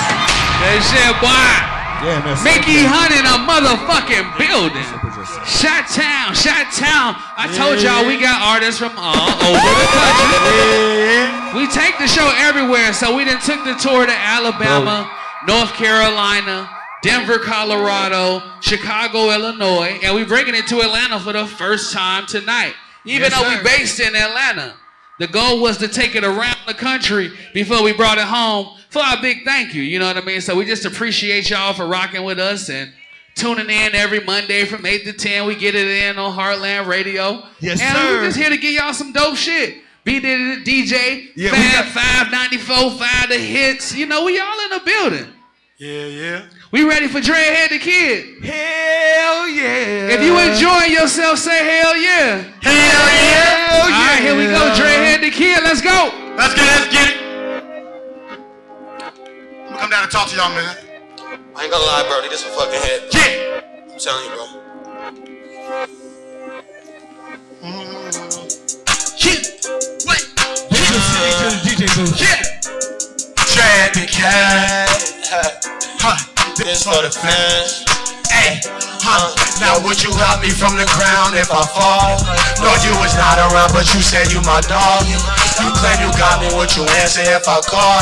[0.60, 1.76] That shit, boy.
[2.05, 2.36] Yeah, man.
[2.44, 4.85] Mickey Hunt in a motherfucking building.
[5.47, 7.14] Shot Town, Shot Town.
[7.39, 11.44] I told y'all we got artists from all over the country.
[11.56, 15.10] We take the show everywhere, so we done took the tour to Alabama,
[15.48, 16.68] North Carolina,
[17.02, 22.74] Denver, Colorado, Chicago, Illinois, and we bringing it to Atlanta for the first time tonight.
[23.06, 23.56] Even Yes, though sir.
[23.56, 24.74] we based in Atlanta.
[25.18, 29.01] The goal was to take it around the country before we brought it home for
[29.01, 29.82] our big thank you.
[29.82, 30.40] You know what I mean?
[30.40, 32.93] So we just appreciate y'all for rocking with us and
[33.34, 35.47] tuning in every Monday from 8 to 10.
[35.47, 37.43] We get it in on Heartland Radio.
[37.60, 38.16] Yes, and sir.
[38.18, 39.82] we're just here to give y'all some dope shit.
[40.05, 43.94] B Diddy the DJ, Yeah, we Fab got- 594, 5 the hits.
[43.94, 45.26] You know, we all in the building.
[45.78, 46.43] Yeah, yeah.
[46.72, 48.43] We ready for Dreadhead the Kid?
[48.44, 50.09] Hell yeah.
[50.10, 52.43] If you enjoying yourself, say hell yeah.
[52.60, 53.82] Hell yeah.
[53.82, 54.74] All right, here we go.
[54.74, 55.62] Dreadhead the Kid.
[55.62, 56.10] Let's go.
[56.36, 57.16] Let's get it, let's get it.
[59.62, 60.76] I'm gonna come down and talk to y'all, man.
[61.55, 62.28] I ain't gonna lie, Brody.
[62.28, 63.02] This one fucking head.
[63.14, 63.93] Yeah.
[63.93, 64.47] I'm telling you, bro.
[67.62, 67.97] Mm-hmm.
[71.38, 72.20] to the DJ booth.
[72.20, 72.43] Yeah.
[73.55, 75.72] Dread the cat.
[76.57, 77.85] This for the fans.
[78.33, 78.65] Hey,
[79.05, 79.28] huh?
[79.61, 82.16] Now would you help me from the ground if I fall?
[82.65, 85.05] No, you was not around, but you said you my dog.
[85.05, 88.01] You claim you got me, would you answer if I call?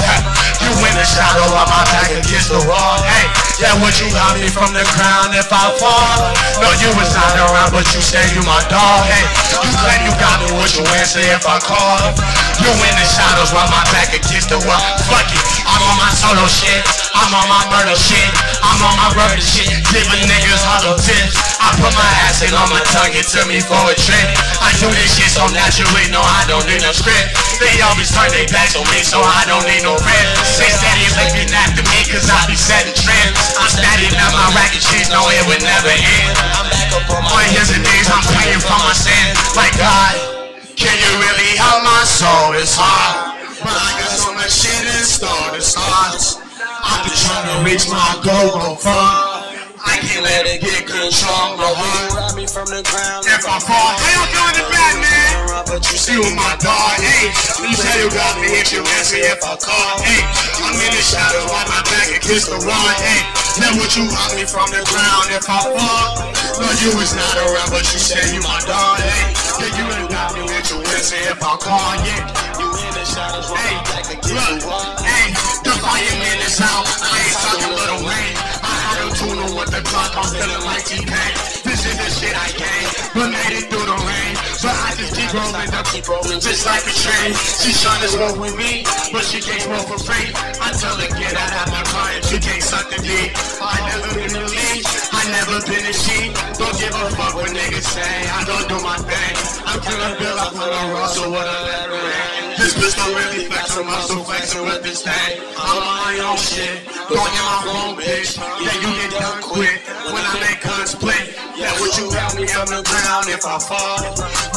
[0.62, 3.02] You in the shadow of my back against the wall.
[3.02, 3.26] Hey,
[3.58, 6.22] yeah, would you help me from the ground if I fall?
[6.62, 9.02] No, you was not around, but you said you my dog.
[9.10, 9.26] Hey,
[9.66, 12.14] you claim you got me, would you answer if I call?
[12.62, 14.82] You in the shadows while my back against the wall.
[15.10, 16.84] Fuck it, I'm on my solo shit.
[17.14, 18.30] I'm on my murder shit.
[18.60, 19.70] I'm on my rubber shit.
[19.90, 21.34] Giving niggas hollow tips.
[21.64, 24.28] I put my acid on my tongue, it took me for a trip.
[24.60, 27.32] I do this shit so naturally, no, I don't need no script.
[27.62, 30.26] They always turn their backs on me, so I don't need no rip.
[30.44, 33.38] Say steady looking after me, cause I be setting trends.
[33.56, 36.36] I'm steady now, my racket shit, no, it would never end.
[36.52, 39.32] I'm back up on my and knees, I'm praying for my sin.
[39.56, 40.33] Like God,
[40.76, 42.54] can you really help my soul?
[42.58, 43.38] It's hard.
[43.62, 46.42] But I got so much shit in store, the stars.
[46.60, 49.64] I've been trying to reach my goal, go.
[49.84, 52.34] I can't let it get control, no heart.
[52.36, 53.24] me from the ground.
[53.28, 55.64] If I fall, how you doing the back, man?
[55.68, 57.30] But you my dog, hey.
[57.62, 60.22] You said you got me if you ask me if I call, hey.
[60.60, 63.20] I'm in the shadow on my back against the wall, hey.
[63.60, 66.32] Then would you rock me from the ground if I fall?
[66.58, 69.43] No, you was not around, but you said you my dog, hey.
[69.54, 72.26] Yeah, you ain't got me if you answer if I call, yeah.
[72.58, 74.98] You in the shadows on back against the wall.
[74.98, 75.30] Hey,
[75.62, 76.82] the fireman is out.
[76.82, 78.34] I ain't talking little rain.
[78.66, 81.34] I had a tuner with the clock, I'm feeling like T-Pain.
[81.62, 84.34] This is the shit I gained, but made it through the rain.
[84.58, 87.30] So I just keep rolling, I keep rolling just like a train.
[87.62, 88.82] She tryna smoke with me,
[89.14, 90.34] but she can't smoke for free.
[90.34, 93.30] I tell her get out of my car and she can't suck the D.
[93.62, 96.32] I never been I never been a she.
[96.58, 99.34] Don't give a fuck what niggas say, I don't do my thing.
[99.64, 102.58] I'm killing Bill, I put on Russell with a letter in.
[102.58, 105.40] This bitch don't really flex, I'm also flexing with this thing.
[105.56, 106.84] I'm on my own shit.
[107.08, 108.38] Don't in my own bitch.
[108.40, 111.34] Yeah, you get done quick when I make guns split.
[111.54, 114.02] Yeah, would you help me from the ground if I fall?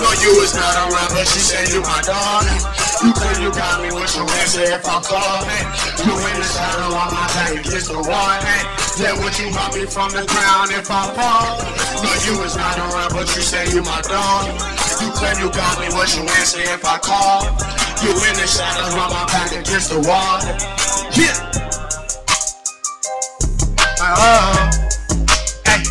[0.01, 2.45] No, you was not around, but she said you my dog.
[3.03, 5.45] You claim you got me, what's your answer if I call?
[5.45, 5.65] Hey,
[6.01, 8.33] you in the shadow on my back against the wall.
[8.41, 11.61] Hey, yeah, would you help me from the ground if I fall?
[12.01, 14.49] No, you was not around, but you say you my dog.
[15.01, 17.45] You claim you got me, what's you answer if I call?
[18.01, 20.41] You in the shadows on my back against the wall.
[21.13, 21.37] Yeah.
[24.01, 24.69] Oh.
[25.65, 25.81] Hey.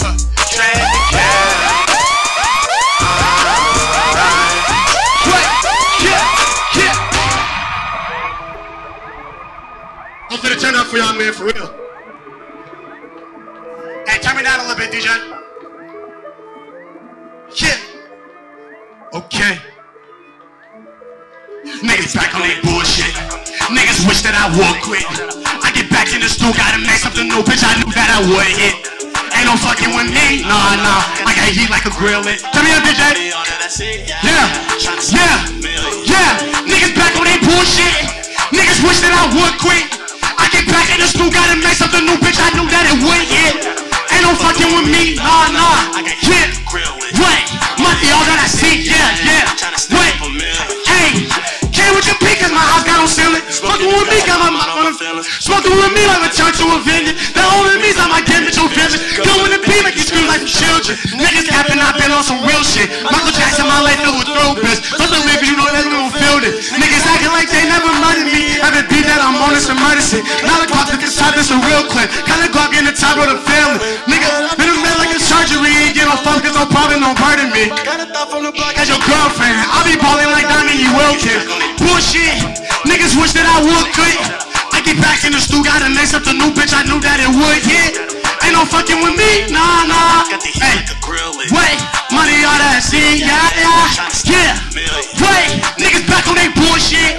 [0.00, 0.16] Huh.
[0.48, 1.76] Traffic jam.
[10.28, 11.85] I'm finna turn up for y'all, man, for real.
[14.06, 15.10] Hey, turn me down a little bit, DJ.
[17.58, 17.74] Yeah.
[19.18, 19.58] Okay.
[21.82, 23.10] Niggas back on that bullshit.
[23.66, 25.02] Niggas wish that I would quit.
[25.58, 27.66] I get back in the stool, gotta make something new, bitch.
[27.66, 28.78] I knew that I would hit.
[29.34, 31.02] Ain't no fucking with me, nah, nah.
[31.26, 32.46] I got heat like a grill it.
[32.54, 33.34] Turn me up, DJ.
[34.22, 34.46] Yeah,
[35.10, 35.50] yeah,
[36.06, 36.30] yeah.
[36.62, 38.06] Niggas back on that bullshit.
[38.54, 39.82] Niggas wish that I would quit.
[40.38, 42.38] I get back in the stool, gotta make something new, bitch.
[42.38, 43.85] I knew that it would hit.
[44.16, 45.92] Ain't no fucking with me, nah, nah.
[46.24, 46.48] Yeah,
[47.20, 47.44] what?
[47.76, 49.44] Money, all that I see, yeah, yeah.
[49.92, 50.16] What?
[50.88, 51.28] Hey,
[51.96, 53.40] with your peak, my house got no ceiling.
[53.48, 55.24] Smoking with me, got my mouth on feelings.
[55.40, 57.16] Smoking with me like a church to a vineyard.
[57.32, 59.00] That only means I might get with your vision.
[59.24, 60.94] Going to be make you scream like some children.
[61.16, 62.92] Niggas capping, I've been on some real shit.
[63.08, 64.84] Michael Jackson, my life filled with throw bitch.
[64.92, 66.54] Plus the live, you know that gon' feel it.
[66.76, 68.60] Niggas acting like they never murdered me.
[68.60, 70.20] Haven't beat that, I'm on this and murder shit.
[70.44, 72.12] Now the clock took a shot, this a real clip.
[72.28, 73.80] Kinda Glock in the top of the family.
[74.04, 74.76] Nigga, been
[75.36, 75.72] surgery.
[75.84, 77.68] Ain't get no fuck, cause no problem, don't burden me.
[78.80, 81.44] As your girlfriend, I be ballin' like Diamond, you will kid.
[81.76, 82.40] Bullshit,
[82.88, 84.16] niggas wish that I would quit.
[84.72, 86.72] I get back in the stool, gotta make something new, bitch.
[86.72, 88.00] I knew that it would hit.
[88.44, 90.24] Ain't no fucking with me, nah, nah.
[90.40, 90.78] Hey,
[91.52, 91.78] wait,
[92.14, 93.92] money, all that shit, yeah, yeah,
[94.24, 94.52] yeah.
[95.20, 95.48] Wait,
[95.80, 97.16] niggas back on they bullshit.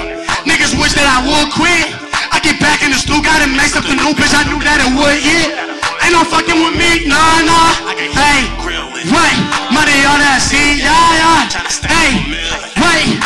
[0.48, 1.92] Niggas wish that I would quit.
[2.32, 4.34] I get back in the stool, gotta make something new, bitch.
[4.34, 5.87] I knew that it would hit.
[6.08, 7.76] Ain't no fucking with me, nah, nah.
[8.16, 9.38] Hey, wait,
[9.76, 11.52] money, all that shit, yeah, yeah.
[11.84, 12.24] Hey,
[12.80, 13.20] wait,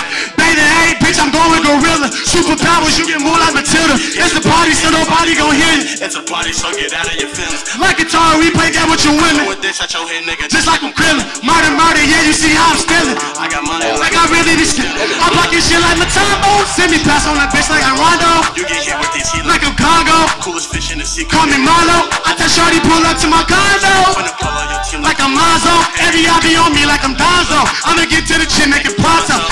[1.00, 2.10] bitch, I'm going gorilla.
[2.12, 3.96] Superpowers, you get more like Matilda.
[3.96, 5.86] It's the party, so nobody gon' hear you.
[6.02, 7.64] It's a party, so get out of your feelings.
[7.78, 9.48] Like guitar, we play that with your women.
[9.48, 10.48] With this at your head, nigga.
[10.52, 11.24] Just like I'm krillin'.
[11.44, 13.18] Murder, murder, yeah, you see how I'm stealing.
[13.40, 14.96] I got money Like I got really be stealing.
[15.22, 16.64] I'm blocking shit like Mutombo.
[16.70, 18.48] Send me pass on that bitch like I'm Rondo.
[18.56, 20.30] You get hit with this heat Like I'm Congo.
[20.42, 21.26] coolest fish in the sea.
[21.28, 22.08] Call me Marlo.
[22.24, 24.40] I tell Shorty pull up to my condo.
[25.02, 25.76] Like I'm Lonzo.
[26.04, 27.60] Every I be on me like I'm Donzo.
[27.88, 29.51] I'ma get to the chin, make it pronto.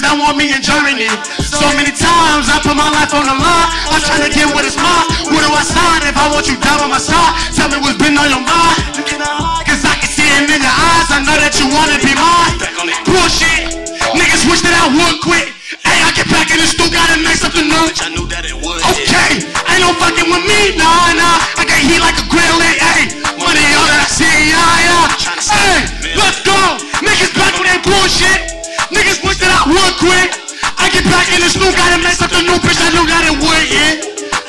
[0.00, 1.12] I that want me in Germany.
[1.44, 3.68] So many times I put my life on the line.
[3.92, 5.04] I'm trying to get what is mine.
[5.28, 7.36] What do I sign if I want you down on my side?
[7.52, 8.80] Tell me what's been on your mind.
[9.68, 11.12] Cause I can see it in your eyes.
[11.12, 12.56] I know that you wanna be mine.
[13.04, 13.76] Bullshit.
[14.16, 15.52] Niggas wish that I would quit.
[15.84, 17.84] Hey, I get back in the stool, gotta make something new.
[18.00, 18.80] I knew that it would.
[18.96, 21.59] Okay, ain't no fucking with me, nah, nah.
[31.50, 32.78] Get back in the stool, gotta make something new, bitch.
[32.78, 33.98] I knew that it would, yeah.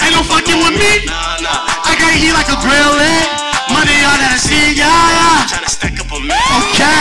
[0.05, 1.01] Ain't no fucking with me.
[1.09, 3.25] I got heat like a grill, hey.
[3.73, 5.49] Money all that I see, yeah, yeah.
[6.61, 6.91] Okay.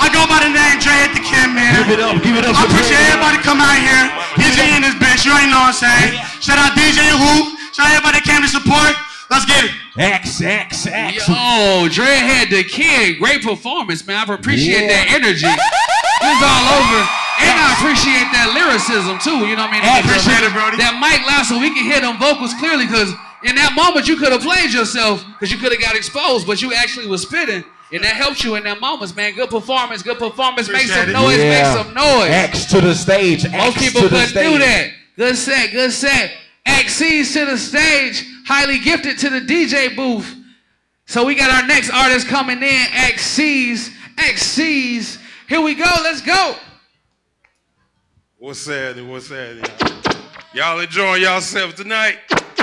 [0.00, 1.74] I go by the name Dre at the Kim, man.
[1.86, 3.10] Give it up, give it up I appreciate Dre.
[3.16, 4.06] everybody coming out here.
[4.38, 6.20] DJ in this bitch, you ain't know what I'm saying.
[6.38, 7.56] Shout out DJ Who.
[7.72, 8.94] Shout out everybody that came to support.
[9.30, 9.72] Let's get it.
[10.00, 11.28] X, X, X.
[11.28, 13.18] Yo, Dre had the kid.
[13.18, 14.16] Great performance, man.
[14.28, 14.88] I appreciate Yeah.
[14.88, 15.46] that energy.
[15.46, 17.00] It was all over.
[17.40, 19.46] And I appreciate that lyricism too.
[19.48, 19.84] You know what I mean?
[19.84, 20.76] I appreciate it, Brody.
[20.76, 22.86] That mic loud so we can hear them vocals clearly.
[22.86, 23.12] Cause
[23.44, 26.60] in that moment you could have played yourself because you could have got exposed, but
[26.62, 27.64] you actually was spitting.
[27.92, 29.34] And that helped you in that moments, man.
[29.34, 30.68] Good performance, good performance.
[30.68, 31.12] Make some it.
[31.12, 31.50] noise, Yeah.
[31.50, 32.30] make some noise.
[32.30, 33.44] X to the stage.
[33.44, 34.90] X Most people couldn't do that.
[35.16, 36.30] Good set, good set.
[36.66, 40.34] XC's to the stage, highly gifted to the DJ booth.
[41.06, 45.20] So we got our next artist coming in, XC's, XC's.
[45.48, 46.56] Here we go, let's go.
[48.38, 49.08] What's happening?
[49.08, 49.64] What's happening?
[50.52, 52.18] Y'all enjoying yourself tonight?
[52.28, 52.56] Let's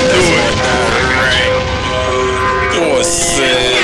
[0.00, 0.62] do it.
[2.94, 3.81] What's I'm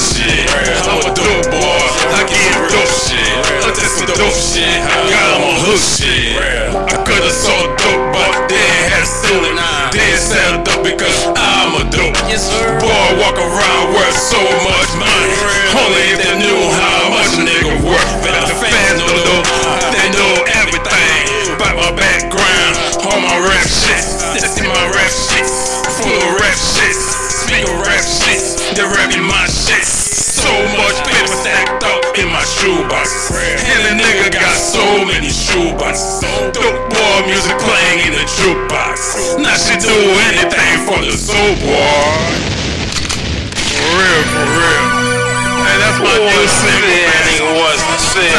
[0.00, 1.84] I'm a dope boy.
[2.16, 3.20] I get dope shit.
[3.60, 4.80] I did some dope shit.
[5.12, 6.40] Got on my hook shit.
[6.88, 9.52] I could've sold dope, but they had to sell it.
[9.92, 12.16] They sell dope because I'm a dope.
[12.80, 15.36] Boy, walk around worth so much money.
[15.76, 18.10] Only if they knew how much a nigga worth.
[18.24, 19.44] But the fans know though,
[19.92, 20.32] they know
[20.64, 22.72] everything about my background.
[23.04, 24.00] All my rap shit,
[24.32, 25.44] they see my rap shit,
[26.00, 26.96] full of rap shit.
[26.96, 28.40] Speak of rap shit,
[28.78, 29.29] they rapping my
[35.54, 36.52] many shoeboxes.
[36.52, 39.38] Dope boy music playing in the jukebox.
[39.38, 39.94] Now she do
[40.30, 42.14] anything for the soul boy.
[43.58, 44.86] For real, for real.
[45.60, 46.90] Hey, that's my new single.
[46.90, 47.58] Man.
[47.58, 48.30] was said.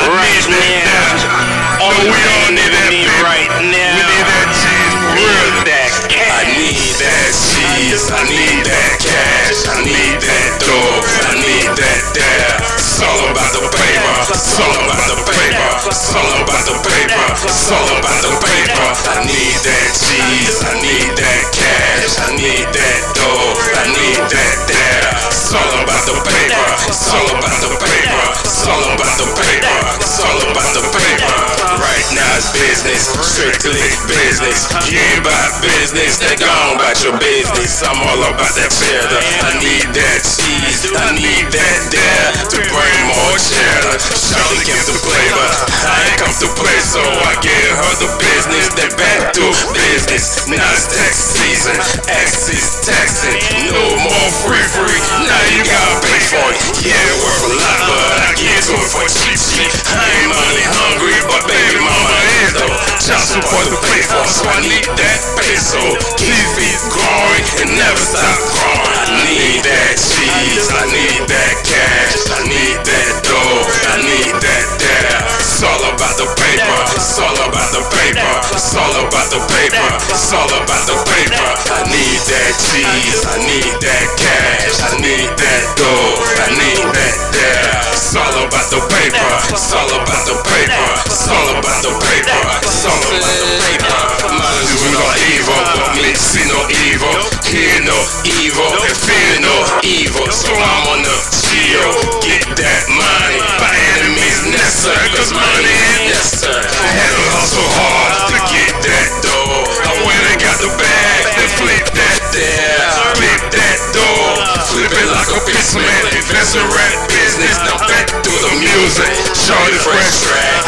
[0.00, 1.80] Right now.
[1.80, 3.94] Oh, we all need that need right now.
[3.96, 5.48] We need that cheese real.
[5.64, 6.28] That cash.
[6.30, 8.04] I need that cheese.
[8.10, 9.60] I need that cash.
[9.68, 11.00] I need that dough.
[11.28, 12.69] I need that dab.
[13.00, 14.12] It's all about the paper.
[14.28, 15.68] It's all about the paper.
[15.88, 17.24] It's all about the paper.
[17.48, 18.88] It's all about the paper.
[19.08, 20.60] I need that cheese.
[20.60, 22.20] I need that cash.
[22.20, 23.56] I need that dough.
[23.72, 25.16] I need that dab.
[25.32, 26.66] It's all about the paper.
[26.92, 28.20] It's all about the paper.
[28.44, 29.76] It's all about the paper.
[29.96, 31.60] It's all about the paper.
[31.80, 34.68] Right now it's business, strictly business.
[34.84, 37.80] You ain't about business, they gone about your business.
[37.80, 39.22] I'm all about that cheddar.
[39.48, 43.96] I need that cheese, I need that dare to bring more cheddar.
[43.98, 45.48] Charlie gives the flavor.
[45.86, 48.66] I ain't come to play, so I give her the business.
[48.74, 49.44] They back to
[49.74, 50.46] business.
[50.50, 51.76] Now it's tax season,
[52.10, 53.38] X is taxing.
[53.70, 55.00] No more free free.
[55.22, 56.58] Now you gotta pay for it.
[56.82, 59.70] Yeah, worth a lot, but I get to it for cheap cheap.
[59.94, 62.74] I ain't money hungry, but baby mama is though.
[63.00, 65.82] Child support to pay for, so I need that peso.
[66.18, 68.90] Keep it growing and never stop growing.
[69.00, 74.66] I need that cheese, I need that cash, I need that dough, I need that
[74.80, 75.40] dab.
[75.40, 79.88] It's all about the paper, it's all about the paper, it's all about the paper,
[80.08, 81.46] it's all about the paper.
[81.68, 87.16] I need that cheese, I need that cash, I need that dough, I need that
[87.36, 87.92] dab.
[87.92, 92.40] It's all about the paper, it's all about the paper, it's all about the paper,
[92.64, 94.00] it's all about the paper.
[94.32, 96.58] Man, do no evil, but me see no
[96.88, 99.54] evil, hear no evil, and fear no
[99.84, 100.24] evil.
[100.32, 101.16] So I'm on the
[101.50, 101.90] chill,
[102.22, 106.62] get that money, by enemies necessary, cause money is necessary.
[106.62, 109.66] I had to hustle hard to get that dough.
[109.82, 112.86] I went and got the bag, then flip that there,
[113.18, 114.38] flip that dough,
[114.70, 119.10] flip it like a of man, invest in rap business, now back to the music.
[119.34, 120.62] Charlie Fresh track,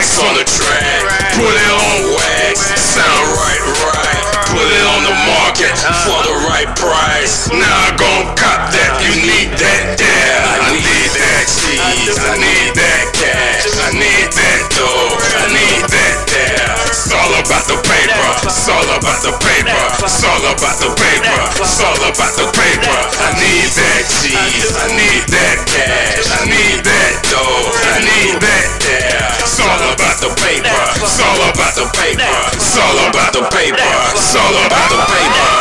[0.00, 1.00] X on the track,
[1.36, 4.32] put it on wax, sound right, right.
[4.52, 5.72] Put it on the market
[6.04, 7.48] for the right price.
[7.48, 8.81] Now I gon' cop that,
[11.52, 16.72] need I need that cash, I need that dough, I need that there.
[16.88, 21.36] It's all about the paper, it's all about the paper, it's all about the paper,
[21.60, 22.96] it's all about the paper.
[23.20, 28.68] I need that cheese, I need that cash, I need that dough, I need that
[28.80, 29.28] there.
[29.44, 33.92] It's all about the paper, it's all about the paper, it's all about the paper,
[34.16, 35.52] it's all about the paper.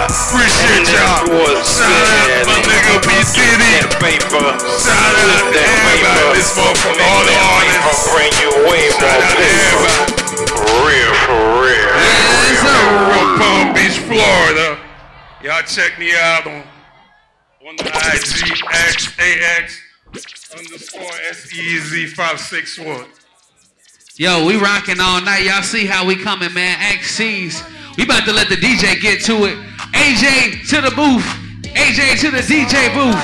[0.00, 1.28] Appreciate y'all.
[1.60, 3.84] Shout out to my nigga B Diddy.
[4.00, 4.56] Paper.
[4.80, 6.40] Shout out to everybody.
[6.40, 8.08] This motherfucker, all the artists.
[8.08, 10.16] Bring you way more out to everybody.
[10.48, 11.92] For real, for real.
[12.64, 14.80] From Palm Beach, Florida.
[15.44, 16.62] Y'all check me out on
[17.68, 19.80] on the IG XAX
[20.56, 23.06] underscore SEZ561.
[24.16, 25.44] Yo, we rocking all night.
[25.44, 26.78] Y'all see how we coming, man.
[26.78, 27.62] XC's.
[27.96, 29.58] We about to let the DJ get to it.
[29.92, 31.26] AJ to the booth.
[31.74, 33.18] AJ to the DJ booth.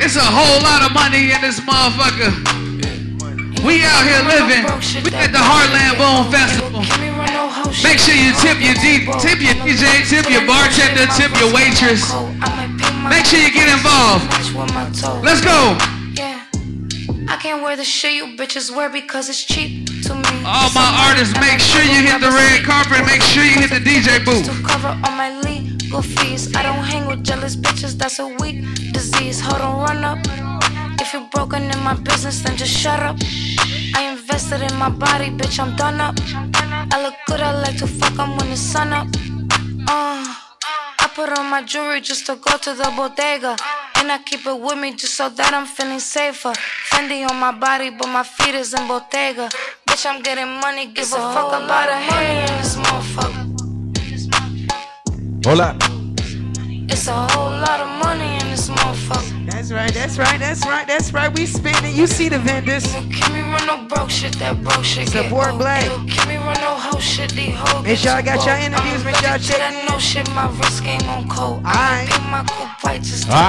[0.00, 2.32] It's a whole lot of money in this motherfucker.
[3.64, 4.64] We out here living.
[5.02, 6.80] We at the Heartland Boom Festival.
[7.82, 12.12] Make sure you tip your D, tip your DJ, tip your bartender, tip your waitress.
[13.10, 14.24] Make sure you get involved.
[15.24, 15.76] Let's go.
[17.28, 20.30] I can't wear the shit you bitches wear because it's cheap to me.
[20.46, 23.04] All my artists, make sure you hit the red carpet.
[23.04, 24.46] Make sure you hit the DJ booth.
[24.64, 26.54] Cover all my legal fees.
[26.54, 29.40] I don't hang with jealous bitches, that's a weak disease.
[29.40, 30.18] Hold on, run up.
[31.00, 33.16] If you're broken in my business, then just shut up.
[33.96, 36.14] I invested in my body, bitch, I'm done up.
[36.92, 39.08] I look good, I like to fuck, I'm when the sun up.
[39.88, 40.34] Uh,
[41.16, 43.56] put on my jewelry just to go to the bodega.
[43.96, 46.52] And I keep it with me just so that I'm feeling safer.
[46.90, 49.48] Fendi on my body, but my feet is in Bottega.
[49.86, 53.44] Bitch, I'm getting money, give a fuck about a hair in this motherfucker.
[55.46, 55.68] Hola.
[56.92, 58.45] It's a whole lot of money in this motherfucker.
[59.66, 61.36] That's right, that's right, that's right, that's right.
[61.36, 61.96] We spinning.
[61.96, 62.86] You see the vendors.
[62.86, 65.58] Can me run no broke shit, that broke shit get Support old.
[65.58, 65.84] Black.
[65.84, 68.58] Yo, me run no hoe shit, these hoes Make get sure I got too your
[68.58, 71.28] interviews, I'm make sure I allergic to check that no shit, my wrist game on
[71.28, 71.64] cold.
[71.66, 72.08] Alright.
[72.08, 73.42] Put my coupe white just to All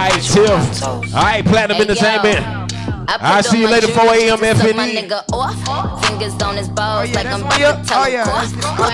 [3.08, 3.08] right, match with my Tiff.
[3.08, 3.08] toes.
[3.08, 3.10] All right, Platinum Entertainment.
[3.22, 4.40] I'll see you later, 4 a.m.
[4.42, 5.08] My FNE.
[5.08, 5.56] nigga off,
[6.06, 8.28] fingers on his balls like I'm about to tell oh, yeah, off.
[8.28, 8.90] that's- Boy, hold on,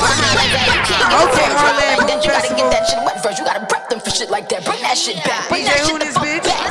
[0.00, 2.24] holla that you can't get Okay, fresh Harlem like.
[2.24, 3.38] You gotta get that shit wet first.
[3.38, 4.64] You gotta prep them for shit like that.
[4.64, 5.48] Bring that shit back.
[5.48, 6.44] Bring that shit the this fuck bitch?
[6.44, 6.70] back.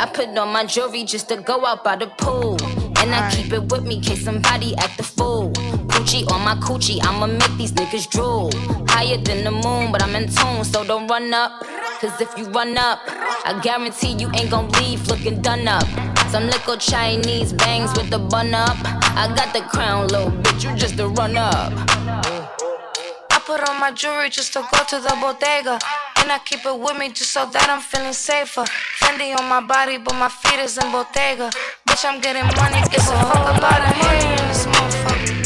[0.00, 2.56] I put on my jewelry just to go out by the pool.
[3.00, 5.52] And I keep it with me in case somebody act a fool.
[5.98, 8.52] Coochie on my coochie, I'ma make these niggas drool.
[8.86, 11.60] Higher than the moon, but I'm in tune, so don't run up.
[12.00, 15.82] Cause if you run up, I guarantee you ain't gon' leave looking done up.
[16.30, 18.76] Some little Chinese bangs with the bun up.
[19.18, 21.72] I got the crown, little bitch, you just a run up.
[23.32, 25.80] I put on my jewelry just to go to the bodega.
[26.18, 28.62] And I keep it with me just so that I'm feeling safer.
[29.00, 31.50] Fendi on my body, but my feet is in Bottega.
[31.88, 35.37] Bitch, I'm getting money, it's a whole lot of money in this motherfucker.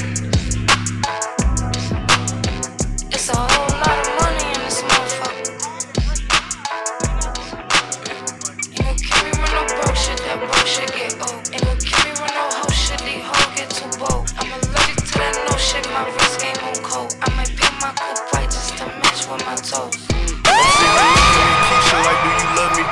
[22.57, 22.85] Love me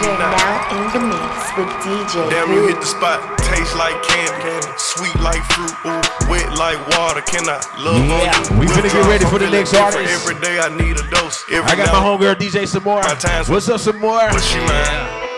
[0.00, 3.20] You're now in the mix with DJ Damn, you hit the spot.
[3.38, 7.20] Taste like candy, sweet like fruit, ooh, wet like water.
[7.22, 8.60] Can I love Yeah, on you?
[8.60, 9.96] we finna get ready for the next different.
[9.96, 10.14] artist.
[10.28, 11.44] Every day I need a dose.
[11.50, 13.48] Every I got now my homegirl DJ Samora.
[13.48, 14.30] What's up, Samora?
[14.30, 15.28] But she mine.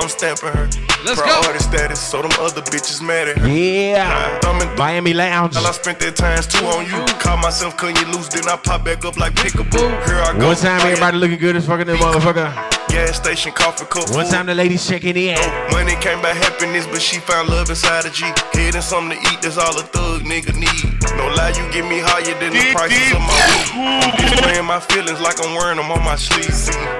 [0.00, 0.68] I'm stamping her.
[1.04, 3.48] Let's Priority status, so them other bitches mad at her.
[3.48, 4.38] Yeah.
[4.40, 5.56] Thumbing Miami Lounge.
[5.56, 7.04] I spent that times two on you.
[7.20, 9.88] Caught myself cutting you loose, then I pop back up like pickaboo.
[10.06, 10.46] Here I go.
[10.46, 12.52] One time, everybody looking good as fucking that motherfucker.
[12.90, 14.10] Gas station, coffee cup.
[14.10, 15.38] One time, the ladies checking in.
[15.38, 18.26] Oh, money came by happiness, but she found love inside a G.
[18.52, 20.98] Head and something to eat, that's all a thug nigga need.
[21.16, 24.10] No lie, you get me higher than the prices of my weed.
[24.18, 26.50] Displaying my feelings like I'm wearing them on my sleeve.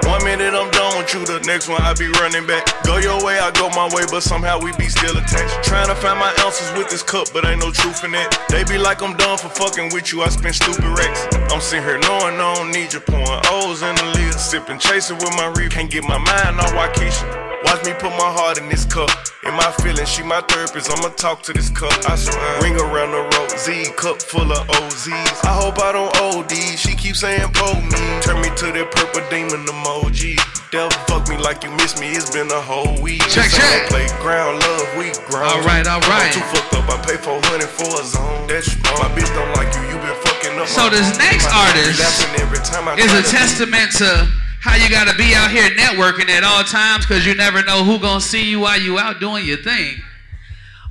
[0.07, 2.63] One minute I'm done with you, the next one I be running back.
[2.87, 5.63] Go your way, I go my way, but somehow we be still attached.
[5.63, 8.27] Trying to find my ounces with this cup, but ain't no truth in it.
[8.49, 11.27] They be like I'm done for fucking with you, I spend stupid racks.
[11.51, 15.17] I'm sitting here knowing I don't need you, pouring O's in the lid, sipping, chasing
[15.17, 15.71] with my reef.
[15.71, 17.50] Can't get my mind on Waukesha.
[17.71, 19.07] Watch me put my heart in this cup.
[19.47, 20.91] In my feelings, she my therapist.
[20.91, 21.95] I'ma talk to this cup.
[22.03, 22.59] I swear.
[22.59, 23.47] Ring around the road.
[23.55, 25.39] Z cup full of OZs.
[25.47, 26.51] I hope I don't OD.
[26.75, 28.03] She keeps saying pull me.
[28.19, 30.35] Turn me to that purple demon emoji.
[30.75, 32.11] Devil fuck me like you miss me.
[32.11, 33.23] It's been a whole week.
[33.31, 33.87] Check, check.
[33.87, 35.47] Playground love, we grown.
[35.47, 36.27] All right, all right.
[36.27, 36.91] I'm too fucked up.
[36.91, 38.51] I pay 400 for a zone.
[38.51, 38.99] That's wrong.
[38.99, 39.95] My bitch don't like you.
[39.95, 40.67] You been fucking up.
[40.67, 42.03] So this next artist
[42.35, 44.27] every time I is a testament to
[44.61, 47.97] how you gotta be out here networking at all times because you never know who
[47.97, 49.97] gonna see you while you out doing your thing.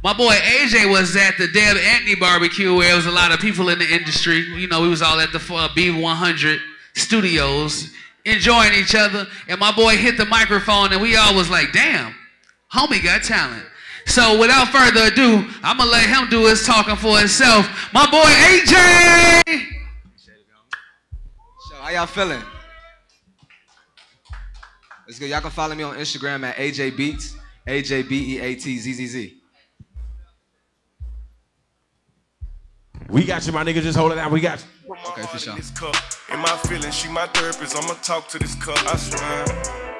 [0.03, 3.39] My boy AJ was at the Deb Anthony barbecue where there was a lot of
[3.39, 4.39] people in the industry.
[4.39, 6.59] You know, we was all at the uh, B100
[6.95, 7.93] studios
[8.25, 12.13] enjoying each other, and my boy hit the microphone, and we all was like, "Damn,
[12.75, 13.65] homie got talent."
[14.07, 17.93] So without further ado, I'm gonna let him do his talking for himself.
[17.93, 19.67] My boy AJ.
[21.81, 22.43] How y'all feeling?
[25.11, 25.29] It's good.
[25.29, 27.35] Y'all can follow me on Instagram at AJ Beats,
[27.67, 29.37] A J B E A T Z Z Z.
[33.09, 33.83] We got you, my nigga.
[33.83, 34.31] Just hold it down.
[34.31, 34.95] We got you.
[35.09, 35.57] Okay, for sure.
[35.57, 35.97] this cup.
[36.33, 37.77] In my feelings, she my therapist.
[37.77, 38.79] I'ma talk to this cup.
[38.87, 40.00] I swear.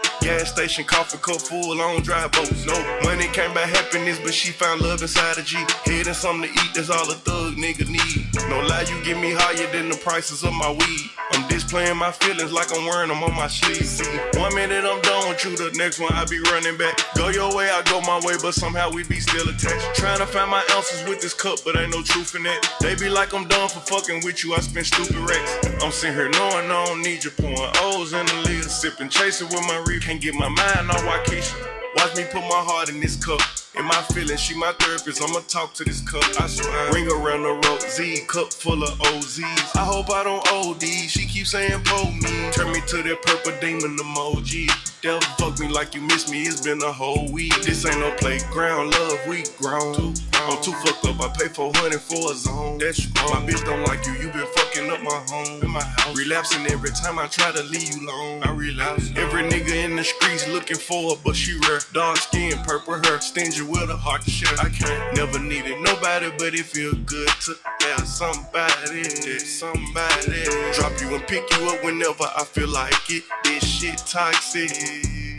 [0.21, 2.65] Gas station, coffee cup full, don't drive boats.
[2.65, 5.57] No money came by happiness, but she found love inside a G.
[5.85, 8.27] Head and something to eat, that's all a thug nigga need.
[8.47, 11.09] No lie, you get me higher than the prices of my weed.
[11.31, 13.85] I'm displaying my feelings like I'm wearing them on my sleeve.
[13.85, 14.05] See,
[14.37, 16.99] one minute I'm done with you, the next one I be running back.
[17.15, 19.95] Go your way, I go my way, but somehow we be still attached.
[19.95, 22.61] Trying to find my ounces with this cup, but ain't no truth in that.
[22.81, 25.81] They be like I'm done for fucking with you, I spend stupid racks.
[25.81, 29.47] I'm sitting here knowing I don't need you, pouring O's in the lid, sipping, chasing
[29.47, 30.10] with my reef.
[30.11, 31.55] Can't get my mind on Waukesha.
[31.95, 33.39] Watch me put my heart in this cup.
[33.77, 35.21] In my feelings, she my therapist.
[35.21, 36.23] I'ma talk to this cup.
[36.41, 36.91] I swear.
[36.91, 39.75] Ring around the rope, Z cup full of OZs.
[39.75, 40.83] I hope I don't OD.
[40.83, 42.51] She keeps saying pull me.
[42.51, 44.69] Turn me to that purple demon emoji.
[45.01, 46.43] Devil fuck me like you miss me.
[46.43, 47.55] It's been a whole week.
[47.61, 50.15] This ain't no playground, love we grown.
[50.33, 51.21] I'm too fucked up.
[51.21, 52.77] I pay 400 for a zone.
[52.77, 53.45] That's wrong.
[53.45, 54.13] My bitch don't like you.
[54.13, 55.61] You been fucking up my home.
[55.61, 56.17] In my house.
[56.17, 58.43] Relapsing every time I try to leave you alone.
[58.43, 59.11] I relapse.
[59.15, 61.79] Every nigga in the streets looking for her, but she rare.
[61.93, 64.53] Dark skin, purple hair, stingy with a heart to share.
[64.59, 69.03] I can't never needed nobody, but it feel good to have somebody.
[69.39, 73.23] Somebody drop you and pick you up whenever I feel like it.
[73.43, 74.71] This shit toxic.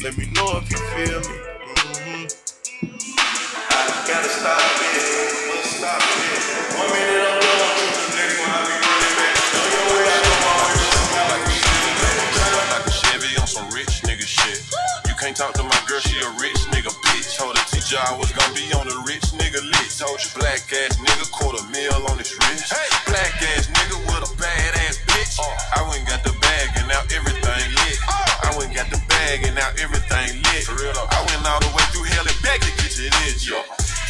[0.02, 1.36] Let me know if you feel me.
[1.74, 2.34] Mhm.
[3.58, 5.64] I gotta stop it.
[5.64, 6.78] Stop it.
[6.78, 7.40] One minute I'm
[8.46, 9.36] I be running back.
[9.72, 10.06] Your way,
[12.70, 14.62] like a Chevy on some rich nigga shit.
[15.08, 16.61] You can't talk to my girl, she a rich.
[17.92, 20.00] I was gonna be on the rich nigga list.
[20.00, 22.72] Told you black ass nigga quarter mil on his wrist.
[23.04, 25.36] Black ass nigga with a bad ass bitch.
[25.76, 27.98] I went got the bag and now everything lit.
[28.08, 30.64] I went got the bag and now everything lit.
[30.72, 33.46] I went all the way through hell and back to get to this.
[33.46, 33.60] Yo.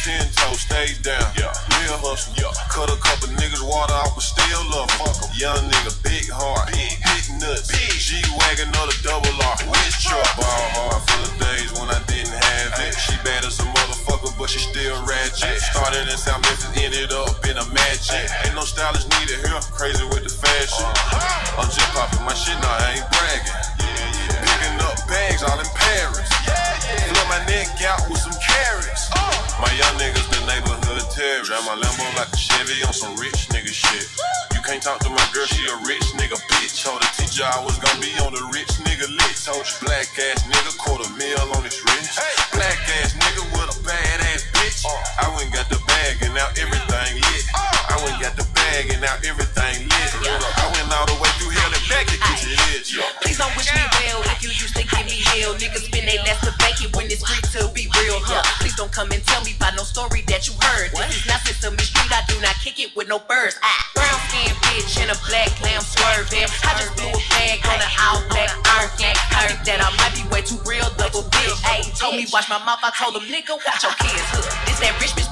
[0.03, 1.23] Ten toes, stay down.
[1.39, 1.47] Yeah.
[1.79, 2.35] Real hustle.
[2.35, 2.51] Yeah.
[2.67, 5.15] Cut a couple niggas water off, but still love 'em.
[5.31, 7.71] Young nigga, big heart, big, big nuts.
[8.03, 9.55] G wagon or the double R.
[9.63, 10.27] Which truck?
[10.35, 12.99] Ball hard for the days when I didn't have it.
[12.99, 15.63] She bad as a motherfucker, but she still ratchet.
[15.71, 18.27] Started in South Memphis, ended up in a magic.
[18.43, 19.61] Ain't no stylist needed here.
[19.71, 20.83] Crazy with the fashion.
[20.83, 21.63] Uh-huh.
[21.63, 23.55] I'm just popping my shit, nah, I ain't bragging.
[23.79, 24.51] Yeah, yeah.
[24.51, 26.27] Picking up bags all in Paris.
[26.27, 29.07] Flip my neck out with some carats.
[29.15, 29.42] Uh.
[29.61, 31.49] My young niggas, the neighborhood terrorists.
[31.49, 34.09] Drive my Lambo like a Chevy on some rich nigga shit.
[34.53, 36.81] You can't talk to my girl, she a rich nigga bitch.
[36.81, 39.45] Told the teacher I was gonna be on the rich nigga list.
[39.45, 42.17] Told you black ass nigga, quarter mil on his wrist.
[42.53, 44.85] Black ass nigga with a bad ass bitch.
[44.85, 45.21] Uh.
[45.21, 47.45] I went got the bag and now everything lit.
[47.53, 47.82] Uh.
[47.93, 50.11] I went got the bag and now everything lit.
[50.25, 52.89] I went all the way through hell and back to get to this.
[52.89, 53.05] yo.
[53.21, 55.53] Please don't wish me well like you used to give me hell.
[55.53, 58.41] Niggas spend they last to bake it when it's free to be real, huh?
[58.57, 60.89] Please don't come and tell me about no story that you heard.
[60.89, 63.61] This is not Sesame Street, I do not kick it with no birds.
[63.61, 66.49] Ah, brown skin bitch in a black lamb swerving.
[66.65, 68.89] I just blew a bag on an all black iron.
[69.37, 71.61] I think that I might be way too real, double bitch.
[71.69, 74.25] Ayy, told me watch my mouth, I told him nigga, watch your kids.
[74.65, 75.22] This that rich bitch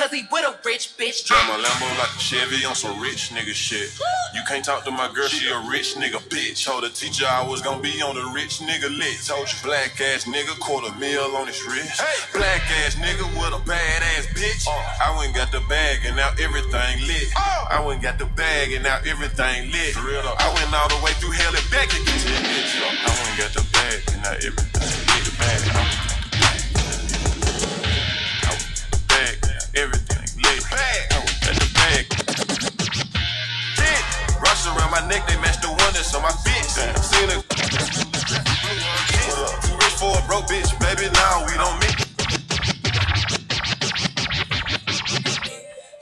[0.00, 1.28] cause he with a rich bitch.
[1.28, 3.92] Drive my Lambo like a Chevy on some rich nigga shit.
[4.32, 6.64] You can't talk to my girl, she a rich nigga bitch.
[6.64, 9.28] Told the teacher I was gonna be on the rich nigga list.
[9.28, 12.00] Told you black ass nigga, quarter mil on his wrist.
[12.32, 14.64] Black ass nigga with a bad ass bitch.
[15.04, 17.28] I went got the bag and now everything lit.
[17.36, 19.96] I went got the bag and now everything lit.
[19.96, 22.72] I went all the way through hell and back to get to this
[23.04, 25.24] I went got the bag and now everything lit.
[25.28, 26.19] The bag,
[29.74, 30.64] everything lit.
[30.72, 32.06] I went got the bag.
[33.76, 34.02] Shit.
[34.40, 36.70] Rush around my neck, they match the one that's on my bitch.
[37.02, 37.44] Seen it.
[39.62, 41.08] Too rich for a broke bitch, baby.
[41.14, 41.96] Now we don't meet.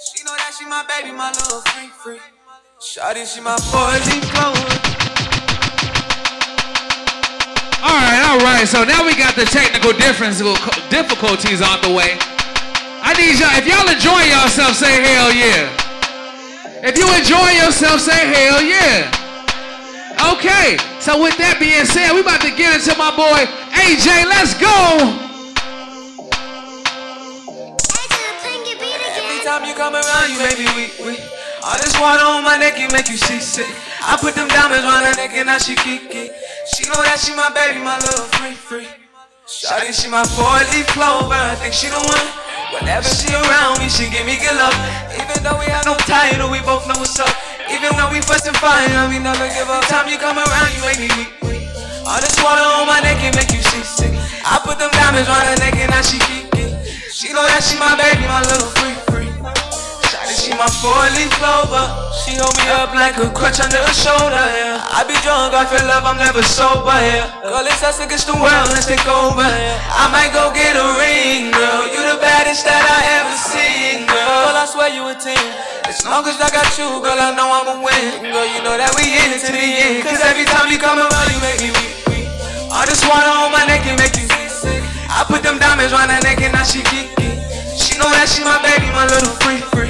[0.01, 2.21] She know that she my baby, my little free free.
[2.81, 4.69] Shawty, she my four-leaf clover.
[7.83, 8.67] All right, all right.
[8.67, 10.39] So now we got the technical difference
[10.91, 12.19] difficulties out the way.
[13.09, 13.57] I need y'all.
[13.57, 15.73] If y'all enjoy yourself, say hell yeah.
[16.85, 19.09] If you enjoy yourself, say hell yeah.
[20.37, 20.77] Okay.
[21.01, 24.29] So with that being said, we about to get into my boy AJ.
[24.29, 24.69] Let's go.
[28.77, 31.25] Every time you come around, you make me weak, weak.
[31.65, 33.73] All this water on my neck, you make you seasick.
[34.05, 36.37] I put them diamonds on her neck and now she kick it.
[36.77, 38.89] She know that she my baby, my little free free.
[39.49, 41.33] Shawty, she my four-leaf clover.
[41.33, 42.48] I think she the one.
[42.73, 44.77] Whenever she around me, she give me good love.
[45.17, 47.33] Even though we have no title, we both know what's up.
[47.73, 49.85] Even though we fuss and fight, we never give up.
[49.89, 51.33] Time you come around, you make me weak.
[52.05, 54.13] All this water on my neck, it make you seasick.
[54.45, 56.21] I put them diamonds on her neck and now she
[56.61, 56.77] it.
[57.13, 58.69] She know that she my baby, my little.
[58.69, 58.98] Shawty,
[60.49, 61.85] she my four-leaf clover.
[62.25, 64.81] She hold me up like a crutch under her shoulder, yeah.
[64.81, 67.29] I be drunk, I feel love, I'm never sober, yeah.
[67.45, 69.77] Girl, it's us against the world, let's take over, yeah.
[69.93, 71.85] I might go get a ring, girl.
[71.93, 74.57] You the baddest that I ever seen, girl.
[74.57, 75.37] I swear you a 10.
[75.85, 78.33] As long as I got you, girl, I know I'ma win.
[78.33, 80.01] Girl, you know that we in it to the end.
[80.05, 82.29] Cause every time you come around, you make me weak.
[82.73, 84.81] All this water on my neck, it make you sick.
[85.13, 87.37] I put them diamonds round her neck and now she geek, geek.
[87.77, 89.89] She know that she my baby, my little free, free.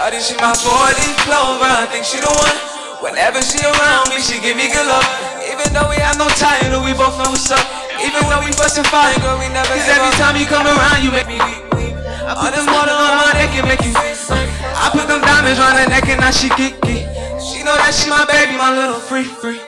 [0.00, 0.96] Shawty, she my 40
[1.28, 1.68] clover.
[1.68, 2.56] I think she the one.
[3.04, 5.04] Whenever she around me, she give me good love.
[5.44, 7.60] Even though we have no title, we both know what's up.
[8.00, 11.04] Even when we fuss and fight, girl, we never Cause every time you come around,
[11.04, 11.92] you make me weak.
[12.32, 15.84] All this water on my neck, it make you I put them diamonds round her
[15.92, 17.04] neck and now she geek, geek.
[17.36, 19.60] She know that she my baby, my little free, free.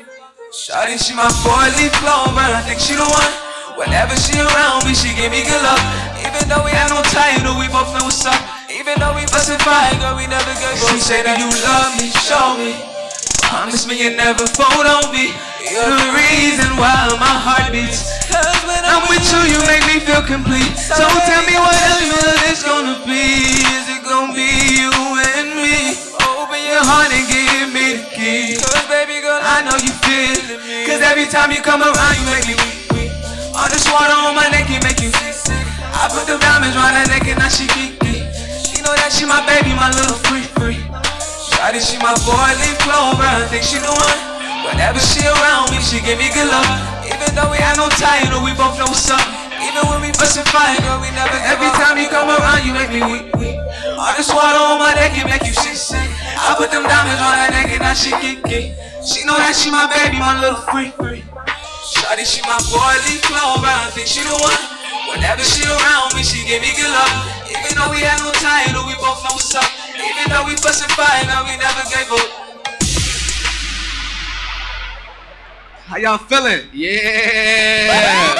[0.48, 2.40] Shawty, she my four-leaf clover.
[2.40, 3.32] I think she the one.
[3.76, 5.84] Whenever she around me, she give me good love.
[6.24, 8.61] Even though we have no title, we both know what's up.
[8.82, 10.90] Even though we and fight, girl, we never gave up.
[10.90, 12.74] She say that you love me, show me.
[13.46, 15.30] Promise me you never fold on me.
[15.62, 18.10] You're the reason why my heart beats.
[18.26, 20.74] Cause when I'm with you, you make me feel complete.
[20.74, 23.54] So tell me what love it's gonna be.
[23.54, 25.94] Is it gonna be you and me?
[26.34, 28.58] Open your heart and give me the key.
[28.58, 30.90] Cause baby girl, I know you feel me.
[30.90, 32.58] Cause every time you come around, you make me
[32.98, 33.14] weak.
[33.54, 35.62] All this water on my neck, it make you sick.
[36.02, 38.01] I put the diamonds round her neck and now she geek,
[38.82, 40.82] She know that she my baby, my little free, free.
[41.54, 43.22] Shawty, she my boy, leaf clover.
[43.22, 44.18] I think she the one.
[44.66, 46.66] Whenever she around me, she give me good love.
[47.06, 49.22] Even though we have no title, we both know what's up.
[49.62, 51.38] Even when we and fight, girl, we never.
[51.46, 53.54] Every time you come around, you make me weak, weak.
[53.94, 56.02] All this water on my neck, it make you sick, sick.
[56.34, 58.74] I put them diamonds on her neck and now she geek, geek.
[59.06, 61.22] She know that she my baby, my little free, free.
[61.86, 63.62] Shawty, she my boy, leaf clover.
[63.62, 64.81] I think she the one.
[65.12, 67.12] Whenever she around me, she give me good love.
[67.44, 69.68] Even though we have no title, we both know what's up.
[69.94, 72.42] Even though we fuss and fight, girl, we never gave up.
[75.84, 76.68] How y'all feeling?
[76.72, 78.32] Yeah.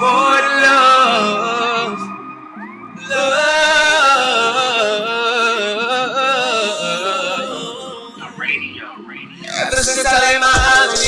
[0.00, 2.00] More love,
[9.58, 11.05] Ever since I laid my eyes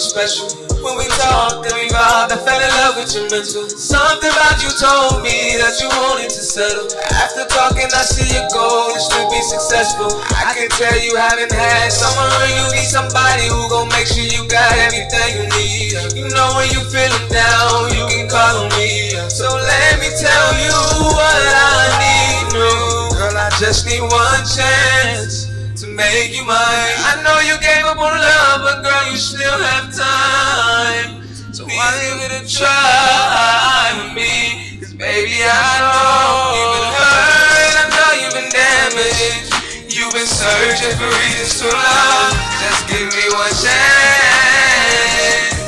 [0.00, 0.48] special.
[0.80, 3.68] When we talked and we vibed, I fell in love with your mental.
[3.68, 6.88] Something about you told me that you wanted to settle.
[7.20, 10.08] After talking, I see your goal is to be successful.
[10.40, 14.24] I can tell you haven't had someone or you need somebody who gon' make sure
[14.24, 15.92] you got everything you need.
[16.16, 19.12] You know when you feeling down, you can call on me.
[19.28, 20.76] So let me tell you
[21.12, 22.56] what I need.
[22.56, 22.72] No,
[23.20, 25.49] girl, I just need one chance
[25.96, 26.94] make you mine.
[27.10, 31.22] I know you gave up on love, but girl, you still have time.
[31.52, 34.78] So why give it a try with me?
[34.80, 39.50] Cause baby, I know you've been hurt, I know you've been damaged.
[39.90, 42.34] You've been searching for reasons to love.
[42.62, 45.20] Just give me one chance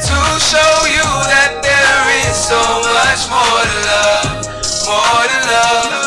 [0.06, 4.46] to show you that there is so much more to love,
[4.86, 6.01] more to love,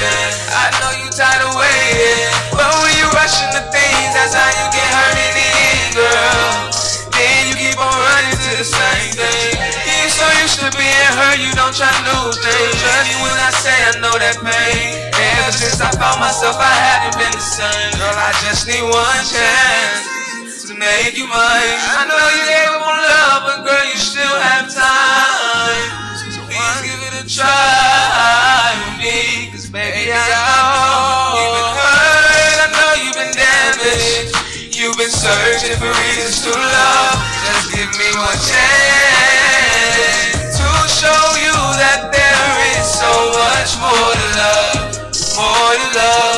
[0.00, 2.24] I know you tired of waiting,
[2.56, 6.72] but when you rushing the things, that's how you get hurt in the end, girl.
[7.12, 9.60] Then you keep on running to the same thing.
[9.60, 12.74] You're so used to being hurt, you don't try new things.
[12.80, 15.12] Trust me when I say I know that pain.
[15.12, 17.92] Ever since I found myself, I haven't been the same.
[18.00, 21.76] Girl, I just need one chance to make you mine.
[21.92, 25.88] I know you gave up on love, but girl, you still have time.
[26.48, 27.69] Please give it a try
[35.50, 37.18] searching for reasons to love.
[37.42, 38.54] Just give me one chance
[40.54, 44.94] to show you that there is so much more to love,
[45.34, 46.29] more to love,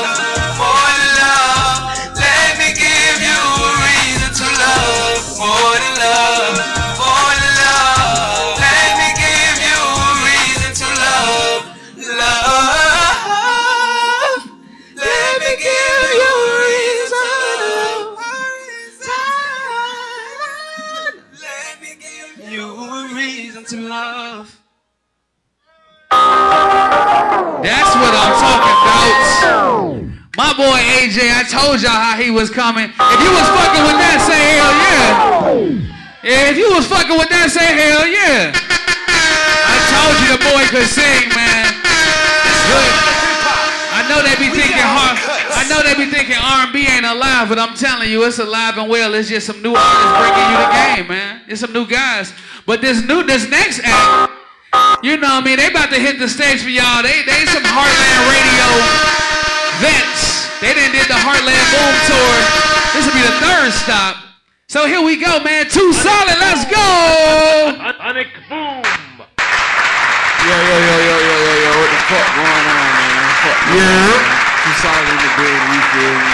[23.68, 24.60] to love.
[27.62, 29.12] That's what I'm talking about.
[30.36, 32.88] My boy AJ, I told y'all how he was coming.
[32.88, 35.92] If you was fucking with that, say hell yeah.
[36.24, 38.50] Yeah, if you was fucking with that, say hell yeah.
[38.52, 41.68] I told you the boy could sing, man.
[42.48, 42.92] It's good.
[43.92, 45.41] I know they be thinking hard.
[45.62, 48.90] I know they be thinking R&B ain't alive, but I'm telling you, it's alive and
[48.90, 49.14] well.
[49.14, 51.46] It's just some new artists bringing you the game, man.
[51.46, 52.34] It's some new guys.
[52.66, 54.34] But this new, this next act,
[55.06, 55.62] you know what I mean?
[55.62, 57.06] They about to hit the stage for y'all.
[57.06, 58.66] They, they some Heartland Radio
[59.78, 60.50] vets.
[60.58, 62.34] They didn't did the Heartland Boom Tour.
[62.98, 64.18] This will be the third stop.
[64.66, 65.70] So here we go, man.
[65.70, 66.42] Too solid.
[66.42, 66.82] Let's go.
[68.02, 68.82] Onic Boom.
[70.42, 71.70] Yo, yo, yo, yo, yo, yo, yo.
[71.70, 73.30] What the fuck going on, man?
[73.46, 74.41] Fuck yeah.
[74.62, 76.32] Too solid in the building, you feel me?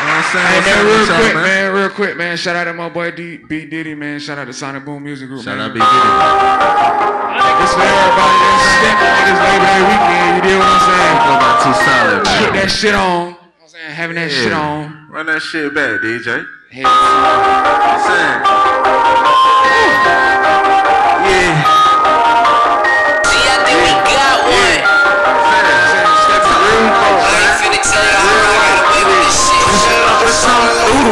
[0.00, 0.48] You know what I'm saying?
[0.48, 1.74] Hey, man, real quick, man.
[1.74, 2.36] real quick, man.
[2.38, 4.18] Shout out to my boy D, B Diddy, man.
[4.20, 5.68] Shout out to Sonic Boom Music Group, Shout man.
[5.70, 6.10] out B Diddy.
[7.60, 10.30] This for everybody that's stepping on this Labor Day weekend.
[10.36, 11.16] You deal what I'm saying?
[11.20, 12.38] Go back too solid, man.
[12.44, 13.02] Put that shit on.
[13.02, 13.90] You know what I'm saying?
[13.92, 15.08] Having that shit on.
[15.10, 16.46] Run that shit back, DJ.
[16.70, 16.84] Hey,
[18.06, 18.40] saying.
[21.28, 21.79] Yeah.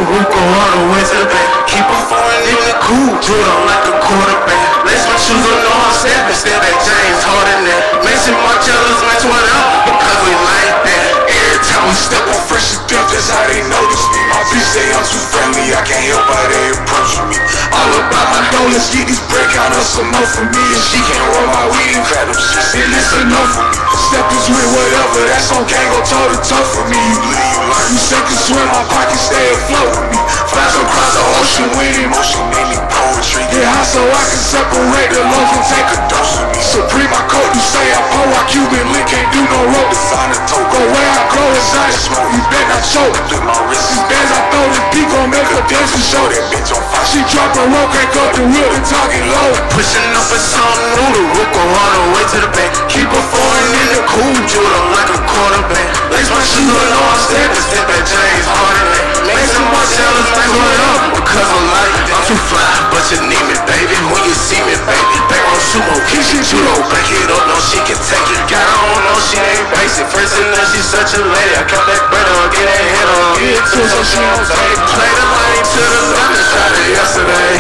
[0.06, 1.48] We go all the way to the bank.
[1.66, 4.68] Keep a foreign in cool, drill them like a quarterback.
[4.88, 7.82] Lace my shoes on, know I'm stepping, step at James Harden that.
[8.00, 11.04] Maison Margiela's match what up, because we like that.
[11.28, 14.20] Every time we step on fresh and dip, that's how they notice me.
[14.32, 17.36] My bitch say I'm too friendly, I can't help how they approach me.
[17.76, 18.40] All about my
[18.72, 20.64] let's get these break out of some more for me.
[20.72, 23.76] And she can't roll my weed and crap, she said it's enough for me.
[24.08, 26.96] Step is with whatever, that's on gang, go toe to toe for me.
[26.96, 30.18] You bleed, you learn, you sink and swim, my pocket stay afloat with me.
[30.48, 32.77] Flash across the ocean him, ocean
[33.08, 33.42] daily poetry.
[33.48, 36.60] Get high so I can separate the loaves from take a dose of me.
[36.60, 40.64] Supreme, I code, you say I'm poor, I Cuban link, can't do no a toe.
[40.68, 43.16] Go where I go, it's not smoke, you bet I choke.
[43.28, 46.24] Flip my wrist, these bands I throw, this beat gon' make her dance and show
[46.28, 47.06] that bitch on fire.
[47.08, 49.50] She drop a roll, can't go through real and talking low.
[49.72, 52.70] Pushing up for some noodle, we'll go all the way to the bank.
[52.92, 55.88] Keep a foreign in the cool, jewel them like a quarterback.
[56.12, 59.08] Lace my shoes on, know I'm stepping, step at James Harden.
[59.28, 61.00] Maison Margiela, like what up?
[61.20, 62.72] Because I'm like, I'm too fly,
[63.06, 63.94] you need me, baby.
[64.10, 67.54] When you see me, baby, back on sumo, kick shit, judo, back it up, no,
[67.62, 68.40] she can take it.
[68.50, 70.10] Got on, no, she ain't basic.
[70.10, 71.54] First and then she's such a lady.
[71.54, 73.38] I count that bread on, get that head on.
[73.38, 74.78] Get it too, so she don't take.
[74.98, 77.52] Play the lane to the and tried it yesterday.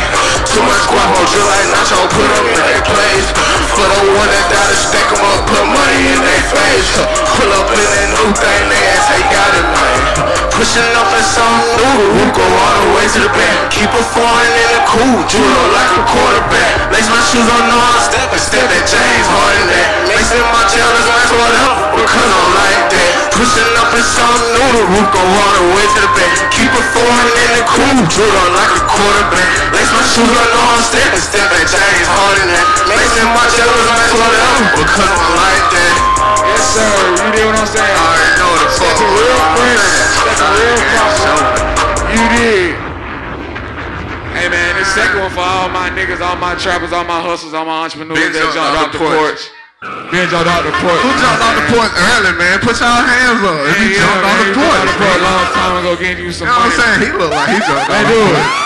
[0.50, 3.28] Too much guapo, drill like nacho, put them in their place.
[3.78, 6.90] For the one that died, stack them up, put money in their face.
[7.38, 9.98] Pull up in that new thing, they ass, they got it, man.
[10.58, 11.54] Pushing up in some
[12.18, 13.70] we go all the way to the bank.
[13.70, 16.88] Keep a foreign in the cool, judo like a quarterback.
[16.88, 19.88] Lace my shoes on, know I'm stepping, step at James Harden that.
[20.08, 23.12] Mixing my jealous, that's what up, because I'm like that.
[23.36, 26.32] Pushing up in some noodle, we go all the way to the back.
[26.56, 29.48] Keep foreign in the cool, judo like a quarterback.
[29.76, 32.66] Lace my shoes on, know I'm stepping, step at James Harden that.
[32.88, 35.94] Mixing my jealous, that's what up, because I'm like that.
[36.48, 36.88] Yes, sir.
[37.20, 37.84] You did what I'm saying.
[37.84, 38.88] I already know the fuck.
[38.88, 39.76] That's a real friend.
[40.24, 41.17] That's a real problem.
[44.98, 48.18] Second one for all my niggas, all my trappers, all my hustlers, all my entrepreneurs
[48.18, 49.40] Ben that jumped off the the porch.
[50.10, 51.00] Ben jumped off the porch.
[51.06, 52.58] Who jumped off the porch early, man?
[52.58, 53.62] Put y'all hands up.
[53.62, 54.74] If you yeah, jumped man, off the he porch.
[54.74, 56.82] jumped off the porch a long time ago, getting you some You know what I'm
[56.82, 56.98] saying?
[57.06, 58.46] He look like he jumped off the it.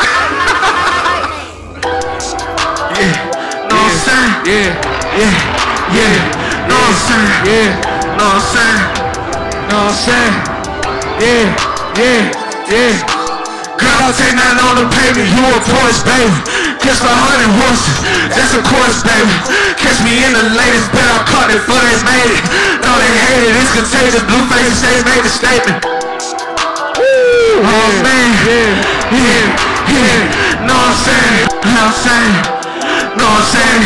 [2.92, 3.08] Yeah,
[3.68, 4.32] know what I'm saying?
[4.48, 4.70] Yeah,
[5.16, 5.32] yeah,
[5.92, 6.16] yeah.
[6.68, 7.32] What I'm saying?
[7.44, 7.76] Yeah,
[8.16, 8.80] what I'm saying?
[9.68, 10.34] What I'm saying?
[11.20, 11.44] Yeah,
[11.98, 12.24] yeah,
[12.72, 13.11] yeah.
[14.02, 16.34] Take nothing on the pavement, you a Porsche, baby.
[16.82, 17.96] Catch a hundred horses,
[18.34, 19.30] that's a course, baby.
[19.78, 22.42] Catch me in the latest, bet I caught it before they made it.
[22.82, 24.20] No, they hate it, it's contagious.
[24.26, 25.86] Blue faces, they made a statement.
[26.98, 28.74] Woo, oh man, yeah,
[29.16, 29.44] yeah,
[29.86, 30.66] yeah.
[30.66, 31.46] Know what I'm saying?
[31.72, 32.36] Know what I'm saying?
[33.16, 33.82] Know what I'm saying?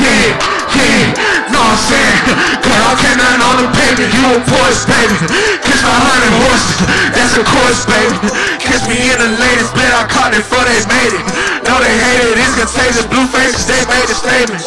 [0.00, 0.32] Yeah,
[0.74, 1.25] yeah.
[1.52, 2.18] Know what I'm saying?
[2.64, 5.16] Girl, I can't on the pavement, you a Porsche, baby.
[5.62, 6.78] Catch my hundred horses,
[7.14, 8.16] that's a course, baby.
[8.58, 11.24] Catch me in the latest, bet I caught it before they made it.
[11.62, 13.06] No, they hate it, it's contagious.
[13.06, 14.62] Blue faces, they made a statement.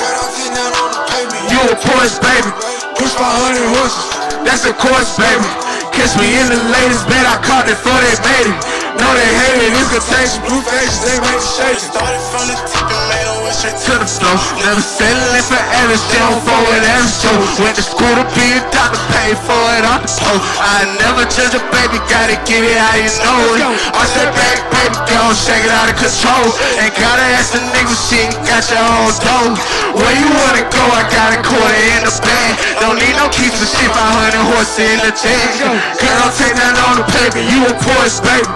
[1.51, 2.49] You a Porsche, baby.
[2.95, 4.03] Push my hundred horses,
[4.47, 5.43] that's a course, baby.
[5.91, 8.57] Catch me in the latest, bet I caught it before they made it.
[8.99, 10.39] No, they hate it, it's contagious.
[10.47, 11.91] Blue faces, they made a statement.
[11.91, 14.37] Started from the tip and made a straight to the floor.
[14.61, 17.35] Never settling for average, they don't forward average show.
[17.61, 20.41] Went to school to be a doctor, paid for it off the pole.
[20.61, 23.63] I never judge a baby, gotta get it how you know it.
[23.93, 26.45] Watch that back, baby, go shake it out of control.
[26.81, 29.53] Ain't gotta ask the nigga shit, got your own dough.
[29.97, 30.83] Where you wanna go?
[30.93, 32.53] I got a quarter in the bag.
[32.79, 35.49] Don't need no keys for shit, 500 horses in the tank.
[35.97, 38.47] Girl, take that on the paper, you a Porsche, baby.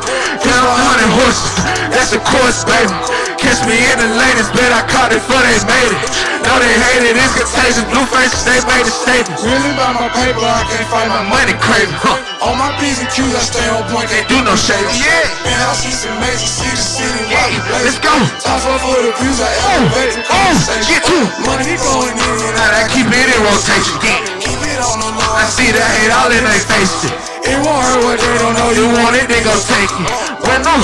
[0.44, 1.52] Girl, 100 horses,
[1.90, 3.23] that's a course, baby.
[3.44, 6.00] Catch me in the latest, bet I caught it before they made it.
[6.48, 7.84] Know they hate it, it's contagious.
[7.92, 9.36] Blue faces, they made a statement.
[9.44, 12.20] Really about my paper, I can't fight my Money craving, huh?
[12.48, 14.08] On my P's and Q's, I stay on point.
[14.12, 14.84] They do no shade.
[14.96, 15.28] Yeah.
[15.48, 17.32] And I see some major city, city.
[17.32, 18.12] Yeah, let's go.
[18.40, 20.88] Top off for the views, I oh, elevate the oh, conversation.
[20.88, 21.18] get to.
[21.48, 24.00] Money going in and that keep it in rotation.
[24.04, 24.33] Yeah.
[24.44, 25.32] Keep it on the low.
[25.40, 27.16] I see that hate all in their faces.
[27.48, 28.76] It won't hurt what they don't know.
[28.76, 30.10] You want it, they gon' take it.
[30.44, 30.76] When no,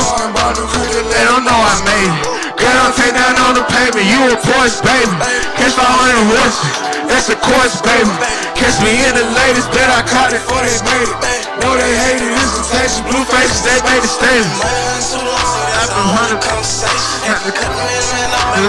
[1.12, 2.40] they don't know I made it.
[2.56, 4.08] Girl, don't take down on the pavement.
[4.08, 5.12] You a Porsche, baby.
[5.60, 6.72] Catch 500 horses.
[7.12, 8.12] That's a course, baby.
[8.56, 11.20] Catch me in the latest, bet I caught it before they made it.
[11.64, 13.04] Know they hate it, it's contagious.
[13.08, 15.59] Blue faces, they made a statement.
[15.80, 16.60] I've been hundred Didn't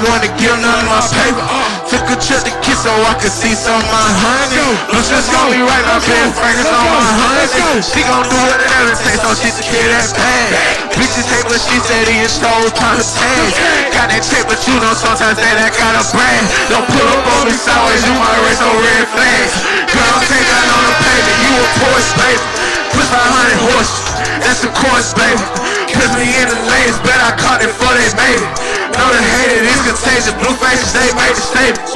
[0.06, 1.42] want to give none of my paper.
[1.90, 4.62] Took a trip to kiss so I could see some of my honey.
[4.94, 7.82] Let's just go, we right now, Ben Franklin's on my honey.
[7.82, 10.54] She gon' do whatever it takes, so she get that bag.
[10.94, 13.58] Bitches hate what she said, he is told time to tag.
[13.90, 16.46] Got that check, but you know sometimes that I got a brand.
[16.70, 19.58] Don't pull up on me sideways, you might raise no red flags.
[19.90, 22.46] Girl, take that on the pavement, you a Porsche, baby.
[22.94, 23.98] Put 500 horses,
[24.46, 25.59] that's the course, baby.
[25.96, 28.50] Cause me in the latest, bet I caught it before they made it.
[28.96, 30.34] Know they hate it, it's contagious.
[30.40, 31.88] Blue faces, they made the statement.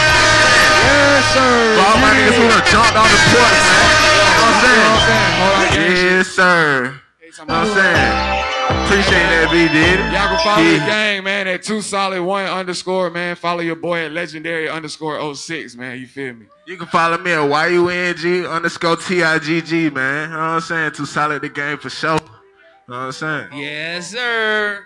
[0.00, 1.76] Yes, sir.
[1.76, 3.84] For all my niggas who done jumped on the porch, man.
[4.00, 5.90] You know what I'm saying?
[5.90, 6.94] Yes, sir.
[7.20, 8.50] You know what I'm saying?
[8.84, 9.68] Appreciate that, B.
[9.68, 10.86] Did Y'all can follow the Yeah.
[10.86, 13.36] gang, man, at two solid one underscore, man.
[13.36, 15.98] Follow your boy at legendary underscore 06, man.
[16.00, 16.46] You feel me?
[16.66, 20.30] You can follow me at Y-U-N-G underscore T-I-G-G, man.
[20.30, 20.92] You know what I'm saying?
[20.92, 22.18] Too solid the game for sure.
[22.90, 23.48] Know what I'm saying?
[23.52, 24.84] Yes, sir.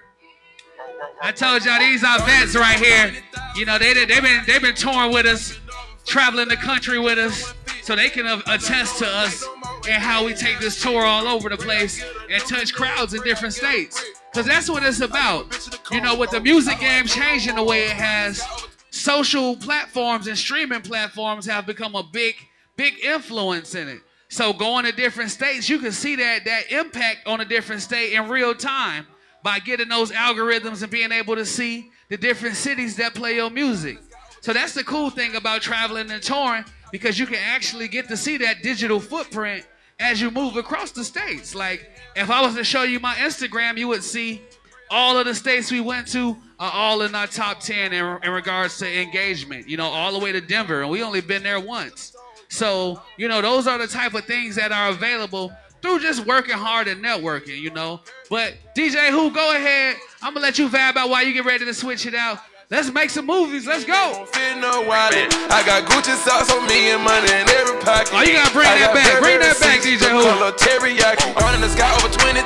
[1.23, 3.15] I told y'all these are vets right here.
[3.57, 5.59] You know they they've been they've been touring with us,
[6.05, 9.43] traveling the country with us, so they can attest to us
[9.89, 13.55] and how we take this tour all over the place and touch crowds in different
[13.55, 14.05] states.
[14.35, 15.57] Cause that's what it's about.
[15.91, 18.43] You know, with the music game changing the way it has,
[18.91, 22.35] social platforms and streaming platforms have become a big
[22.77, 24.01] big influence in it.
[24.35, 28.15] So going to different states, you can see that that impact on a different state
[28.15, 29.07] in real time
[29.45, 33.49] by getting those algorithms and being able to see the different cities that play your
[33.49, 33.97] music.
[34.41, 38.17] So that's the cool thing about traveling and touring because you can actually get to
[38.17, 39.69] see that digital footprint
[40.01, 41.55] as you move across the states.
[41.55, 44.43] Like if I was to show you my Instagram, you would see
[44.91, 48.31] all of the states we went to are all in our top 10 in, in
[48.33, 51.61] regards to engagement, you know, all the way to Denver, and we only been there
[51.61, 52.14] once.
[52.55, 55.51] So, you know, those are the type of things that are available
[55.83, 57.99] through just working hard and networking, you know.
[58.31, 59.97] But DJ Who, go ahead.
[60.23, 62.39] I'm gonna let you vibe out while you get ready to switch it out.
[62.71, 63.67] Let's make some movies.
[63.67, 64.25] Let's go.
[64.31, 65.35] Fit no wallet.
[65.51, 68.15] I got Gucci socks on me and money in every pocket.
[68.15, 69.19] Oh, you gotta bring I that got back.
[69.19, 70.23] Bring that back, DJ Who.
[70.23, 71.35] Color teriyaki.
[71.43, 72.39] On in the sky over 20,000.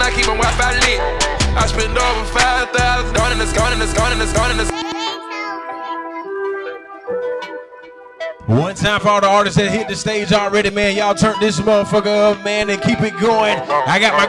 [0.00, 1.04] I keep my Wi-Fi lit.
[1.52, 3.12] I spend over 5,000.
[3.12, 4.69] Gone in the gone in the gone in the gone in the
[8.50, 10.96] One time for all the artists that hit the stage already, man.
[10.96, 13.56] Y'all turn this motherfucker up, man, and keep it going.
[13.56, 14.18] I got my